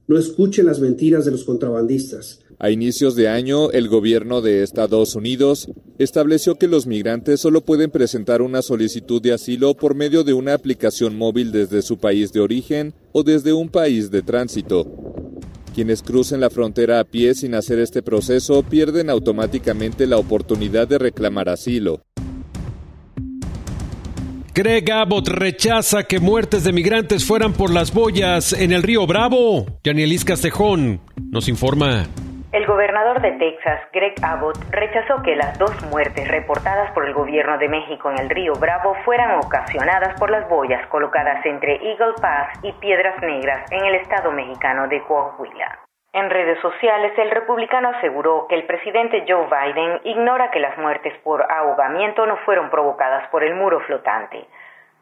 No 0.09 0.19
escuchen 0.19 0.67
las 0.67 0.81
mentiras 0.81 1.25
de 1.25 1.33
los 1.33 1.45
contrabandistas. 1.45 2.41
A 2.59 2.71
inicios 2.71 3.17
de 3.17 3.29
año, 3.29 3.71
el 3.73 3.89
gobierno 3.89 4.41
de 4.41 4.63
Estados 4.63 5.15
Unidos 5.15 5.69
estableció 5.99 6.55
que 6.55 6.69
los 6.69 6.87
migrantes 6.87 7.41
solo 7.41 7.61
pueden 7.61 7.91
presentar 7.91 8.41
una 8.41 8.63
solicitud 8.63 9.21
de 9.21 9.33
asilo 9.33 9.75
por 9.75 9.95
medio 9.95 10.25
de 10.25 10.33
una 10.33 10.55
aplicación 10.55 11.17
móvil 11.17 11.53
desde 11.53 11.83
su 11.83 11.99
país 11.99 12.33
de 12.33 12.41
origen 12.41 12.95
o 13.13 13.25
desde 13.25 13.53
un 13.53 13.69
país 13.69 14.11
de 14.11 14.23
tránsito. 14.23 14.87
Quienes 15.77 16.03
crucen 16.03 16.41
la 16.41 16.49
frontera 16.49 17.01
a 17.01 17.05
pie 17.05 17.35
sin 17.35 17.55
hacer 17.55 17.79
este 17.81 18.03
proceso 18.03 18.63
pierden 18.63 19.11
automáticamente 19.11 20.07
la 20.07 20.17
oportunidad 20.17 20.89
de 20.89 20.97
reclamar 20.97 21.51
asilo. 21.51 22.01
Greg 24.55 24.91
Abbott 24.91 25.29
rechaza 25.29 26.05
que 26.05 26.19
muertes 26.19 26.65
de 26.65 26.73
migrantes 26.73 27.27
fueran 27.27 27.53
por 27.53 27.75
las 27.75 27.93
boyas 27.93 28.55
en 28.55 28.73
el 28.73 28.83
río 28.83 29.07
Bravo. 29.07 29.67
Yanielis 29.85 30.25
Castejón 30.25 31.03
nos 31.31 31.47
informa. 31.47 32.09
El 32.57 32.65
gobernador 32.65 33.21
de 33.21 33.33
Texas, 33.33 33.83
Greg 33.93 34.15
Abbott, 34.23 34.57
rechazó 34.71 35.23
que 35.23 35.37
las 35.37 35.59
dos 35.59 35.75
muertes 35.91 36.27
reportadas 36.27 36.91
por 36.93 37.05
el 37.05 37.13
gobierno 37.13 37.59
de 37.59 37.69
México 37.69 38.11
en 38.11 38.19
el 38.19 38.31
río 38.31 38.55
Bravo 38.55 38.95
fueran 39.05 39.33
ocasionadas 39.33 40.19
por 40.19 40.31
las 40.31 40.49
boyas 40.49 40.87
colocadas 40.87 41.45
entre 41.45 41.75
Eagle 41.87 42.15
Pass 42.19 42.59
y 42.63 42.73
Piedras 42.73 43.21
Negras 43.21 43.71
en 43.71 43.85
el 43.85 43.97
estado 43.97 44.33
mexicano 44.33 44.89
de 44.89 45.03
Coahuila. 45.03 45.81
En 46.15 46.31
redes 46.31 46.59
sociales, 46.61 47.13
el 47.19 47.31
republicano 47.31 47.91
aseguró 47.91 48.47
que 48.49 48.55
el 48.55 48.65
presidente 48.65 49.27
Joe 49.29 49.49
Biden 49.51 50.01
ignora 50.05 50.51
que 50.51 50.61
las 50.61 50.79
muertes 50.79 51.13
por 51.19 51.45
ahogamiento 51.53 52.25
no 52.25 52.39
fueron 52.39 52.71
provocadas 52.71 53.29
por 53.29 53.45
el 53.45 53.55
muro 53.55 53.81
flotante. 53.81 54.47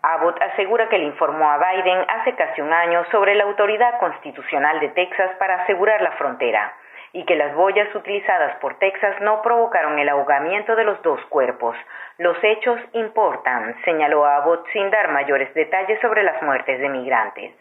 Abbott 0.02 0.42
asegura 0.42 0.88
que 0.88 0.98
le 0.98 1.04
informó 1.04 1.48
a 1.48 1.58
Biden 1.58 2.04
hace 2.08 2.34
casi 2.34 2.60
un 2.60 2.72
año 2.72 3.04
sobre 3.12 3.36
la 3.36 3.44
autoridad 3.44 4.00
constitucional 4.00 4.80
de 4.80 4.88
Texas 4.88 5.30
para 5.38 5.62
asegurar 5.62 6.02
la 6.02 6.10
frontera 6.18 6.74
y 7.14 7.24
que 7.24 7.36
las 7.36 7.54
boyas 7.54 7.94
utilizadas 7.94 8.56
por 8.56 8.76
Texas 8.78 9.14
no 9.20 9.40
provocaron 9.40 9.98
el 10.00 10.08
ahogamiento 10.08 10.74
de 10.74 10.82
los 10.82 11.00
dos 11.02 11.20
cuerpos. 11.30 11.76
Los 12.18 12.36
hechos 12.42 12.78
importan, 12.92 13.76
señaló 13.84 14.26
Abbott 14.26 14.66
sin 14.72 14.90
dar 14.90 15.10
mayores 15.12 15.54
detalles 15.54 16.00
sobre 16.00 16.24
las 16.24 16.42
muertes 16.42 16.80
de 16.80 16.88
migrantes. 16.88 17.52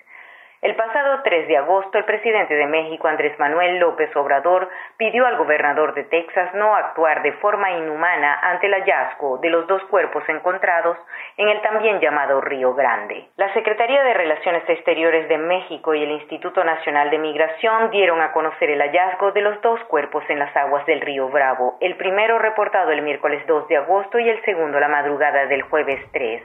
El 0.63 0.75
pasado 0.75 1.19
3 1.25 1.49
de 1.49 1.57
agosto, 1.57 1.97
el 1.97 2.05
presidente 2.05 2.53
de 2.55 2.67
México, 2.67 3.09
Andrés 3.09 3.37
Manuel 3.37 3.79
López 3.79 4.15
Obrador, 4.15 4.69
pidió 4.95 5.25
al 5.25 5.35
gobernador 5.35 5.93
de 5.93 6.05
Texas 6.05 6.53
no 6.53 6.73
actuar 6.73 7.21
de 7.21 7.33
forma 7.33 7.69
inhumana 7.71 8.39
ante 8.41 8.67
el 8.67 8.73
hallazgo 8.73 9.39
de 9.39 9.49
los 9.49 9.67
dos 9.67 9.83
cuerpos 9.89 10.23
encontrados 10.29 10.95
en 11.35 11.49
el 11.49 11.61
también 11.63 11.99
llamado 11.99 12.39
Río 12.39 12.73
Grande. 12.75 13.25
La 13.35 13.51
Secretaría 13.53 14.03
de 14.03 14.13
Relaciones 14.13 14.63
Exteriores 14.69 15.27
de 15.27 15.37
México 15.37 15.95
y 15.95 16.03
el 16.03 16.11
Instituto 16.11 16.63
Nacional 16.63 17.09
de 17.09 17.17
Migración 17.17 17.91
dieron 17.91 18.21
a 18.21 18.31
conocer 18.31 18.69
el 18.69 18.79
hallazgo 18.79 19.33
de 19.33 19.41
los 19.41 19.61
dos 19.61 19.81
cuerpos 19.89 20.23
en 20.29 20.39
las 20.39 20.55
aguas 20.55 20.85
del 20.85 21.01
Río 21.01 21.27
Bravo, 21.27 21.75
el 21.81 21.97
primero 21.97 22.39
reportado 22.39 22.91
el 22.91 23.01
miércoles 23.01 23.45
2 23.47 23.67
de 23.67 23.75
agosto 23.75 24.17
y 24.17 24.29
el 24.29 24.41
segundo 24.45 24.79
la 24.79 24.87
madrugada 24.87 25.45
del 25.45 25.63
jueves 25.63 25.99
3. 26.13 26.41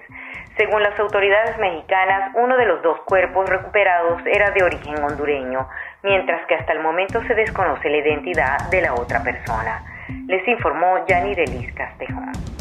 Según 0.56 0.82
las 0.82 0.98
autoridades 0.98 1.56
mexicanas, 1.58 2.32
uno 2.34 2.56
de 2.56 2.66
los 2.66 2.82
dos 2.82 3.00
cuerpos 3.02 3.48
recuperados 3.48 4.07
era 4.26 4.50
de 4.50 4.62
origen 4.62 5.02
hondureño, 5.02 5.68
mientras 6.02 6.46
que 6.46 6.54
hasta 6.54 6.72
el 6.72 6.80
momento 6.80 7.22
se 7.24 7.34
desconoce 7.34 7.88
la 7.88 7.98
identidad 7.98 8.70
de 8.70 8.82
la 8.82 8.94
otra 8.94 9.22
persona. 9.22 9.82
Les 10.26 10.46
informó 10.48 11.06
Yanni 11.06 11.34
Delis 11.34 11.72
Castejón. 11.74 12.57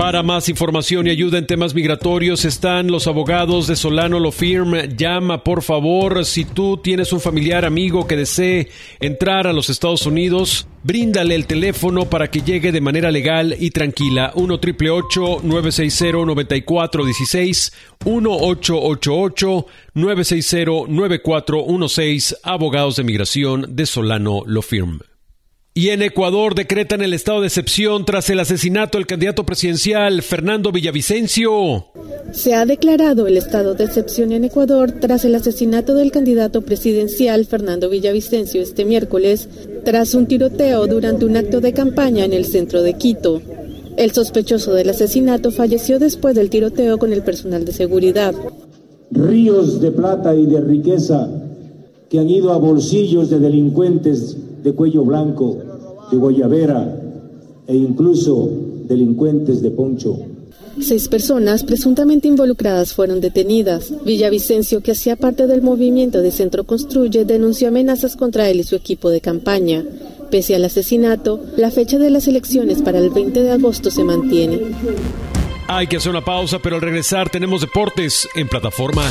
Para 0.00 0.22
más 0.22 0.48
información 0.48 1.06
y 1.06 1.10
ayuda 1.10 1.36
en 1.36 1.46
temas 1.46 1.74
migratorios 1.74 2.46
están 2.46 2.90
los 2.90 3.06
abogados 3.06 3.66
de 3.66 3.76
Solano 3.76 4.18
Lo 4.18 4.32
Firm. 4.32 4.72
Llama, 4.96 5.44
por 5.44 5.60
favor, 5.60 6.24
si 6.24 6.46
tú 6.46 6.78
tienes 6.78 7.12
un 7.12 7.20
familiar 7.20 7.66
amigo 7.66 8.06
que 8.06 8.16
desee 8.16 8.70
entrar 8.98 9.46
a 9.46 9.52
los 9.52 9.68
Estados 9.68 10.06
Unidos, 10.06 10.66
bríndale 10.84 11.34
el 11.34 11.46
teléfono 11.46 12.08
para 12.08 12.30
que 12.30 12.40
llegue 12.40 12.72
de 12.72 12.80
manera 12.80 13.10
legal 13.10 13.54
y 13.60 13.72
tranquila. 13.72 14.32
1 14.36 14.58
960 15.42 16.24
9416 16.24 17.72
1 18.06 18.38
960 19.92 20.70
9416 20.88 22.36
Abogados 22.42 22.96
de 22.96 23.04
Migración 23.04 23.66
de 23.76 23.84
Solano 23.84 24.44
Lo 24.46 24.62
Firm. 24.62 25.09
Y 25.72 25.90
en 25.90 26.02
Ecuador 26.02 26.56
decretan 26.56 27.00
el 27.00 27.14
estado 27.14 27.40
de 27.40 27.46
excepción 27.46 28.04
tras 28.04 28.28
el 28.28 28.40
asesinato 28.40 28.98
del 28.98 29.06
candidato 29.06 29.46
presidencial 29.46 30.20
Fernando 30.22 30.72
Villavicencio. 30.72 31.86
Se 32.32 32.54
ha 32.54 32.66
declarado 32.66 33.28
el 33.28 33.36
estado 33.36 33.74
de 33.74 33.84
excepción 33.84 34.32
en 34.32 34.42
Ecuador 34.42 34.90
tras 34.90 35.24
el 35.24 35.36
asesinato 35.36 35.94
del 35.94 36.10
candidato 36.10 36.62
presidencial 36.62 37.46
Fernando 37.46 37.88
Villavicencio 37.88 38.60
este 38.60 38.84
miércoles, 38.84 39.48
tras 39.84 40.14
un 40.14 40.26
tiroteo 40.26 40.88
durante 40.88 41.24
un 41.24 41.36
acto 41.36 41.60
de 41.60 41.72
campaña 41.72 42.24
en 42.24 42.32
el 42.32 42.46
centro 42.46 42.82
de 42.82 42.94
Quito. 42.94 43.40
El 43.96 44.10
sospechoso 44.10 44.72
del 44.74 44.90
asesinato 44.90 45.52
falleció 45.52 46.00
después 46.00 46.34
del 46.34 46.50
tiroteo 46.50 46.98
con 46.98 47.12
el 47.12 47.22
personal 47.22 47.64
de 47.64 47.72
seguridad. 47.72 48.34
Ríos 49.12 49.80
de 49.80 49.92
plata 49.92 50.34
y 50.34 50.46
de 50.46 50.60
riqueza 50.62 51.28
que 52.10 52.18
han 52.18 52.28
ido 52.28 52.52
a 52.52 52.58
bolsillos 52.58 53.30
de 53.30 53.38
delincuentes 53.38 54.36
de 54.64 54.72
cuello 54.74 55.04
blanco, 55.04 55.56
de 56.10 56.16
guayabera 56.16 57.00
e 57.68 57.76
incluso 57.76 58.50
delincuentes 58.88 59.62
de 59.62 59.70
poncho. 59.70 60.18
Seis 60.80 61.08
personas 61.08 61.62
presuntamente 61.62 62.26
involucradas 62.26 62.94
fueron 62.94 63.20
detenidas. 63.20 63.92
Villavicencio, 64.04 64.80
que 64.80 64.92
hacía 64.92 65.14
parte 65.14 65.46
del 65.46 65.62
movimiento 65.62 66.20
de 66.20 66.32
Centro 66.32 66.64
Construye, 66.64 67.24
denunció 67.24 67.68
amenazas 67.68 68.16
contra 68.16 68.50
él 68.50 68.58
y 68.58 68.64
su 68.64 68.74
equipo 68.74 69.10
de 69.10 69.20
campaña. 69.20 69.84
Pese 70.30 70.56
al 70.56 70.64
asesinato, 70.64 71.40
la 71.56 71.70
fecha 71.70 71.98
de 71.98 72.10
las 72.10 72.26
elecciones 72.26 72.82
para 72.82 72.98
el 72.98 73.10
20 73.10 73.40
de 73.40 73.50
agosto 73.52 73.90
se 73.90 74.02
mantiene. 74.02 74.60
Hay 75.72 75.86
que 75.86 75.98
hacer 75.98 76.10
una 76.10 76.20
pausa, 76.20 76.58
pero 76.58 76.74
al 76.74 76.82
regresar 76.82 77.30
tenemos 77.30 77.60
deportes 77.60 78.28
en 78.34 78.48
plataforma. 78.48 79.04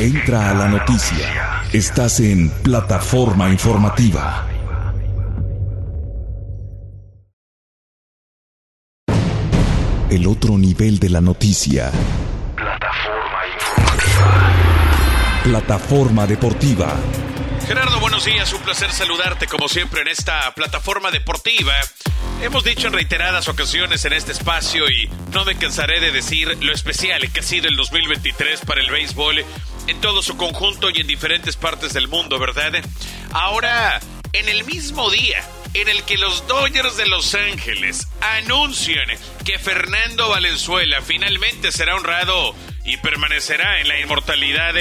Entra 0.00 0.48
a 0.48 0.54
la 0.54 0.68
noticia. 0.68 1.64
Estás 1.70 2.18
en 2.20 2.48
plataforma 2.48 3.50
informativa. 3.50 4.48
El 10.08 10.26
otro 10.26 10.56
nivel 10.56 10.98
de 10.98 11.10
la 11.10 11.20
noticia. 11.20 11.90
Plataforma 12.56 13.40
informativa. 13.54 15.42
Plataforma 15.44 16.26
deportiva. 16.26 16.94
Buenos 18.16 18.34
días, 18.34 18.52
un 18.54 18.62
placer 18.62 18.90
saludarte 18.92 19.46
como 19.46 19.68
siempre 19.68 20.00
en 20.00 20.08
esta 20.08 20.54
plataforma 20.54 21.10
deportiva. 21.10 21.74
Hemos 22.40 22.64
dicho 22.64 22.86
en 22.86 22.94
reiteradas 22.94 23.46
ocasiones 23.46 24.06
en 24.06 24.14
este 24.14 24.32
espacio 24.32 24.88
y 24.88 25.10
no 25.32 25.44
me 25.44 25.58
cansaré 25.58 26.00
de 26.00 26.12
decir 26.12 26.56
lo 26.62 26.72
especial 26.72 27.30
que 27.30 27.40
ha 27.40 27.42
sido 27.42 27.68
el 27.68 27.76
2023 27.76 28.62
para 28.62 28.80
el 28.80 28.90
béisbol 28.90 29.44
en 29.86 30.00
todo 30.00 30.22
su 30.22 30.38
conjunto 30.38 30.88
y 30.88 30.98
en 30.98 31.06
diferentes 31.06 31.56
partes 31.56 31.92
del 31.92 32.08
mundo, 32.08 32.38
¿verdad? 32.38 32.72
Ahora, 33.32 34.00
en 34.32 34.48
el 34.48 34.64
mismo 34.64 35.10
día 35.10 35.44
en 35.74 35.90
el 35.90 36.02
que 36.04 36.16
los 36.16 36.46
Dodgers 36.46 36.96
de 36.96 37.06
Los 37.06 37.34
Ángeles 37.34 38.08
anuncian 38.22 39.08
que 39.44 39.58
Fernando 39.58 40.30
Valenzuela 40.30 41.02
finalmente 41.02 41.70
será 41.70 41.96
honrado 41.96 42.54
y 42.82 42.96
permanecerá 42.96 43.78
en 43.82 43.88
la 43.88 44.00
inmortalidad 44.00 44.72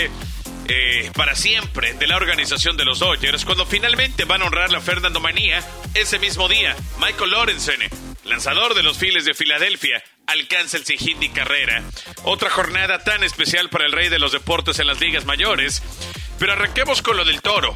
eh, 0.68 1.12
para 1.16 1.36
siempre 1.36 1.94
de 1.94 2.08
la 2.08 2.16
organización 2.16 2.78
de 2.78 2.86
los 2.86 3.00
Dodgers, 3.00 3.46
cuando 3.46 3.66
finalmente 3.66 4.26
van 4.26 4.42
a 4.42 4.46
honrar 4.46 4.72
la 4.72 4.82
Fernando 4.82 5.20
Manía, 5.20 5.64
ese 5.94 6.20
mismo 6.20 6.48
día, 6.48 6.76
Michael 7.00 7.32
Lorenzen, 7.32 7.82
lanzador 8.24 8.74
de 8.74 8.84
los 8.84 8.98
Phillies 8.98 9.26
de 9.26 9.34
Filadelfia, 9.34 10.04
alcanza 10.28 10.78
el 10.78 10.86
sin 10.86 11.32
carrera. 11.34 11.84
Otra 12.24 12.50
jornada 12.50 13.04
tan 13.04 13.24
especial 13.24 13.70
para 13.70 13.86
el 13.86 13.92
rey 13.92 14.10
de 14.10 14.20
los 14.20 14.32
deportes 14.32 14.80
en 14.80 14.88
las 14.88 15.00
ligas 15.00 15.26
mayores. 15.26 15.82
Pero 16.40 16.54
arranquemos 16.54 17.02
con 17.02 17.18
lo 17.18 17.24
del 17.24 17.42
toro. 17.42 17.76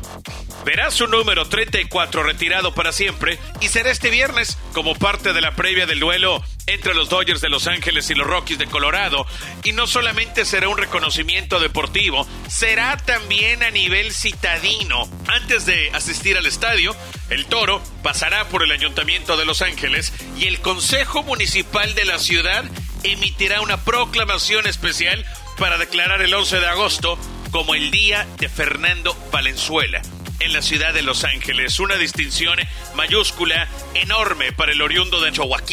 Verá 0.66 0.92
su 0.92 1.08
número 1.08 1.48
34 1.48 2.24
retirado 2.24 2.74
para 2.74 2.92
siempre 2.92 3.40
y 3.62 3.70
será 3.70 3.92
este 3.92 4.10
viernes 4.10 4.58
como 4.74 4.94
parte 4.96 5.34
de 5.34 5.42
la 5.42 5.56
previa 5.56 5.86
del 5.86 6.00
duelo 6.00 6.44
entre 6.68 6.94
los 6.94 7.10
Dodgers 7.10 7.42
de 7.42 7.50
Los 7.50 7.68
Ángeles 7.68 8.10
y 8.10 8.16
los 8.16 8.28
Rockies 8.28 8.60
de 8.60 8.68
Colorado. 8.68 9.26
Y 9.64 9.72
no 9.72 9.88
solamente 9.88 10.46
será 10.46 10.70
un 10.70 10.78
reconocimiento 10.78 11.60
deportivo, 11.60 12.28
será 12.48 12.98
también 12.98 13.64
a 13.64 13.72
nivel 13.72 14.14
citadino. 14.14 15.10
Antes 15.28 15.66
de 15.66 15.90
asistir 15.92 16.38
al 16.38 16.46
estadio, 16.46 16.96
el 17.30 17.46
toro 17.46 17.82
pasará 18.04 18.48
por 18.50 18.64
el 18.64 18.72
Ayuntamiento 18.72 19.38
de 19.38 19.46
Los 19.46 19.62
Ángeles 19.62 20.14
y 20.38 20.46
el 20.46 20.60
Consejo 20.60 21.24
Municipal 21.24 21.96
de 21.96 22.06
la 22.06 22.20
ciudad 22.20 22.66
emitirá 23.04 23.62
una 23.62 23.84
proclamación 23.84 24.68
especial 24.68 25.26
para 25.58 25.78
declarar 25.78 26.22
el 26.22 26.34
11 26.34 26.60
de 26.60 26.68
agosto 26.68 27.18
como 27.52 27.76
el 27.76 27.92
día 27.92 28.28
de 28.38 28.50
Fernando 28.50 29.16
Valenzuela. 29.32 30.02
En 30.40 30.54
la 30.54 30.62
ciudad 30.62 30.94
de 30.94 31.02
Los 31.02 31.24
Ángeles. 31.24 31.80
Una 31.80 31.96
distinción 31.96 32.60
mayúscula 32.96 33.68
enorme 33.94 34.52
para 34.52 34.72
el 34.72 34.82
oriundo 34.82 35.20
de 35.22 35.32
Chihuahua. 35.32 35.64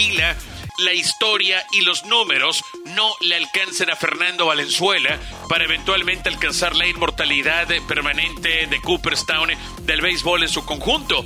La 0.79 0.93
historia 0.93 1.64
y 1.73 1.81
los 1.81 2.05
números 2.05 2.62
no 2.85 3.11
le 3.23 3.37
alcancen 3.37 3.89
a 3.89 3.97
Fernando 3.97 4.47
Valenzuela 4.47 5.19
para 5.49 5.64
eventualmente 5.64 6.29
alcanzar 6.29 6.77
la 6.77 6.87
inmortalidad 6.87 7.69
permanente 7.89 8.67
de 8.67 8.81
Cooperstown 8.83 9.51
del 9.83 10.03
béisbol 10.03 10.43
en 10.43 10.49
su 10.51 10.67
conjunto 10.67 11.25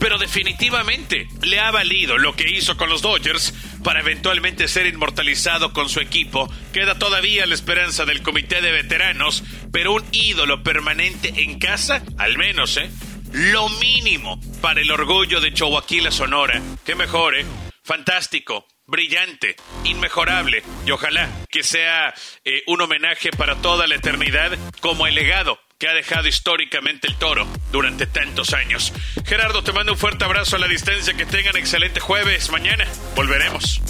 pero 0.00 0.18
definitivamente 0.18 1.28
le 1.42 1.60
ha 1.60 1.70
valido 1.70 2.18
lo 2.18 2.34
que 2.34 2.50
hizo 2.50 2.76
con 2.76 2.88
los 2.88 3.02
Dodgers 3.02 3.54
para 3.84 4.00
eventualmente 4.00 4.66
ser 4.66 4.86
inmortalizado 4.86 5.72
con 5.72 5.88
su 5.88 6.00
equipo. 6.00 6.52
Queda 6.72 6.98
todavía 6.98 7.46
la 7.46 7.54
esperanza 7.54 8.04
del 8.06 8.22
comité 8.22 8.60
de 8.62 8.72
veteranos, 8.72 9.44
pero 9.70 9.92
un 9.92 10.04
ídolo 10.10 10.62
permanente 10.64 11.32
en 11.36 11.58
casa, 11.58 12.02
al 12.18 12.38
menos, 12.38 12.76
¿eh? 12.78 12.90
Lo 13.32 13.68
mínimo 13.68 14.40
para 14.60 14.80
el 14.80 14.90
orgullo 14.90 15.40
de 15.40 15.52
Chihuahua 15.52 16.10
Sonora. 16.10 16.60
Que 16.84 16.96
mejore. 16.96 17.44
Fantástico 17.84 18.66
brillante, 18.90 19.54
inmejorable 19.84 20.64
y 20.84 20.90
ojalá 20.90 21.30
que 21.48 21.62
sea 21.62 22.12
eh, 22.44 22.64
un 22.66 22.80
homenaje 22.80 23.30
para 23.30 23.54
toda 23.62 23.86
la 23.86 23.94
eternidad 23.94 24.58
como 24.80 25.06
el 25.06 25.14
legado 25.14 25.60
que 25.80 25.88
ha 25.88 25.94
dejado 25.94 26.28
históricamente 26.28 27.08
el 27.08 27.16
toro 27.16 27.48
durante 27.72 28.06
tantos 28.06 28.52
años. 28.52 28.92
Gerardo, 29.24 29.64
te 29.64 29.72
mando 29.72 29.92
un 29.92 29.98
fuerte 29.98 30.24
abrazo 30.24 30.56
a 30.56 30.58
la 30.58 30.68
distancia, 30.68 31.14
que 31.14 31.24
tengan 31.24 31.56
excelente 31.56 32.00
jueves. 32.00 32.50
Mañana 32.50 32.86
volveremos. 33.16 33.80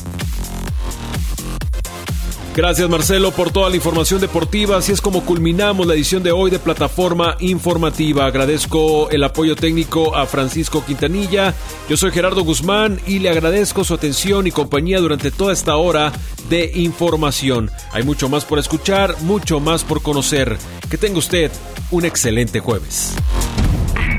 Gracias 2.61 2.90
Marcelo 2.90 3.30
por 3.30 3.50
toda 3.50 3.70
la 3.70 3.76
información 3.76 4.20
deportiva. 4.20 4.76
Así 4.76 4.92
es 4.92 5.00
como 5.00 5.24
culminamos 5.24 5.86
la 5.86 5.94
edición 5.94 6.22
de 6.22 6.30
hoy 6.30 6.50
de 6.50 6.58
Plataforma 6.58 7.36
Informativa. 7.40 8.26
Agradezco 8.26 9.08
el 9.08 9.24
apoyo 9.24 9.56
técnico 9.56 10.14
a 10.14 10.26
Francisco 10.26 10.84
Quintanilla. 10.84 11.54
Yo 11.88 11.96
soy 11.96 12.11
Gerardo 12.11 12.44
Guzmán 12.44 13.00
y 13.06 13.20
le 13.20 13.30
agradezco 13.30 13.82
su 13.82 13.94
atención 13.94 14.46
y 14.46 14.50
compañía 14.50 15.00
durante 15.00 15.30
toda 15.30 15.54
esta 15.54 15.76
hora 15.76 16.12
de 16.50 16.70
información. 16.74 17.70
Hay 17.92 18.02
mucho 18.02 18.28
más 18.28 18.44
por 18.44 18.58
escuchar, 18.58 19.16
mucho 19.22 19.58
más 19.58 19.82
por 19.82 20.02
conocer. 20.02 20.58
Que 20.90 20.98
tenga 20.98 21.18
usted 21.18 21.50
un 21.90 22.04
excelente 22.04 22.61
jueves. 22.61 23.14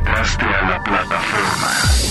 A 0.08 0.68
la 0.68 0.84
plataforma. 0.84 2.11